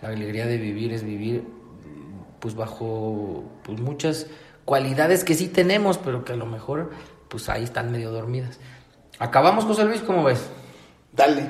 La 0.00 0.08
alegría 0.08 0.46
de 0.46 0.56
vivir 0.56 0.92
es 0.92 1.04
vivir 1.04 1.44
pues 2.42 2.56
bajo 2.56 3.44
pues 3.62 3.78
muchas 3.78 4.26
cualidades 4.64 5.22
que 5.22 5.34
sí 5.34 5.46
tenemos, 5.46 5.96
pero 5.96 6.24
que 6.24 6.32
a 6.32 6.36
lo 6.36 6.44
mejor 6.44 6.90
pues 7.28 7.48
ahí 7.48 7.62
están 7.62 7.92
medio 7.92 8.10
dormidas. 8.10 8.58
Acabamos, 9.20 9.64
José 9.64 9.84
Luis, 9.84 10.00
¿cómo 10.00 10.24
ves? 10.24 10.50
Dale. 11.12 11.46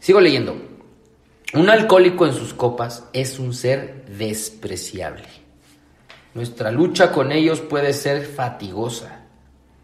Sigo 0.00 0.20
leyendo. 0.20 0.56
Un 1.54 1.70
alcohólico 1.70 2.26
en 2.26 2.34
sus 2.34 2.52
copas 2.52 3.04
es 3.12 3.38
un 3.38 3.54
ser 3.54 4.06
despreciable. 4.06 5.28
Nuestra 6.34 6.72
lucha 6.72 7.12
con 7.12 7.30
ellos 7.30 7.60
puede 7.60 7.92
ser 7.92 8.26
fatigosa, 8.26 9.20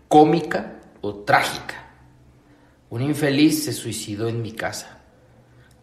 cómica 0.08 0.80
o 1.00 1.14
trágica. 1.14 1.90
Un 2.90 3.02
infeliz 3.02 3.64
se 3.64 3.72
suicidó 3.72 4.28
en 4.28 4.42
mi 4.42 4.50
casa. 4.50 4.98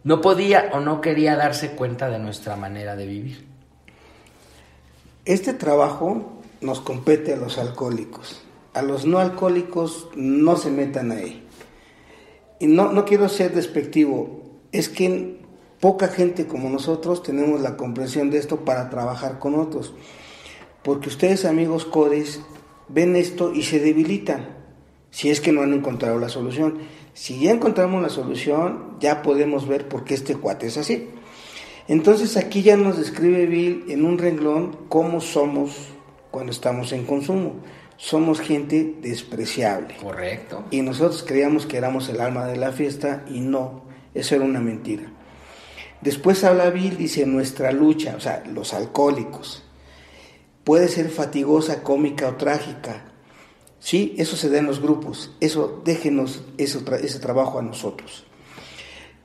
No 0.02 0.20
podía 0.20 0.72
o 0.74 0.80
no 0.80 1.00
quería 1.00 1.36
darse 1.36 1.70
cuenta 1.70 2.10
de 2.10 2.18
nuestra 2.18 2.54
manera 2.56 2.96
de 2.96 3.06
vivir. 3.06 3.53
Este 5.24 5.54
trabajo 5.54 6.42
nos 6.60 6.80
compete 6.80 7.32
a 7.32 7.36
los 7.36 7.56
alcohólicos. 7.56 8.42
A 8.74 8.82
los 8.82 9.06
no 9.06 9.18
alcohólicos 9.18 10.08
no 10.14 10.56
se 10.58 10.70
metan 10.70 11.12
ahí. 11.12 11.46
Y 12.60 12.66
no, 12.66 12.92
no 12.92 13.06
quiero 13.06 13.30
ser 13.30 13.54
despectivo, 13.54 14.42
es 14.70 14.90
que 14.90 15.40
poca 15.80 16.08
gente 16.08 16.46
como 16.46 16.68
nosotros 16.68 17.22
tenemos 17.22 17.62
la 17.62 17.78
comprensión 17.78 18.30
de 18.30 18.36
esto 18.36 18.66
para 18.66 18.90
trabajar 18.90 19.38
con 19.38 19.54
otros. 19.54 19.94
Porque 20.82 21.08
ustedes, 21.08 21.46
amigos 21.46 21.86
codes, 21.86 22.40
ven 22.88 23.16
esto 23.16 23.54
y 23.54 23.62
se 23.62 23.80
debilitan, 23.80 24.48
si 25.10 25.30
es 25.30 25.40
que 25.40 25.52
no 25.52 25.62
han 25.62 25.72
encontrado 25.72 26.18
la 26.18 26.28
solución. 26.28 26.80
Si 27.14 27.40
ya 27.40 27.52
encontramos 27.52 28.02
la 28.02 28.10
solución, 28.10 28.96
ya 29.00 29.22
podemos 29.22 29.66
ver 29.66 29.88
por 29.88 30.04
qué 30.04 30.12
este 30.12 30.36
cuate 30.36 30.66
es 30.66 30.76
así. 30.76 31.08
Entonces 31.86 32.36
aquí 32.36 32.62
ya 32.62 32.76
nos 32.76 32.96
describe 32.96 33.46
Bill 33.46 33.84
en 33.88 34.04
un 34.04 34.18
renglón 34.18 34.76
cómo 34.88 35.20
somos 35.20 35.88
cuando 36.30 36.50
estamos 36.50 36.92
en 36.92 37.04
consumo. 37.04 37.56
Somos 37.96 38.40
gente 38.40 38.96
despreciable. 39.00 39.96
Correcto. 40.02 40.64
Y 40.70 40.82
nosotros 40.82 41.22
creíamos 41.26 41.66
que 41.66 41.76
éramos 41.76 42.08
el 42.08 42.20
alma 42.20 42.46
de 42.46 42.56
la 42.56 42.72
fiesta 42.72 43.24
y 43.28 43.40
no, 43.40 43.82
eso 44.14 44.34
era 44.34 44.44
una 44.44 44.60
mentira. 44.60 45.04
Después 46.00 46.42
habla 46.44 46.70
Bill, 46.70 46.96
dice, 46.96 47.24
nuestra 47.24 47.70
lucha, 47.72 48.14
o 48.16 48.20
sea, 48.20 48.42
los 48.46 48.74
alcohólicos. 48.74 49.62
Puede 50.64 50.88
ser 50.88 51.10
fatigosa, 51.10 51.82
cómica 51.82 52.28
o 52.28 52.36
trágica. 52.36 53.04
Sí, 53.78 54.14
eso 54.18 54.36
se 54.36 54.48
da 54.48 54.58
en 54.58 54.66
los 54.66 54.80
grupos. 54.80 55.32
Eso, 55.40 55.82
déjenos 55.84 56.42
ese, 56.58 56.80
ese 57.02 57.18
trabajo 57.20 57.58
a 57.58 57.62
nosotros. 57.62 58.26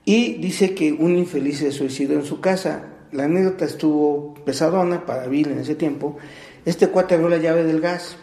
Y 0.10 0.34
dice 0.40 0.74
que 0.74 0.92
un 0.92 1.20
infeliz 1.20 1.60
se 1.60 1.72
suicidó 1.72 2.16
en 2.16 2.26
su 2.26 2.42
casa. 2.42 2.84
La 3.12 3.26
anécdota 3.26 3.66
estuvo 3.66 4.34
pesadona 4.44 5.06
para 5.06 5.28
Bill 5.28 5.52
en 5.52 5.60
ese 5.60 5.76
tiempo. 5.76 6.18
Este 6.66 6.88
cuate 6.88 7.14
abrió 7.14 7.30
la 7.30 7.38
llave 7.38 7.64
del 7.64 7.80
gas 7.80 8.18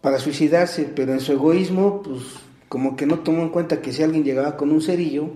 para 0.00 0.18
suicidarse, 0.18 0.84
pero 0.84 1.12
en 1.12 1.20
su 1.20 1.32
egoísmo, 1.32 2.00
pues 2.00 2.22
como 2.70 2.96
que 2.96 3.04
no 3.04 3.18
tomó 3.18 3.42
en 3.42 3.50
cuenta 3.50 3.82
que 3.82 3.92
si 3.92 4.02
alguien 4.02 4.24
llegaba 4.24 4.56
con 4.56 4.72
un 4.72 4.80
cerillo, 4.80 5.28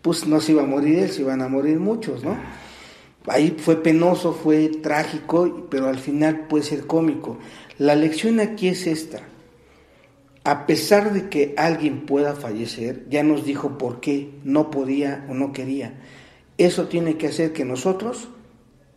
pues 0.00 0.26
no 0.26 0.40
se 0.40 0.52
iba 0.52 0.62
a 0.62 0.66
morir 0.66 0.98
él, 0.98 1.10
se 1.10 1.20
iban 1.20 1.42
a 1.42 1.48
morir 1.48 1.78
muchos, 1.78 2.24
¿no? 2.24 2.34
Ahí 3.26 3.54
fue 3.58 3.82
penoso, 3.82 4.32
fue 4.32 4.70
trágico, 4.82 5.66
pero 5.68 5.88
al 5.88 5.98
final 5.98 6.46
puede 6.48 6.64
ser 6.64 6.86
cómico. 6.86 7.36
La 7.76 7.94
lección 7.94 8.40
aquí 8.40 8.68
es 8.68 8.86
esta. 8.86 9.20
A 10.44 10.66
pesar 10.66 11.12
de 11.12 11.28
que 11.28 11.54
alguien 11.56 12.06
pueda 12.06 12.34
fallecer, 12.34 13.06
ya 13.08 13.22
nos 13.22 13.44
dijo 13.44 13.76
por 13.76 14.00
qué 14.00 14.30
no 14.44 14.70
podía 14.70 15.26
o 15.28 15.34
no 15.34 15.52
quería. 15.52 15.94
Eso 16.56 16.88
tiene 16.88 17.16
que 17.16 17.28
hacer 17.28 17.52
que 17.52 17.64
nosotros 17.64 18.28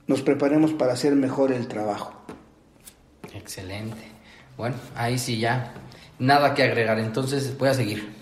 nos 0.08 0.22
preparemos 0.22 0.74
para 0.74 0.94
hacer 0.94 1.16
mejor 1.16 1.52
el 1.52 1.68
trabajo. 1.68 2.14
Excelente. 3.34 4.02
Bueno, 4.58 4.76
ahí 4.96 5.18
sí 5.18 5.40
ya 5.40 5.74
nada 6.20 6.54
que 6.54 6.64
agregar, 6.64 7.00
entonces 7.00 7.58
voy 7.58 7.70
a 7.70 7.74
seguir. 7.74 8.14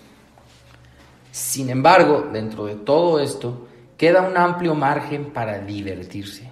Sin 1.32 1.70
embargo, 1.70 2.28
dentro 2.32 2.66
de 2.66 2.76
todo 2.76 3.20
esto, 3.20 3.68
queda 3.96 4.22
un 4.22 4.36
amplio 4.36 4.74
margen 4.74 5.32
para 5.32 5.58
divertirse. 5.58 6.50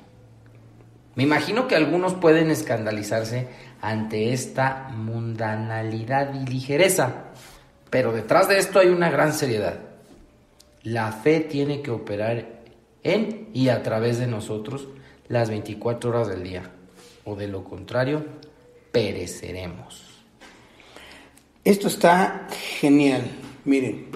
Me 1.15 1.25
imagino 1.25 1.67
que 1.67 1.75
algunos 1.75 2.15
pueden 2.15 2.51
escandalizarse 2.51 3.49
ante 3.81 4.33
esta 4.33 4.89
mundanalidad 4.91 6.35
y 6.35 6.47
ligereza, 6.47 7.25
pero 7.91 8.13
detrás 8.13 8.49
de 8.49 8.59
esto 8.59 8.79
hay 8.79 8.89
una 8.89 9.11
gran 9.11 9.33
seriedad. 9.33 9.81
La 10.83 11.13
fe 11.13 11.41
tiene 11.41 11.83
que 11.83 11.91
operar 11.91 12.63
en 13.03 13.49
y 13.55 13.69
a 13.69 13.83
través 13.83 14.19
de 14.19 14.27
nosotros 14.27 14.89
las 15.29 15.51
24 15.51 16.11
horas 16.11 16.29
del 16.29 16.43
día, 16.43 16.71
o 17.25 17.37
de 17.37 17.49
lo 17.49 17.65
contrario, 17.65 18.25
pereceremos. 18.93 20.09
Esto 21.65 21.89
está 21.89 22.47
genial. 22.81 23.25
Miren, 23.65 24.07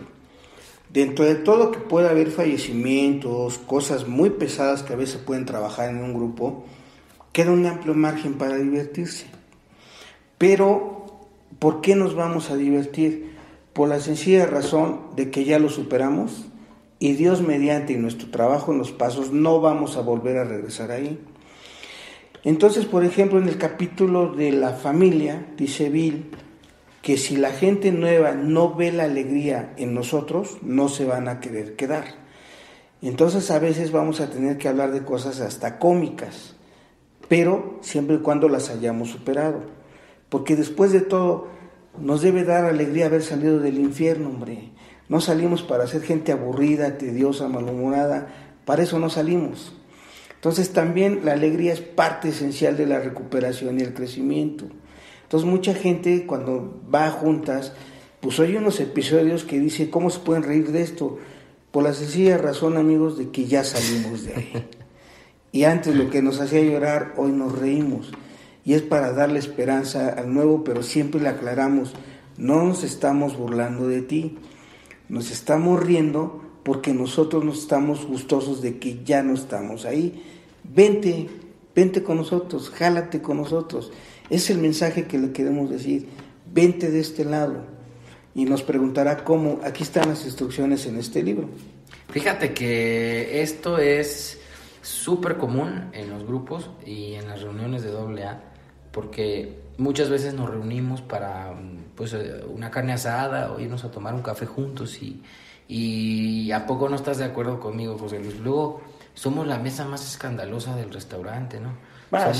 dentro 0.88 1.24
de 1.24 1.34
todo 1.34 1.70
que 1.70 1.80
pueda 1.80 2.10
haber 2.10 2.30
fallecimientos, 2.30 3.58
cosas 3.58 4.08
muy 4.08 4.30
pesadas 4.30 4.82
que 4.82 4.94
a 4.94 4.96
veces 4.96 5.18
pueden 5.18 5.44
trabajar 5.44 5.90
en 5.90 5.98
un 5.98 6.14
grupo, 6.14 6.64
queda 7.32 7.50
un 7.50 7.66
amplio 7.66 7.94
margen 7.94 8.34
para 8.34 8.56
divertirse. 8.56 9.26
Pero, 10.42 11.04
¿por 11.60 11.82
qué 11.82 11.94
nos 11.94 12.16
vamos 12.16 12.50
a 12.50 12.56
divertir? 12.56 13.36
Por 13.72 13.88
la 13.88 14.00
sencilla 14.00 14.44
razón 14.44 15.02
de 15.14 15.30
que 15.30 15.44
ya 15.44 15.60
lo 15.60 15.68
superamos 15.68 16.46
y 16.98 17.12
Dios 17.12 17.42
mediante 17.42 17.96
nuestro 17.96 18.28
trabajo 18.28 18.72
en 18.72 18.78
los 18.78 18.90
pasos 18.90 19.30
no 19.30 19.60
vamos 19.60 19.96
a 19.96 20.00
volver 20.00 20.38
a 20.38 20.44
regresar 20.44 20.90
ahí. 20.90 21.20
Entonces, 22.42 22.86
por 22.86 23.04
ejemplo, 23.04 23.38
en 23.38 23.48
el 23.48 23.56
capítulo 23.56 24.32
de 24.32 24.50
la 24.50 24.70
familia, 24.70 25.46
dice 25.56 25.90
Bill, 25.90 26.32
que 27.02 27.18
si 27.18 27.36
la 27.36 27.50
gente 27.50 27.92
nueva 27.92 28.32
no 28.32 28.74
ve 28.74 28.90
la 28.90 29.04
alegría 29.04 29.74
en 29.76 29.94
nosotros, 29.94 30.58
no 30.60 30.88
se 30.88 31.04
van 31.04 31.28
a 31.28 31.38
querer 31.38 31.76
quedar. 31.76 32.16
Entonces 33.00 33.48
a 33.52 33.60
veces 33.60 33.92
vamos 33.92 34.20
a 34.20 34.28
tener 34.28 34.58
que 34.58 34.66
hablar 34.66 34.90
de 34.90 35.04
cosas 35.04 35.38
hasta 35.38 35.78
cómicas, 35.78 36.56
pero 37.28 37.78
siempre 37.80 38.16
y 38.16 38.22
cuando 38.22 38.48
las 38.48 38.70
hayamos 38.70 39.10
superado. 39.10 39.81
Porque 40.32 40.56
después 40.56 40.92
de 40.92 41.02
todo, 41.02 41.48
nos 42.00 42.22
debe 42.22 42.42
dar 42.42 42.64
alegría 42.64 43.04
haber 43.04 43.22
salido 43.22 43.58
del 43.58 43.78
infierno, 43.78 44.30
hombre. 44.30 44.70
No 45.10 45.20
salimos 45.20 45.62
para 45.62 45.86
ser 45.86 46.00
gente 46.00 46.32
aburrida, 46.32 46.96
tediosa, 46.96 47.48
malhumorada, 47.48 48.28
para 48.64 48.82
eso 48.82 48.98
no 48.98 49.10
salimos. 49.10 49.74
Entonces 50.34 50.72
también 50.72 51.20
la 51.22 51.32
alegría 51.32 51.74
es 51.74 51.82
parte 51.82 52.30
esencial 52.30 52.78
de 52.78 52.86
la 52.86 52.98
recuperación 52.98 53.78
y 53.78 53.82
el 53.82 53.92
crecimiento. 53.92 54.68
Entonces 55.24 55.46
mucha 55.46 55.74
gente 55.74 56.24
cuando 56.24 56.80
va 56.92 57.10
juntas, 57.10 57.74
pues 58.20 58.40
oye 58.40 58.56
unos 58.56 58.80
episodios 58.80 59.44
que 59.44 59.60
dice, 59.60 59.90
¿cómo 59.90 60.08
se 60.08 60.20
pueden 60.20 60.44
reír 60.44 60.72
de 60.72 60.80
esto? 60.80 61.18
Por 61.70 61.84
la 61.84 61.92
sencilla 61.92 62.38
razón, 62.38 62.78
amigos, 62.78 63.18
de 63.18 63.28
que 63.28 63.44
ya 63.44 63.64
salimos 63.64 64.24
de 64.24 64.34
ahí. 64.34 64.68
Y 65.54 65.64
antes 65.64 65.94
lo 65.94 66.08
que 66.08 66.22
nos 66.22 66.40
hacía 66.40 66.62
llorar, 66.62 67.12
hoy 67.18 67.32
nos 67.32 67.58
reímos. 67.58 68.10
Y 68.64 68.74
es 68.74 68.82
para 68.82 69.12
darle 69.12 69.38
esperanza 69.38 70.08
al 70.08 70.32
nuevo, 70.32 70.64
pero 70.64 70.82
siempre 70.82 71.20
le 71.20 71.28
aclaramos, 71.28 71.94
no 72.36 72.64
nos 72.64 72.84
estamos 72.84 73.36
burlando 73.36 73.88
de 73.88 74.02
ti, 74.02 74.38
nos 75.08 75.30
estamos 75.30 75.82
riendo 75.82 76.40
porque 76.62 76.94
nosotros 76.94 77.44
nos 77.44 77.58
estamos 77.58 78.06
gustosos 78.06 78.62
de 78.62 78.78
que 78.78 79.02
ya 79.04 79.22
no 79.22 79.34
estamos 79.34 79.84
ahí. 79.84 80.22
Vente, 80.62 81.28
vente 81.74 82.02
con 82.02 82.18
nosotros, 82.18 82.70
jálate 82.70 83.20
con 83.20 83.38
nosotros. 83.38 83.92
Es 84.30 84.48
el 84.50 84.58
mensaje 84.58 85.06
que 85.06 85.18
le 85.18 85.32
queremos 85.32 85.70
decir. 85.70 86.08
Vente 86.52 86.90
de 86.90 87.00
este 87.00 87.24
lado. 87.24 87.64
Y 88.34 88.44
nos 88.44 88.62
preguntará 88.62 89.24
cómo. 89.24 89.60
Aquí 89.64 89.82
están 89.82 90.08
las 90.08 90.24
instrucciones 90.24 90.86
en 90.86 90.96
este 90.98 91.22
libro. 91.22 91.48
Fíjate 92.10 92.54
que 92.54 93.42
esto 93.42 93.78
es 93.78 94.38
súper 94.82 95.36
común 95.36 95.90
en 95.92 96.10
los 96.10 96.24
grupos 96.26 96.70
y 96.84 97.14
en 97.14 97.28
las 97.28 97.42
reuniones 97.42 97.82
de 97.82 97.90
AA, 97.90 98.51
porque 98.92 99.58
muchas 99.78 100.08
veces 100.10 100.34
nos 100.34 100.50
reunimos 100.50 101.00
para 101.00 101.52
pues, 101.96 102.14
una 102.48 102.70
carne 102.70 102.92
asada 102.92 103.52
o 103.52 103.60
irnos 103.60 103.84
a 103.84 103.90
tomar 103.90 104.14
un 104.14 104.22
café 104.22 104.46
juntos 104.46 105.02
y, 105.02 105.22
y 105.68 106.52
¿a 106.52 106.66
poco 106.66 106.88
no 106.88 106.96
estás 106.96 107.18
de 107.18 107.24
acuerdo 107.24 107.58
conmigo, 107.58 107.98
José 107.98 108.20
Luis? 108.20 108.38
Luego 108.38 108.82
somos 109.14 109.46
la 109.46 109.58
mesa 109.58 109.84
más 109.84 110.06
escandalosa 110.06 110.76
del 110.76 110.92
restaurante, 110.92 111.60
¿no? 111.60 111.72
Ah, 112.14 112.32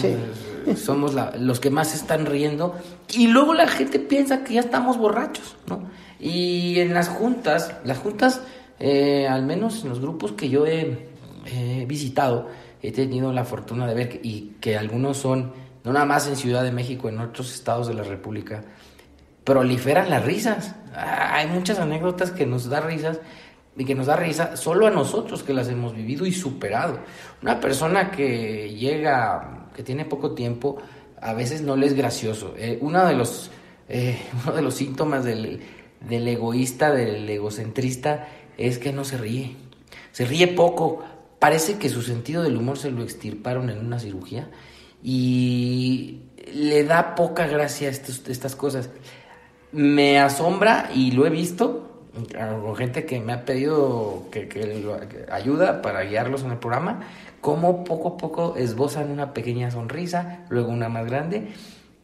somos, 0.77 1.17
los 1.39 1.59
que 1.59 1.71
más 1.71 1.95
están 1.95 2.27
riendo 2.27 2.75
y 3.09 3.29
luego 3.29 3.55
la 3.55 3.67
gente 3.67 3.99
piensa 3.99 4.45
que 4.45 4.55
ya 4.55 4.61
estamos 4.61 4.99
borrachos, 4.99 5.57
¿no? 5.67 5.89
Y 6.21 6.79
en 6.79 6.93
las 6.93 7.09
juntas, 7.09 7.75
las 7.83 7.97
juntas, 7.97 8.43
eh, 8.79 9.27
al 9.27 9.47
menos 9.47 9.83
en 9.83 9.89
los 9.89 10.01
grupos 10.01 10.33
que 10.33 10.51
yo 10.51 10.67
he, 10.67 11.09
visitado, 11.87 12.49
he 12.83 12.93
tenido 12.93 13.33
la 13.33 13.45
fortuna 13.45 13.87
de 13.87 13.95
ver 13.95 14.21
y 14.23 14.53
que 14.61 14.77
algunos 14.77 15.17
son, 15.17 15.53
no 15.85 15.93
nada 15.93 16.07
más 16.07 16.29
en 16.29 16.37
Ciudad 16.37 16.63
de 16.63 16.73
México, 16.73 17.09
en 17.09 17.19
otros 17.19 17.55
estados 17.55 17.89
de 17.89 17.95
la 17.95 18.05
República, 18.05 18.63
proliferan 19.45 20.11
las 20.11 20.25
risas. 20.25 20.75
Ah, 20.95 21.37
hay 21.37 21.49
muchas 21.49 21.79
anécdotas 21.79 22.31
que 22.31 22.47
nos 22.47 22.69
da 22.69 22.81
risas 22.81 23.21
y 23.77 23.85
que 23.85 23.95
nos 23.95 24.07
da 24.07 24.17
risa 24.17 24.57
solo 24.57 24.87
a 24.87 24.91
nosotros 24.91 25.43
que 25.43 25.55
las 25.55 25.69
hemos 25.69 25.95
vivido 25.95 26.27
y 26.27 26.33
superado. 26.33 27.01
Una 27.43 27.59
persona 27.59 28.11
que 28.11 28.75
llega 28.75 29.69
que 29.75 29.83
tiene 29.83 30.05
poco 30.05 30.33
tiempo, 30.33 30.79
a 31.21 31.33
veces 31.33 31.63
no 31.63 31.77
le 31.77 31.87
es 31.87 31.95
gracioso. 31.95 32.55
Eh, 32.57 32.79
uno, 32.81 33.05
de 33.07 33.15
los, 33.15 33.51
eh, 33.89 34.19
uno 34.45 34.55
de 34.55 34.63
los 34.63 34.75
síntomas 34.75 35.25
del, 35.25 35.61
del 36.01 36.29
egoísta, 36.29 36.93
del 36.93 37.29
egocentrista, 37.29 38.29
es 38.59 38.79
que 38.79 38.93
no 38.93 39.05
se 39.05 39.17
ríe. 39.17 39.57
Se 40.13 40.27
ríe 40.27 40.49
poco. 40.49 41.03
Parece 41.39 41.79
que 41.79 41.89
su 41.89 42.03
sentido 42.03 42.43
del 42.45 42.57
humor 42.57 42.79
se 42.79 42.91
lo 42.91 43.03
extirparon 43.03 43.69
en 43.71 43.85
una 43.85 43.99
cirugía 43.99 44.49
y 45.03 46.21
le 46.53 46.85
da 46.85 47.15
poca 47.15 47.47
gracia 47.47 47.89
a 47.89 47.93
estas 47.93 48.57
cosas. 48.57 48.91
Me 49.73 50.19
asombra 50.19 50.91
y 50.95 51.13
lo 51.13 51.27
he 51.27 51.31
visto 51.31 51.89
con 52.13 52.77
gente 52.77 53.07
que 53.07 53.21
me 53.21 53.33
ha 53.33 53.45
pedido 53.45 54.27
que, 54.31 54.49
que, 54.49 54.87
ayuda 55.31 55.81
para 55.81 56.03
guiarlos 56.03 56.43
en 56.43 56.53
el 56.53 56.59
programa, 56.59 57.01
cómo 57.41 57.85
poco 57.85 58.09
a 58.09 58.17
poco 58.19 58.55
esbozan 58.57 59.11
una 59.11 59.33
pequeña 59.33 59.71
sonrisa, 59.71 60.45
luego 60.51 60.71
una 60.71 60.89
más 60.91 61.07
grande, 61.07 61.49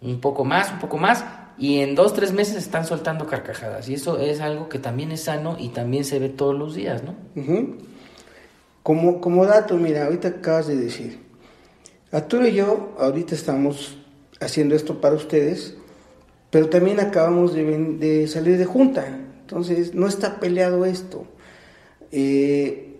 un 0.00 0.20
poco 0.20 0.44
más, 0.44 0.72
un 0.72 0.78
poco 0.78 0.96
más, 0.96 1.24
y 1.58 1.80
en 1.80 1.94
dos, 1.94 2.14
tres 2.14 2.32
meses 2.32 2.56
están 2.56 2.86
soltando 2.86 3.26
carcajadas. 3.26 3.88
Y 3.88 3.94
eso 3.94 4.18
es 4.18 4.40
algo 4.40 4.68
que 4.68 4.78
también 4.78 5.12
es 5.12 5.24
sano 5.24 5.56
y 5.58 5.68
también 5.68 6.04
se 6.04 6.18
ve 6.18 6.28
todos 6.28 6.56
los 6.56 6.74
días, 6.74 7.02
¿no? 7.02 7.14
como, 8.82 9.20
como 9.20 9.44
dato, 9.44 9.76
mira, 9.76 10.06
ahorita 10.06 10.28
acabas 10.28 10.68
de 10.68 10.76
decir, 10.76 11.27
Arturo 12.10 12.46
y 12.46 12.54
yo 12.54 12.94
ahorita 12.98 13.34
estamos 13.34 13.98
haciendo 14.40 14.74
esto 14.74 15.00
para 15.00 15.14
ustedes, 15.14 15.74
pero 16.50 16.68
también 16.68 17.00
acabamos 17.00 17.54
de, 17.54 18.26
salir 18.28 18.56
de 18.56 18.64
junta, 18.64 19.06
entonces 19.40 19.94
no 19.94 20.06
está 20.06 20.40
peleado 20.40 20.84
esto. 20.84 21.26
Eh, 22.10 22.96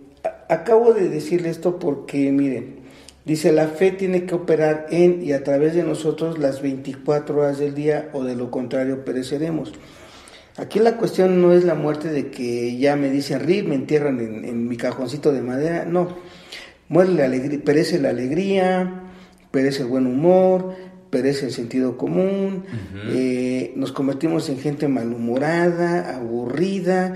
acabo 0.49 0.93
de 0.93 1.09
decirle 1.09 1.49
esto 1.49 1.79
porque, 1.79 2.31
miren, 2.31 2.79
dice, 3.25 3.51
la 3.51 3.67
fe 3.67 3.91
tiene 3.91 4.25
que 4.25 4.35
operar 4.35 4.87
en 4.91 5.23
y 5.23 5.31
a 5.31 5.43
través 5.43 5.73
de 5.73 5.83
nosotros 5.83 6.37
las 6.37 6.61
24 6.61 7.39
horas 7.39 7.57
del 7.57 7.73
día 7.73 8.09
o 8.13 8.23
de 8.23 8.35
lo 8.35 8.51
contrario 8.51 9.05
pereceremos. 9.05 9.73
Aquí 10.57 10.79
la 10.79 10.97
cuestión 10.97 11.41
no 11.41 11.53
es 11.53 11.63
la 11.63 11.73
muerte 11.73 12.09
de 12.09 12.31
que 12.31 12.77
ya 12.77 12.97
me 12.97 13.09
dicen, 13.09 13.39
Rip, 13.39 13.65
me 13.65 13.75
entierran 13.75 14.19
en, 14.19 14.67
mi 14.67 14.75
cajoncito 14.75 15.31
de 15.31 15.41
madera, 15.41 15.85
no. 15.85 16.17
Muere 16.89 17.13
la 17.13 17.25
alegría, 17.25 17.59
perece 17.63 17.99
la 17.99 18.09
alegría, 18.09 19.03
perece 19.51 19.83
el 19.83 19.87
buen 19.87 20.07
humor, 20.07 20.75
perece 21.09 21.45
el 21.45 21.51
sentido 21.51 21.97
común, 21.97 22.65
eh, 23.11 23.73
nos 23.75 23.91
convertimos 23.91 24.49
en 24.49 24.59
gente 24.59 24.87
malhumorada, 24.87 26.15
aburrida. 26.15 27.13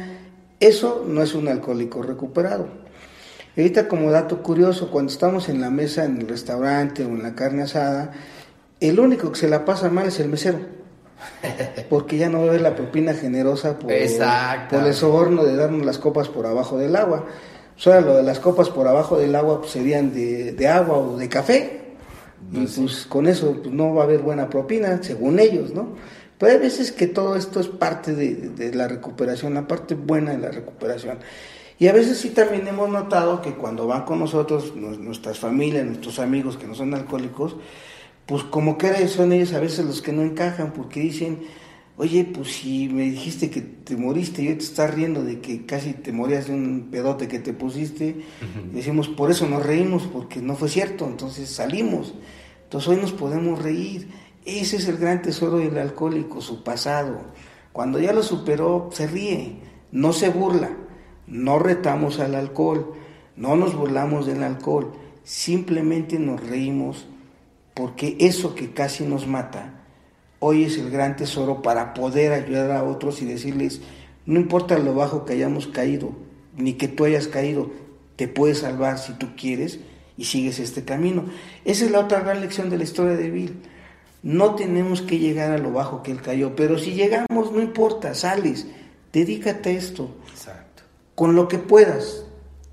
Eso 0.60 1.06
no 1.08 1.22
es 1.22 1.34
un 1.34 1.48
alcohólico 1.48 2.02
recuperado. 2.02 2.68
Ahorita 3.56 3.88
como 3.88 4.10
dato 4.10 4.42
curioso, 4.42 4.90
cuando 4.90 5.12
estamos 5.12 5.50
en 5.50 5.62
la 5.62 5.70
mesa 5.70 6.06
en 6.06 6.18
el 6.18 6.28
restaurante 6.28 7.04
o 7.04 7.10
en 7.10 7.22
la 7.22 7.36
carne 7.36 7.64
asada, 7.64 8.12
el 8.80 9.00
único 9.00 9.32
que 9.32 9.40
se 9.40 9.48
la 9.48 9.66
pasa 9.66 9.90
mal 9.90 10.08
es 10.08 10.20
el 10.20 10.30
mesero. 10.30 10.60
Porque 11.90 12.18
ya 12.18 12.30
no 12.30 12.46
ve 12.46 12.60
la 12.60 12.76
propina 12.76 13.14
generosa 13.14 13.78
por, 13.78 13.92
por 14.70 14.84
el 14.88 14.94
soborno 14.94 15.44
de 15.44 15.56
darnos 15.56 15.86
las 15.86 16.00
copas 16.00 16.30
por 16.30 16.48
abajo 16.48 16.78
del 16.78 16.96
agua. 16.96 17.26
Sea, 17.78 18.02
lo 18.02 18.16
de 18.16 18.24
las 18.24 18.40
copas 18.40 18.70
por 18.70 18.88
abajo 18.88 19.18
del 19.18 19.36
agua 19.36 19.60
pues, 19.60 19.72
serían 19.72 20.14
de, 20.14 20.68
agua 20.68 20.98
o 20.98 21.18
de 21.18 21.28
café. 21.28 21.82
y 22.52 22.58
pues, 22.58 22.76
pues 22.78 23.06
con 23.06 23.28
eso 23.28 23.58
pues, 23.62 23.74
no 23.74 23.94
va 23.94 24.04
a 24.04 24.06
haber 24.06 24.22
buena 24.22 24.50
propina, 24.50 25.02
según 25.02 25.40
ellos, 25.40 25.74
¿no? 25.74 25.96
Pero 26.38 26.52
hay 26.52 26.60
veces 26.60 26.92
que 26.92 27.08
todo 27.08 27.36
esto 27.36 27.60
es 27.60 27.68
parte 27.68 28.14
de, 28.14 28.36
de 28.36 28.74
la 28.74 28.88
recuperación, 28.88 29.54
la 29.54 29.68
parte 29.68 29.96
buena 29.96 30.32
de 30.32 30.40
la 30.40 30.50
recuperación. 30.50 31.20
Y 31.80 31.88
a 31.88 31.94
veces 31.94 32.18
sí 32.18 32.30
también 32.30 32.68
hemos 32.68 32.90
notado 32.90 33.42
que 33.42 33.56
cuando 33.56 33.88
van 33.88 34.04
con 34.04 34.20
nosotros, 34.20 34.76
nuestras 34.76 35.40
familias, 35.40 35.86
nuestros 35.86 36.20
amigos 36.20 36.58
que 36.58 36.68
no 36.68 36.76
son 36.76 36.94
alcohólicos, 36.94 37.56
pues 38.26 38.44
como 38.44 38.78
que 38.78 39.08
son 39.08 39.34
ellos 39.34 39.54
a 39.54 39.60
veces 39.60 39.86
los 39.86 40.02
que 40.02 40.14
no 40.14 40.22
encajan 40.22 40.72
porque 40.72 41.00
dicen, 41.00 41.42
oye, 41.98 42.26
pues 42.26 42.54
si 42.54 42.90
me 42.90 43.04
dijiste 43.04 43.50
que 43.50 43.62
te 43.62 43.96
moriste 43.96 44.42
y 44.42 44.48
hoy 44.48 44.56
te 44.56 44.64
estás 44.64 44.94
riendo 44.94 45.24
de 45.24 45.40
que 45.40 45.66
casi 45.66 45.94
te 45.94 46.12
morías 46.12 46.48
de 46.48 46.54
un 46.54 46.90
pedote 46.92 47.28
que 47.28 47.40
te 47.40 47.54
pusiste, 47.54 48.24
decimos, 48.72 49.08
por 49.08 49.32
eso 49.32 49.48
nos 49.48 49.66
reímos, 49.66 50.04
porque 50.04 50.42
no 50.42 50.56
fue 50.56 50.70
cierto, 50.70 51.06
entonces 51.06 51.50
salimos, 51.50 52.14
entonces 52.64 52.90
hoy 52.90 52.98
nos 52.98 53.12
podemos 53.12 53.62
reír. 53.62 54.10
Ese 54.46 54.78
es 54.78 54.88
el 54.88 54.98
gran 54.98 55.22
tesoro 55.22 55.58
del 55.58 55.78
alcohólico, 55.78 56.42
su 56.42 56.64
pasado. 56.64 57.22
Cuando 57.72 58.00
ya 58.00 58.12
lo 58.12 58.24
superó, 58.24 58.90
se 58.92 59.08
ríe, 59.08 59.56
no 59.92 60.12
se 60.12 60.30
burla, 60.30 60.76
no 61.28 61.60
retamos 61.60 62.20
al 62.20 62.36
alcohol, 62.36 62.94
no 63.36 63.56
nos 63.56 63.76
burlamos 63.76 64.26
del 64.26 64.44
alcohol, 64.44 64.94
simplemente 65.24 66.20
nos 66.20 66.46
reímos 66.46 67.08
porque 67.74 68.18
eso 68.20 68.54
que 68.54 68.72
casi 68.72 69.04
nos 69.06 69.28
mata, 69.28 69.73
hoy 70.46 70.66
es 70.66 70.78
el 70.78 70.90
gran 70.90 71.16
tesoro 71.16 71.62
para 71.62 71.94
poder 71.94 72.34
ayudar 72.34 72.72
a 72.72 72.84
otros 72.84 73.22
y 73.22 73.26
decirles, 73.26 73.80
no 74.26 74.42
importa 74.42 74.78
lo 74.78 74.94
bajo 74.94 75.24
que 75.24 75.34
hayamos 75.34 75.68
caído, 75.68 76.12
ni 76.58 76.74
que 76.74 76.90
tú 76.90 77.06
hayas 77.06 77.30
caído, 77.30 77.72
te 78.18 78.28
puedes 78.28 78.60
salvar 78.60 79.00
si 79.00 79.14
tú 79.14 79.30
quieres 79.38 79.80
y 80.18 80.26
sigues 80.26 80.60
este 80.60 80.84
camino. 80.84 81.24
Esa 81.64 81.86
es 81.86 81.92
la 81.92 82.00
otra 82.00 82.20
gran 82.20 82.42
lección 82.42 82.70
de 82.70 82.78
la 82.78 82.84
historia 82.84 83.16
de 83.16 83.32
Bill. 83.32 83.56
No 84.22 84.56
tenemos 84.56 85.02
que 85.02 85.18
llegar 85.18 85.52
a 85.52 85.58
lo 85.58 85.72
bajo 85.72 86.04
que 86.04 86.12
él 86.12 86.22
cayó, 86.22 86.58
pero 86.58 86.78
si 86.78 86.92
llegamos, 86.92 87.54
no 87.54 87.62
importa, 87.62 88.14
sales, 88.14 88.68
dedícate 89.14 89.70
a 89.70 89.74
esto. 89.78 90.14
Exacto. 90.30 90.84
Con 91.16 91.36
lo 91.36 91.48
que 91.48 91.58
puedas, 91.58 92.26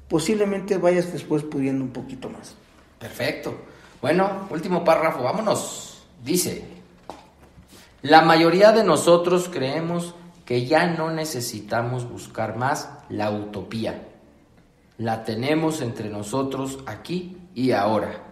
posiblemente 0.08 0.76
vayas 0.76 1.12
después 1.12 1.44
pudiendo 1.44 1.84
un 1.84 1.90
poquito 1.90 2.28
más. 2.30 2.56
Perfecto. 2.98 3.54
Bueno, 4.02 4.48
último 4.50 4.82
párrafo, 4.82 5.22
vámonos. 5.22 6.04
Dice, 6.24 6.64
la 8.02 8.22
mayoría 8.22 8.72
de 8.72 8.82
nosotros 8.82 9.50
creemos 9.52 10.14
que 10.46 10.64
ya 10.64 10.86
no 10.86 11.10
necesitamos 11.10 12.10
buscar 12.10 12.56
más 12.56 12.90
la 13.10 13.30
utopía. 13.30 14.08
La 14.96 15.22
tenemos 15.22 15.82
entre 15.82 16.08
nosotros 16.08 16.78
aquí 16.86 17.36
y 17.54 17.72
ahora. 17.72 18.22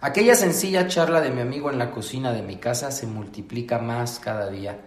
Aquella 0.00 0.34
sencilla 0.34 0.88
charla 0.88 1.20
de 1.20 1.30
mi 1.30 1.42
amigo 1.42 1.70
en 1.70 1.78
la 1.78 1.90
cocina 1.90 2.32
de 2.32 2.40
mi 2.40 2.56
casa 2.56 2.90
se 2.90 3.06
multiplica 3.06 3.78
más 3.78 4.18
cada 4.18 4.48
día, 4.48 4.80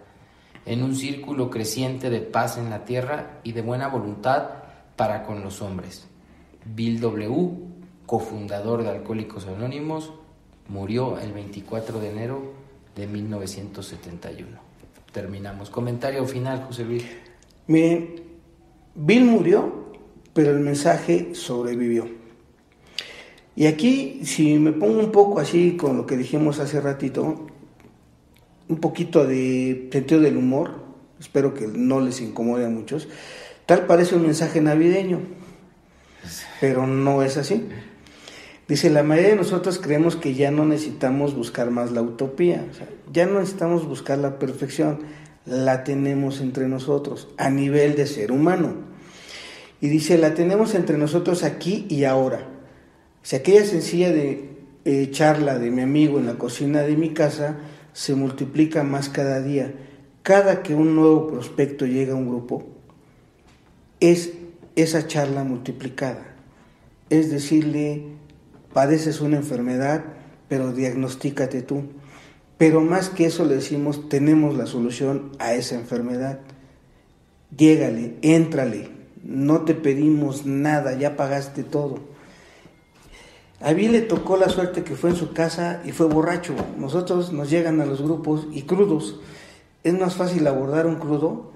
en 0.65 0.81
un 0.81 0.95
círculo 0.95 1.51
creciente 1.51 2.09
de 2.09 2.21
paz 2.21 2.57
en 2.57 2.71
la 2.71 2.83
tierra 2.83 3.39
y 3.43 3.51
de 3.51 3.61
buena 3.61 3.89
voluntad 3.89 4.49
para 4.95 5.21
con 5.21 5.43
los 5.43 5.61
hombres. 5.61 6.07
Bill 6.65 6.99
W., 6.99 7.51
cofundador 8.07 8.81
de 8.81 8.89
Alcohólicos 8.89 9.45
Anónimos, 9.45 10.13
murió 10.67 11.19
el 11.19 11.31
24 11.31 11.99
de 11.99 12.09
enero 12.09 12.66
de 12.97 13.07
1971. 13.07 14.47
Terminamos. 15.13 15.69
Comentario 15.69 16.25
final, 16.25 16.63
José 16.63 16.83
Luis. 16.83 17.05
Miren, 17.67 18.15
Bill 18.95 19.23
murió, 19.23 19.93
pero 20.33 20.51
el 20.51 20.59
mensaje 20.59 21.35
sobrevivió. 21.35 22.07
Y 23.55 23.67
aquí, 23.67 24.21
si 24.23 24.59
me 24.59 24.71
pongo 24.71 24.99
un 24.99 25.11
poco 25.11 25.39
así 25.39 25.77
con 25.77 25.97
lo 25.97 26.05
que 26.05 26.17
dijimos 26.17 26.59
hace 26.59 26.81
ratito, 26.81 27.47
un 28.67 28.77
poquito 28.77 29.25
de 29.25 29.89
sentido 29.91 30.21
del 30.21 30.37
humor, 30.37 30.83
espero 31.19 31.53
que 31.53 31.67
no 31.67 32.01
les 32.01 32.21
incomode 32.21 32.65
a 32.65 32.69
muchos, 32.69 33.07
tal 33.65 33.85
parece 33.85 34.15
un 34.15 34.23
mensaje 34.23 34.61
navideño, 34.61 35.21
pero 36.59 36.85
no 36.85 37.23
es 37.23 37.37
así. 37.37 37.67
Dice, 38.67 38.89
la 38.89 39.03
mayoría 39.03 39.31
de 39.31 39.37
nosotros 39.37 39.79
creemos 39.79 40.15
que 40.15 40.33
ya 40.33 40.51
no 40.51 40.65
necesitamos 40.65 41.35
buscar 41.35 41.71
más 41.71 41.91
la 41.91 42.01
utopía, 42.01 42.65
ya 43.13 43.25
no 43.25 43.39
necesitamos 43.39 43.87
buscar 43.87 44.17
la 44.17 44.39
perfección, 44.39 44.99
la 45.45 45.85
tenemos 45.85 46.41
entre 46.41 46.67
nosotros, 46.67 47.29
a 47.37 47.49
nivel 47.49 47.95
de 47.95 48.07
ser 48.07 48.31
humano. 48.31 48.75
Y 49.79 49.87
dice, 49.87 50.17
la 50.17 50.33
tenemos 50.33 50.75
entre 50.75 50.97
nosotros 50.97 51.43
aquí 51.43 51.85
y 51.89 52.03
ahora. 52.03 52.45
Si 53.21 53.35
aquella 53.35 53.63
sencilla 53.63 54.11
de 54.11 54.57
eh, 54.89 55.11
charla 55.11 55.59
de 55.59 55.69
mi 55.69 55.81
amigo 55.81 56.17
en 56.17 56.27
la 56.27 56.35
cocina 56.35 56.81
de 56.81 56.95
mi 56.95 57.09
casa 57.09 57.57
se 57.91 58.15
multiplica 58.15 58.83
más 58.83 59.09
cada 59.09 59.41
día. 59.41 59.73
Cada 60.23 60.63
que 60.63 60.75
un 60.75 60.95
nuevo 60.95 61.27
prospecto 61.27 61.85
llega 61.85 62.13
a 62.13 62.15
un 62.15 62.29
grupo, 62.29 62.63
es 63.99 64.31
esa 64.77 65.05
charla 65.05 65.43
multiplicada. 65.43 66.35
Es 67.09 67.29
decirle, 67.29 68.03
padeces 68.73 69.21
una 69.21 69.37
enfermedad, 69.37 70.03
pero 70.47 70.71
diagnostícate 70.71 71.61
tú. 71.61 71.83
Pero 72.57 72.81
más 72.81 73.09
que 73.09 73.25
eso 73.25 73.45
le 73.45 73.55
decimos, 73.55 74.09
tenemos 74.09 74.55
la 74.57 74.65
solución 74.65 75.31
a 75.39 75.53
esa 75.53 75.75
enfermedad. 75.75 76.39
Llégale, 77.55 78.17
éntrale, 78.21 78.89
no 79.23 79.61
te 79.61 79.75
pedimos 79.75 80.45
nada, 80.45 80.97
ya 80.97 81.15
pagaste 81.15 81.63
todo. 81.63 81.99
A 83.59 83.73
mí 83.73 83.87
le 83.87 84.01
tocó 84.01 84.37
la 84.37 84.49
suerte 84.49 84.83
que 84.83 84.95
fue 84.95 85.11
en 85.11 85.15
su 85.15 85.33
casa 85.33 85.81
y 85.83 85.91
fue 85.91 86.07
borracho. 86.07 86.53
Nosotros 86.77 87.33
nos 87.33 87.49
llegan 87.49 87.81
a 87.81 87.85
los 87.85 88.01
grupos 88.01 88.47
y 88.51 88.63
crudos. 88.63 89.19
Es 89.83 89.97
más 89.97 90.15
fácil 90.15 90.45
abordar 90.45 90.85
un 90.85 90.95
crudo 90.95 91.51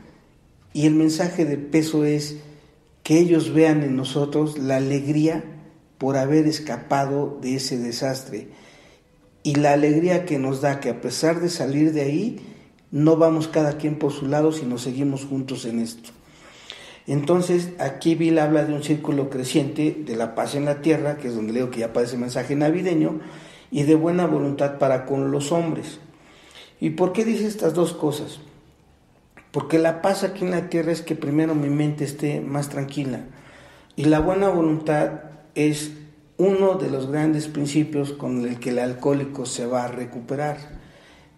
y 0.73 0.87
el 0.87 0.95
mensaje 0.95 1.45
de 1.45 1.57
peso 1.57 2.05
es 2.05 2.37
que 3.03 3.19
ellos 3.19 3.53
vean 3.53 3.83
en 3.83 3.95
nosotros 3.95 4.57
la 4.57 4.77
alegría 4.77 5.43
por 6.01 6.17
haber 6.17 6.47
escapado 6.47 7.37
de 7.43 7.57
ese 7.57 7.77
desastre 7.77 8.47
y 9.43 9.53
la 9.53 9.73
alegría 9.73 10.25
que 10.25 10.39
nos 10.39 10.59
da 10.59 10.79
que 10.79 10.89
a 10.89 10.99
pesar 10.99 11.39
de 11.39 11.47
salir 11.47 11.93
de 11.93 12.01
ahí, 12.01 12.41
no 12.89 13.17
vamos 13.17 13.47
cada 13.47 13.77
quien 13.77 13.99
por 13.99 14.11
su 14.11 14.25
lado, 14.25 14.51
sino 14.51 14.79
seguimos 14.79 15.25
juntos 15.25 15.63
en 15.65 15.77
esto. 15.77 16.09
Entonces, 17.05 17.73
aquí 17.77 18.15
Bill 18.15 18.39
habla 18.39 18.65
de 18.65 18.73
un 18.73 18.81
círculo 18.81 19.29
creciente 19.29 19.95
de 20.03 20.15
la 20.15 20.33
paz 20.33 20.55
en 20.55 20.65
la 20.65 20.81
tierra, 20.81 21.17
que 21.17 21.27
es 21.27 21.35
donde 21.35 21.53
leo 21.53 21.69
que 21.69 21.81
ya 21.81 21.85
aparece 21.87 22.15
el 22.15 22.21
mensaje 22.21 22.55
navideño, 22.55 23.19
y 23.69 23.83
de 23.83 23.93
buena 23.93 24.25
voluntad 24.25 24.79
para 24.79 25.05
con 25.05 25.29
los 25.29 25.51
hombres. 25.51 25.99
¿Y 26.79 26.89
por 26.89 27.13
qué 27.13 27.25
dice 27.25 27.45
estas 27.45 27.75
dos 27.75 27.93
cosas? 27.93 28.39
Porque 29.51 29.77
la 29.77 30.01
paz 30.01 30.23
aquí 30.23 30.45
en 30.45 30.49
la 30.49 30.67
tierra 30.67 30.93
es 30.93 31.03
que 31.03 31.13
primero 31.15 31.53
mi 31.53 31.69
mente 31.69 32.05
esté 32.05 32.41
más 32.41 32.69
tranquila, 32.69 33.19
y 33.95 34.05
la 34.05 34.19
buena 34.19 34.49
voluntad 34.49 35.29
es 35.55 35.91
uno 36.37 36.75
de 36.75 36.89
los 36.89 37.11
grandes 37.11 37.47
principios 37.47 38.13
con 38.13 38.43
el 38.47 38.59
que 38.59 38.71
el 38.71 38.79
alcohólico 38.79 39.45
se 39.45 39.65
va 39.67 39.85
a 39.85 39.87
recuperar. 39.87 40.57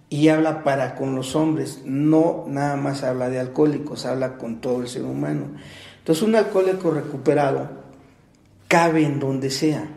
Y 0.09 0.29
habla 0.29 0.63
para 0.63 0.95
con 0.95 1.15
los 1.15 1.35
hombres, 1.35 1.81
no 1.85 2.45
nada 2.47 2.75
más 2.75 3.03
habla 3.03 3.29
de 3.29 3.39
alcohólicos, 3.39 4.05
habla 4.05 4.37
con 4.37 4.61
todo 4.61 4.81
el 4.81 4.87
ser 4.87 5.03
humano. 5.03 5.47
Entonces 5.97 6.23
un 6.23 6.35
alcohólico 6.35 6.91
recuperado 6.91 7.69
cabe 8.67 9.05
en 9.05 9.19
donde 9.19 9.49
sea, 9.49 9.87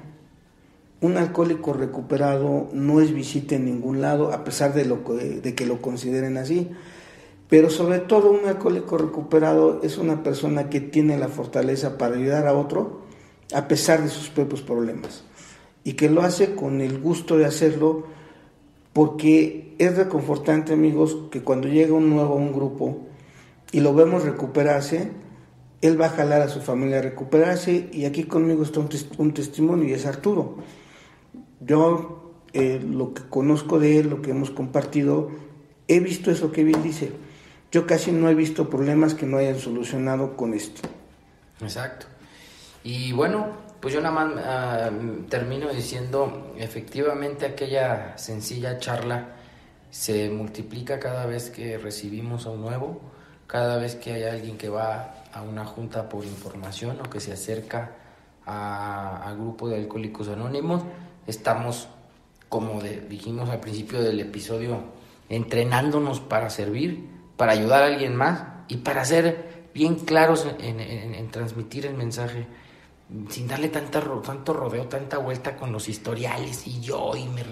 un 1.01 1.19
alcohólico 1.19 1.75
recuperado 1.75 2.69
no 2.73 3.01
es 3.01 3.13
visita 3.13 3.55
en 3.55 3.67
ningún 3.67 4.01
lado, 4.01 4.33
a 4.33 4.43
pesar 4.43 4.73
de, 4.75 4.87
lo 4.87 4.97
de 4.97 5.55
que 5.55 5.67
lo 5.67 5.83
consideren 5.83 6.39
así. 6.39 6.71
Pero 7.49 7.71
sobre 7.71 8.01
todo 8.01 8.33
un 8.33 8.49
alcohólico 8.49 8.99
recuperado 8.99 9.81
es 9.85 9.99
una 9.99 10.23
persona 10.23 10.69
que 10.69 10.81
tiene 10.81 11.17
la 11.17 11.29
fortaleza 11.29 11.97
para 11.97 12.17
ayudar 12.17 12.49
a 12.49 12.55
otro 12.55 13.06
a 13.53 13.69
pesar 13.69 14.03
de 14.03 14.09
sus 14.09 14.29
propios 14.29 14.63
problemas. 14.63 15.25
Y 15.85 15.93
que 15.93 16.11
lo 16.11 16.23
hace 16.23 16.55
con 16.55 16.81
el 16.81 16.99
gusto 16.99 17.37
de 17.37 17.45
hacerlo 17.45 18.07
porque 18.93 19.75
es 19.79 19.97
reconfortante 19.97 20.73
amigos 20.73 21.17
que 21.31 21.43
cuando 21.43 21.69
llega 21.69 21.95
un 21.95 22.11
nuevo 22.11 22.35
a 22.35 22.39
un 22.39 22.53
grupo 22.53 23.07
y 23.71 23.81
lo 23.81 23.95
vemos 23.95 24.25
recuperarse, 24.25 25.11
él 25.83 26.01
va 26.01 26.07
a 26.07 26.11
jalar 26.11 26.41
a 26.41 26.49
su 26.49 26.61
familia 26.61 26.99
a 26.99 27.03
recuperarse 27.03 27.91
y 27.93 28.07
aquí 28.07 28.25
conmigo 28.25 28.63
está 28.63 28.81
un, 28.81 29.33
testimonio 29.35 29.89
y 29.89 29.93
es 29.93 30.07
Arturo. 30.07 30.57
Yo 31.61 32.33
eh, 32.53 32.81
lo 32.83 33.13
que 33.13 33.23
conozco 33.29 33.79
de 33.79 33.99
él, 33.99 34.09
lo 34.09 34.23
que 34.23 34.31
hemos 34.31 34.51
compartido, 34.51 35.31
he 35.89 36.01
visto 36.01 36.31
eso 36.31 36.51
que 36.51 36.65
bien 36.65 36.83
dice. 36.83 37.13
Yo 37.71 37.87
casi 37.87 38.13
no 38.13 38.31
he 38.31 38.35
visto 38.35 38.71
problemas 38.71 39.15
que 39.15 39.27
no 39.27 39.37
hayan 39.37 39.59
solucionado 39.59 40.37
con 40.37 40.55
esto. 40.55 40.89
Exacto. 41.61 42.07
Y 42.87 43.11
bueno, 43.11 43.49
pues 43.81 43.95
yo 43.95 44.01
nada 44.01 44.15
más 44.15 44.45
ah, 44.47 44.91
termino 45.29 45.69
diciendo, 45.71 46.55
efectivamente 46.57 47.45
aquella 47.45 48.17
sencilla 48.17 48.79
charla 48.79 49.31
se 49.91 50.31
multiplica 50.31 51.01
cada 51.01 51.27
vez 51.27 51.51
que 51.51 51.79
recibimos 51.79 52.47
a 52.47 52.51
un 52.51 52.61
nuevo, 52.61 53.01
cada 53.49 53.79
vez 53.79 53.97
que 53.97 54.13
hay 54.13 54.23
alguien 54.23 54.57
que 54.57 54.69
va 54.69 55.25
a 55.33 55.43
una 55.43 55.65
junta 55.65 56.09
por 56.09 56.25
información 56.25 57.01
o 57.05 57.11
que 57.11 57.19
se 57.19 57.33
acerca 57.33 57.97
al 58.45 59.37
grupo 59.37 59.69
de 59.69 59.79
alcohólicos 59.79 60.29
anónimos, 60.29 60.85
estamos, 61.27 61.89
como 62.49 62.81
dijimos 62.81 63.51
al 63.51 63.59
principio 63.59 64.01
del 64.01 64.21
episodio, 64.21 64.79
entrenándonos 65.29 66.21
para 66.21 66.51
servir, 66.51 67.05
para 67.37 67.51
ayudar 67.51 67.83
a 67.83 67.87
alguien 67.87 68.15
más 68.15 68.45
y 68.69 68.77
para 68.77 69.05
ser 69.05 69.67
bien 69.75 69.97
claros 69.97 70.47
en 70.61 71.31
transmitir 71.33 71.85
el 71.87 71.95
mensaje 71.95 72.47
sin 73.29 73.47
darle 73.47 73.69
tanta, 73.69 74.03
tanto 74.23 74.53
rodeo, 74.53 74.87
tanta 74.87 75.19
vuelta 75.19 75.57
con 75.57 75.71
los 75.71 75.89
historiales 75.89 76.67
y 76.67 76.81
yo 76.81 77.13
y 77.15 77.29
me, 77.29 77.45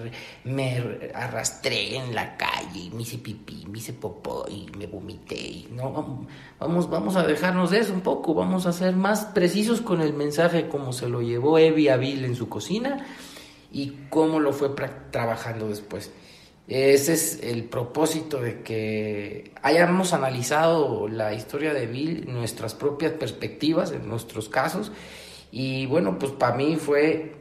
me 0.44 1.12
arrastré 1.14 1.96
en 1.96 2.12
la 2.12 2.36
calle 2.36 2.80
y 2.80 2.90
me 2.90 3.02
hice 3.02 3.18
pipí, 3.18 3.64
me 3.68 3.78
hice 3.78 3.92
popó 3.92 4.46
y 4.48 4.66
me 4.76 4.86
vomité. 4.86 5.36
Y 5.36 5.68
no, 5.70 6.26
vamos, 6.58 6.90
vamos 6.90 7.14
a 7.14 7.22
dejarnos 7.22 7.70
de 7.70 7.78
eso 7.78 7.92
un 7.92 8.00
poco, 8.00 8.34
vamos 8.34 8.66
a 8.66 8.72
ser 8.72 8.96
más 8.96 9.26
precisos 9.26 9.80
con 9.80 10.00
el 10.00 10.12
mensaje 10.12 10.68
como 10.68 10.92
se 10.92 11.08
lo 11.08 11.22
llevó 11.22 11.58
Evi 11.58 11.88
a 11.88 11.96
Bill 11.96 12.24
en 12.24 12.34
su 12.34 12.48
cocina 12.48 13.06
y 13.70 14.06
cómo 14.10 14.40
lo 14.40 14.52
fue 14.52 14.70
trabajando 15.10 15.68
después. 15.68 16.10
Ese 16.66 17.12
es 17.12 17.40
el 17.42 17.64
propósito 17.64 18.40
de 18.40 18.62
que 18.62 19.52
hayamos 19.62 20.14
analizado 20.14 21.08
la 21.08 21.34
historia 21.34 21.74
de 21.74 21.86
Bill, 21.86 22.24
nuestras 22.26 22.74
propias 22.74 23.12
perspectivas, 23.12 23.92
en 23.92 24.08
nuestros 24.08 24.48
casos, 24.48 24.90
y 25.56 25.86
bueno, 25.86 26.18
pues 26.18 26.32
para 26.32 26.56
mí 26.56 26.74
fue 26.74 27.32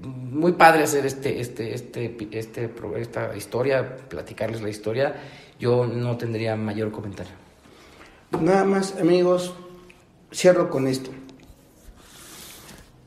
muy 0.00 0.52
padre 0.52 0.84
hacer 0.84 1.04
este, 1.04 1.40
este, 1.40 1.74
este, 1.74 2.16
este, 2.30 2.70
esta 2.96 3.36
historia, 3.36 3.96
platicarles 4.08 4.62
la 4.62 4.68
historia. 4.68 5.16
Yo 5.58 5.84
no 5.84 6.16
tendría 6.16 6.54
mayor 6.54 6.92
comentario. 6.92 7.32
Nada 8.40 8.62
más, 8.62 8.94
amigos, 9.00 9.52
cierro 10.32 10.70
con 10.70 10.86
esto. 10.86 11.10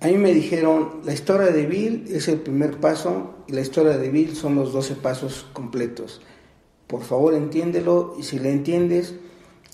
A 0.01 0.07
mí 0.07 0.17
me 0.17 0.33
dijeron, 0.33 1.03
la 1.05 1.13
historia 1.13 1.53
de 1.53 1.65
Bill 1.65 2.07
es 2.09 2.27
el 2.27 2.41
primer 2.41 2.81
paso 2.81 3.35
y 3.47 3.53
la 3.53 3.61
historia 3.61 3.97
de 3.97 4.09
Bill 4.09 4.35
son 4.35 4.55
los 4.55 4.73
12 4.73 4.95
pasos 4.95 5.47
completos. 5.53 6.19
Por 6.85 7.03
favor, 7.03 7.33
entiéndelo 7.33 8.13
y 8.19 8.23
si 8.23 8.39
le 8.39 8.51
entiendes, 8.51 9.15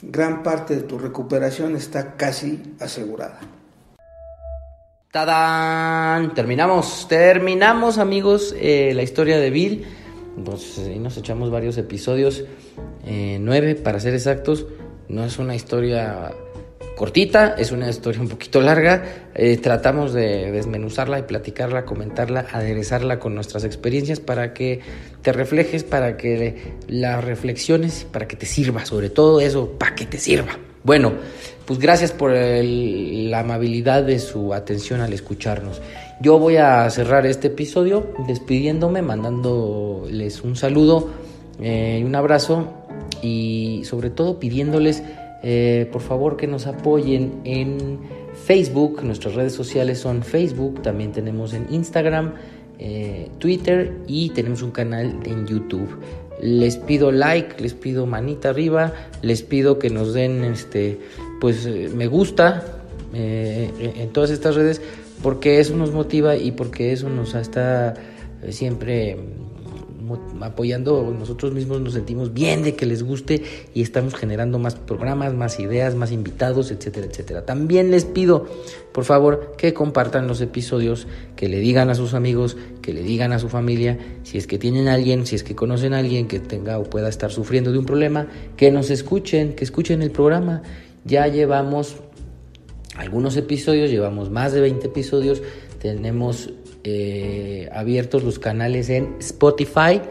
gran 0.04 0.44
parte 0.44 0.76
de 0.76 0.84
tu 0.84 1.00
recuperación 1.00 1.76
está 1.76 2.18
casi 2.18 2.62
asegurada. 2.80 3.40
¡Tadán! 5.16 6.34
Terminamos, 6.34 7.08
terminamos 7.08 8.00
amigos 8.00 8.54
eh, 8.60 8.92
la 8.94 9.02
historia 9.02 9.40
de 9.40 9.50
Bill. 9.50 9.86
Pues, 10.44 10.78
nos 11.00 11.16
echamos 11.16 11.50
varios 11.50 11.78
episodios, 11.78 12.44
eh, 13.06 13.38
nueve 13.40 13.76
para 13.76 14.02
ser 14.02 14.14
exactos. 14.14 14.66
No 15.08 15.24
es 15.24 15.40
una 15.40 15.56
historia 15.56 16.34
cortita, 16.98 17.56
es 17.58 17.72
una 17.72 17.90
historia 17.90 18.20
un 18.20 18.28
poquito 18.28 18.60
larga. 18.60 19.06
Eh, 19.34 19.56
tratamos 19.56 20.12
de 20.12 20.52
desmenuzarla 20.52 21.20
y 21.20 21.24
platicarla, 21.24 21.86
comentarla, 21.86 22.48
aderezarla 22.52 23.18
con 23.18 23.36
nuestras 23.36 23.64
experiencias 23.64 24.20
para 24.20 24.54
que 24.54 24.82
te 25.22 25.32
reflejes, 25.32 25.86
para 25.86 26.18
que 26.18 26.74
la 26.90 27.22
reflexiones, 27.22 28.06
para 28.12 28.28
que 28.28 28.36
te 28.36 28.46
sirva, 28.46 28.86
sobre 28.86 29.10
todo 29.10 29.40
eso, 29.40 29.78
para 29.80 29.96
que 29.96 30.08
te 30.08 30.18
sirva. 30.18 30.60
Bueno, 30.84 31.14
pues 31.66 31.80
gracias 31.80 32.12
por 32.12 32.32
la 32.32 33.40
amabilidad 33.40 34.04
de 34.04 34.20
su 34.20 34.54
atención 34.54 35.02
al 35.02 35.14
escucharnos. 35.14 35.82
Yo 36.22 36.40
voy 36.40 36.58
a 36.58 36.90
cerrar 36.90 37.26
este 37.26 37.48
episodio 37.48 38.14
despidiéndome, 38.28 39.02
mandándoles 39.02 40.44
un 40.44 40.56
saludo, 40.56 41.10
eh, 41.60 42.04
un 42.06 42.16
abrazo 42.16 42.68
y 43.22 43.82
sobre 43.86 44.10
todo 44.10 44.40
pidiéndoles 44.40 45.04
eh, 45.44 45.90
por 45.92 46.02
favor 46.02 46.38
que 46.38 46.48
nos 46.48 46.68
apoyen 46.68 47.42
en 47.44 48.00
Facebook. 48.46 49.04
Nuestras 49.04 49.36
redes 49.36 49.54
sociales 49.54 50.00
son 50.00 50.24
Facebook, 50.24 50.82
también 50.82 51.12
tenemos 51.12 51.54
en 51.54 51.68
Instagram, 51.72 52.34
eh, 52.78 53.30
Twitter 53.40 53.94
y 54.08 54.30
tenemos 54.30 54.62
un 54.62 54.72
canal 54.72 55.20
en 55.26 55.48
YouTube 55.48 55.90
les 56.42 56.78
pido 56.78 57.12
like, 57.12 57.62
les 57.62 57.74
pido 57.74 58.06
manita 58.06 58.50
arriba, 58.50 58.94
les 59.22 59.42
pido 59.42 59.80
que 59.80 59.90
nos 59.90 60.14
den 60.14 60.44
este 60.44 61.00
pues 61.46 61.68
eh, 61.68 61.92
me 61.94 62.08
gusta 62.08 62.64
eh, 63.14 63.70
en 63.80 64.10
todas 64.10 64.32
estas 64.32 64.56
redes 64.56 64.82
porque 65.22 65.60
eso 65.60 65.76
nos 65.76 65.92
motiva 65.92 66.36
y 66.36 66.52
porque 66.54 66.92
eso 66.92 67.08
nos 67.08 67.36
está 67.36 67.94
eh, 68.42 68.52
siempre 68.52 69.16
apoyando, 70.42 71.14
nosotros 71.18 71.54
mismos 71.54 71.82
nos 71.82 71.94
sentimos 71.94 72.34
bien 72.34 72.64
de 72.64 72.76
que 72.76 72.86
les 72.86 73.04
guste 73.04 73.44
y 73.74 73.82
estamos 73.82 74.16
generando 74.16 74.60
más 74.60 74.76
programas, 74.76 75.34
más 75.34 75.60
ideas, 75.60 75.96
más 75.96 76.12
invitados, 76.12 76.72
etcétera, 76.72 77.08
etcétera. 77.08 77.46
También 77.46 77.92
les 77.92 78.06
pido, 78.06 78.48
por 78.92 79.06
favor, 79.06 79.56
que 79.58 79.74
compartan 79.74 80.28
los 80.28 80.42
episodios, 80.42 81.08
que 81.36 81.50
le 81.50 81.60
digan 81.60 81.90
a 81.90 81.96
sus 81.96 82.14
amigos, 82.14 82.58
que 82.82 82.94
le 82.94 83.02
digan 83.02 83.34
a 83.34 83.40
su 83.40 83.50
familia, 83.50 83.98
si 84.24 84.38
es 84.38 84.48
que 84.48 84.58
tienen 84.58 84.88
a 84.88 84.94
alguien, 84.94 85.26
si 85.26 85.36
es 85.36 85.44
que 85.44 85.56
conocen 85.56 85.94
a 85.94 86.00
alguien 86.00 86.28
que 86.28 86.40
tenga 86.40 86.80
o 86.80 86.84
pueda 86.84 87.10
estar 87.10 87.32
sufriendo 87.32 87.72
de 87.72 87.80
un 87.80 87.86
problema, 87.86 88.28
que 88.58 88.72
nos 88.72 88.90
escuchen, 88.90 89.54
que 89.54 89.64
escuchen 89.64 90.02
el 90.02 90.12
programa. 90.12 90.62
Ya 91.06 91.28
llevamos 91.28 91.98
algunos 92.96 93.38
episodios, 93.38 93.92
llevamos 93.92 94.32
más 94.32 94.54
de 94.54 94.62
20 94.62 94.88
episodios, 94.88 95.44
tenemos 95.80 96.50
eh, 96.84 97.70
abiertos 97.72 98.24
los 98.24 98.40
canales 98.40 98.90
en 98.90 99.16
Spotify, 99.20 100.02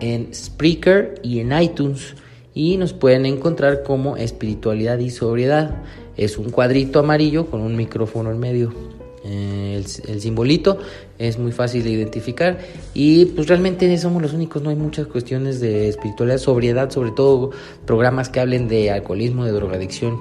en 0.00 0.34
Spreaker 0.34 1.20
y 1.22 1.40
en 1.40 1.52
iTunes. 1.60 2.14
Y 2.54 2.78
nos 2.78 2.94
pueden 2.94 3.26
encontrar 3.26 3.82
como 3.82 4.16
espiritualidad 4.16 4.98
y 4.98 5.10
sobriedad. 5.10 5.82
Es 6.16 6.38
un 6.38 6.50
cuadrito 6.50 6.98
amarillo 6.98 7.46
con 7.50 7.60
un 7.60 7.76
micrófono 7.76 8.30
en 8.30 8.38
medio. 8.38 8.97
Eh, 9.30 9.84
el, 10.08 10.20
simbolito 10.20 10.78
es 11.18 11.38
muy 11.38 11.52
fácil 11.52 11.84
de 11.84 11.90
identificar 11.90 12.58
y 12.94 13.26
pues 13.26 13.46
realmente 13.46 13.96
somos 13.98 14.22
los 14.22 14.32
únicos, 14.32 14.62
no 14.62 14.70
hay 14.70 14.76
muchas 14.76 15.06
cuestiones 15.06 15.60
de 15.60 15.88
espiritualidad, 15.88 16.38
sobriedad, 16.38 16.90
sobre 16.90 17.10
todo 17.10 17.50
programas 17.84 18.30
que 18.30 18.40
hablen 18.40 18.68
de 18.68 18.90
alcoholismo, 18.90 19.44
de 19.44 19.52
drogadicción 19.52 20.18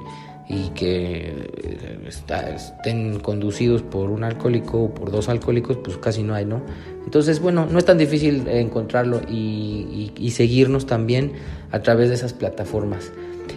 y 0.49 0.69
que 0.69 1.49
eh, 1.63 2.09
estén 2.09 3.19
conducidos 3.19 3.81
por 3.81 4.09
un 4.09 4.25
alcohólico 4.25 4.83
o 4.83 4.93
por 4.93 5.11
dos 5.11 5.29
alcohólicos, 5.29 5.77
pues 5.77 5.97
casi 5.97 6.23
no 6.23 6.33
hay, 6.33 6.45
¿no? 6.45 6.61
Entonces, 7.05 7.39
bueno, 7.39 7.65
no 7.69 7.79
es 7.79 7.85
tan 7.85 7.97
difícil 7.97 8.45
encontrarlo 8.47 9.21
y, 9.29 10.11
seguirnos 10.31 10.85
también 10.85 11.33
a 11.71 11.79
través 11.79 12.09
de 12.09 12.15
esas 12.15 12.33
plataformas. 12.33 13.11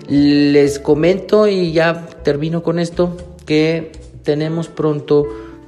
Les 0.08 0.78
comento 0.78 1.48
y 1.48 1.72
ya 1.72 2.06
termino 2.22 2.62
con 2.62 2.78
esto, 2.78 3.16
que 3.46 3.92
tenemos 4.22 4.68
pronto 4.68 5.26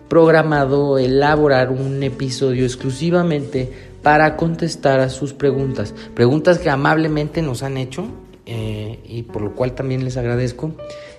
programado 0.08 0.98
elaborar 0.98 1.70
un 1.70 2.02
episodio 2.02 2.64
exclusivamente 2.64 3.72
para 4.02 4.36
contestar 4.36 5.00
a 5.00 5.08
sus 5.08 5.32
preguntas, 5.32 5.94
preguntas 6.14 6.58
que 6.58 6.68
amablemente 6.68 7.40
nos 7.40 7.62
han 7.62 7.76
hecho 7.76 8.06
eh, 8.44 8.98
y 9.06 9.22
por 9.22 9.42
lo 9.42 9.54
cual 9.54 9.72
también 9.72 10.04
les 10.04 10.16
agradezco. 10.16 10.72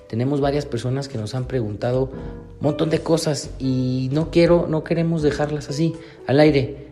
Tenemos 0.10 0.42
varias 0.42 0.66
personas 0.66 1.08
que 1.08 1.18
nos 1.18 1.34
han 1.34 1.46
preguntado 1.46 2.04
un 2.04 2.60
montón 2.60 2.90
de 2.92 3.00
cosas 3.00 3.50
y 3.58 4.10
no 4.12 4.30
quiero, 4.30 4.68
no 4.70 4.84
queremos 4.84 5.24
dejarlas 5.24 5.70
así 5.70 5.96
al 6.28 6.40
aire. 6.40 6.90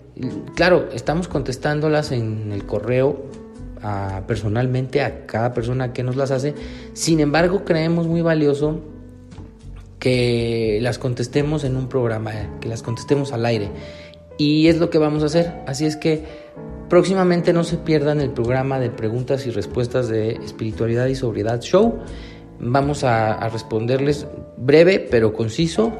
Claro, 0.56 0.89
estamos 0.94 1.28
contestándolas 1.28 2.12
en 2.12 2.52
el 2.52 2.66
correo 2.66 3.26
personalmente 4.28 5.02
a 5.02 5.26
cada 5.26 5.54
persona 5.54 5.94
que 5.94 6.04
nos 6.04 6.16
las 6.16 6.32
hace. 6.32 6.54
Sin 6.94 7.20
embargo, 7.20 7.64
creemos 7.66 8.08
muy 8.08 8.22
valioso 8.22 8.80
que 10.02 10.80
las 10.82 10.97
contestemos 10.97 11.64
en 11.64 11.78
un 11.78 11.88
programa, 11.88 12.32
que 12.60 12.68
las 12.68 12.82
contestemos 12.82 13.32
al 13.32 13.45
aire. 13.45 13.70
y 14.38 14.68
es 14.68 14.80
lo 14.80 14.89
que 14.89 14.97
vamos 14.97 15.22
a 15.22 15.28
hacer. 15.28 15.54
Así 15.68 15.86
es 15.86 15.95
que 15.95 16.24
próximamente 16.89 17.54
no 17.54 17.64
se 17.64 17.78
pierdan 17.78 18.20
el 18.20 18.32
programa 18.32 18.80
de 18.80 18.89
preguntas 18.89 19.45
y 19.45 19.52
respuestas 19.52 20.10
de 20.10 20.32
Espiritualidad 20.32 21.06
y 21.06 21.16
Sobriedad 21.16 21.62
Show. 21.62 21.99
Vamos 22.60 23.04
a, 23.04 23.47
responderles 23.49 24.26
breve 24.58 24.99
pero 24.99 25.34
conciso 25.34 25.93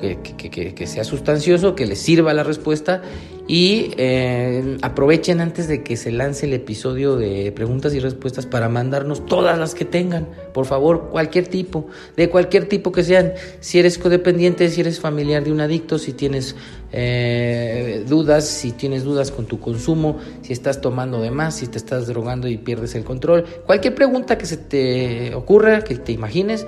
que, 0.00 0.86
sea 0.86 1.04
sustancioso, 1.04 1.74
que 1.74 1.86
les 1.86 2.00
sirva 2.00 2.32
la 2.34 2.42
respuesta 2.42 3.02
y 3.46 3.90
eh, 3.96 4.78
aprovechen 4.82 5.40
antes 5.40 5.66
de 5.66 5.82
que 5.82 5.96
se 5.96 6.12
lance 6.12 6.46
el 6.46 6.52
episodio 6.52 7.16
de 7.16 7.50
preguntas 7.52 7.92
y 7.94 7.98
respuestas 7.98 8.46
para 8.46 8.68
mandarnos 8.68 9.26
todas 9.26 9.58
las 9.58 9.74
que 9.74 9.84
tengan, 9.84 10.28
por 10.54 10.66
favor, 10.66 11.08
cualquier 11.10 11.48
tipo, 11.48 11.88
de 12.16 12.30
cualquier 12.30 12.68
tipo 12.68 12.92
que 12.92 13.02
sean, 13.02 13.32
si 13.58 13.78
eres 13.78 13.98
codependiente, 13.98 14.68
si 14.70 14.80
eres 14.80 15.00
familiar 15.00 15.42
de 15.42 15.50
un 15.50 15.60
adicto, 15.60 15.98
si 15.98 16.12
tienes 16.12 16.54
eh, 16.92 18.04
dudas, 18.08 18.46
si 18.46 18.72
tienes 18.72 19.02
dudas 19.02 19.30
con 19.32 19.46
tu 19.46 19.58
consumo, 19.58 20.18
si 20.42 20.52
estás 20.52 20.80
tomando 20.80 21.20
de 21.20 21.30
más, 21.30 21.56
si 21.56 21.66
te 21.66 21.78
estás 21.78 22.06
drogando 22.06 22.46
y 22.46 22.56
pierdes 22.56 22.94
el 22.94 23.04
control, 23.04 23.44
cualquier 23.66 23.94
pregunta 23.94 24.38
que 24.38 24.46
se 24.46 24.56
te 24.56 25.34
ocurra, 25.34 25.82
que 25.82 25.96
te 25.96 26.12
imagines, 26.12 26.66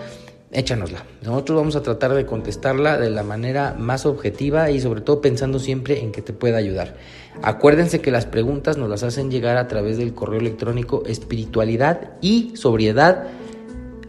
échanosla. 0.52 1.04
Nosotros 1.22 1.56
vamos 1.56 1.76
a 1.76 1.82
tratar 1.82 2.14
de 2.14 2.26
contestarla 2.26 2.98
de 2.98 3.10
la 3.10 3.22
manera 3.22 3.74
más 3.78 4.06
objetiva 4.06 4.70
y 4.70 4.80
sobre 4.80 5.00
todo 5.00 5.20
pensando 5.20 5.58
siempre 5.58 6.00
en 6.00 6.12
que 6.12 6.22
te 6.22 6.32
pueda 6.32 6.58
ayudar. 6.58 6.96
Acuérdense 7.42 8.00
que 8.00 8.10
las 8.10 8.26
preguntas 8.26 8.76
nos 8.76 8.90
las 8.90 9.02
hacen 9.02 9.30
llegar 9.30 9.56
a 9.56 9.66
través 9.66 9.96
del 9.96 10.14
correo 10.14 10.40
electrónico 10.40 11.02
espiritualidad 11.06 12.12
y 12.20 12.52
sobriedad 12.54 13.28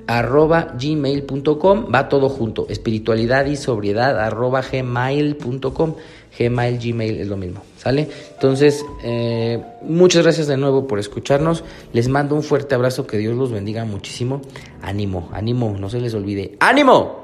arroba 0.05 0.75
gmail.com 0.77 1.87
va 1.93 2.09
todo 2.09 2.27
junto 2.27 2.67
espiritualidad 2.67 3.45
y 3.45 3.55
sobriedad 3.55 4.19
arroba 4.19 4.61
gmail.com 4.61 5.95
gmail 6.37 6.79
gmail 6.79 7.21
es 7.21 7.27
lo 7.27 7.37
mismo 7.37 7.63
sale 7.83 8.09
entonces 8.33 8.85
eh, 9.03 9.61
muchas 9.81 10.23
gracias 10.23 10.47
de 10.47 10.57
nuevo 10.57 10.87
por 10.87 10.99
escucharnos. 10.99 11.63
Les 11.91 12.07
mando 12.07 12.35
un 12.35 12.43
fuerte 12.43 12.75
abrazo 12.75 13.05
que 13.05 13.17
Dios 13.17 13.35
los 13.35 13.51
bendiga 13.51 13.85
muchísimo. 13.85 14.41
Ánimo 14.81 15.29
ánimo 15.33 15.75
no 15.77 15.89
se 15.89 15.99
les 15.99 16.13
olvide. 16.13 16.55
Ánimo 16.59 17.23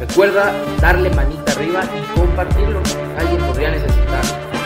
recuerda 0.00 0.54
darle 0.80 1.10
manita 1.10 1.52
arriba 1.52 1.82
y 1.84 2.18
compartirlo. 2.18 2.80
Alguien 3.18 3.40
podría 3.46 3.70
necesitar. 3.70 4.22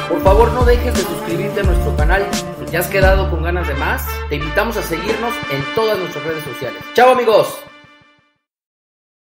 Por 0.08 0.22
favor 0.22 0.52
no 0.52 0.64
dejes 0.64 0.94
de 0.94 1.00
suscribirte 1.00 1.60
a 1.60 1.64
nuestro 1.64 1.96
canal. 1.96 2.24
Te 2.70 2.78
has 2.78 2.88
quedado 2.88 3.30
con 3.30 3.42
ganas 3.42 3.68
de 3.68 3.74
más, 3.74 4.04
te 4.28 4.34
invitamos 4.36 4.76
a 4.76 4.82
seguirnos 4.82 5.32
en 5.52 5.62
todas 5.76 5.96
nuestras 5.96 6.24
redes 6.24 6.42
sociales. 6.42 6.82
¡Chao 6.94 7.10
amigos! 7.10 7.73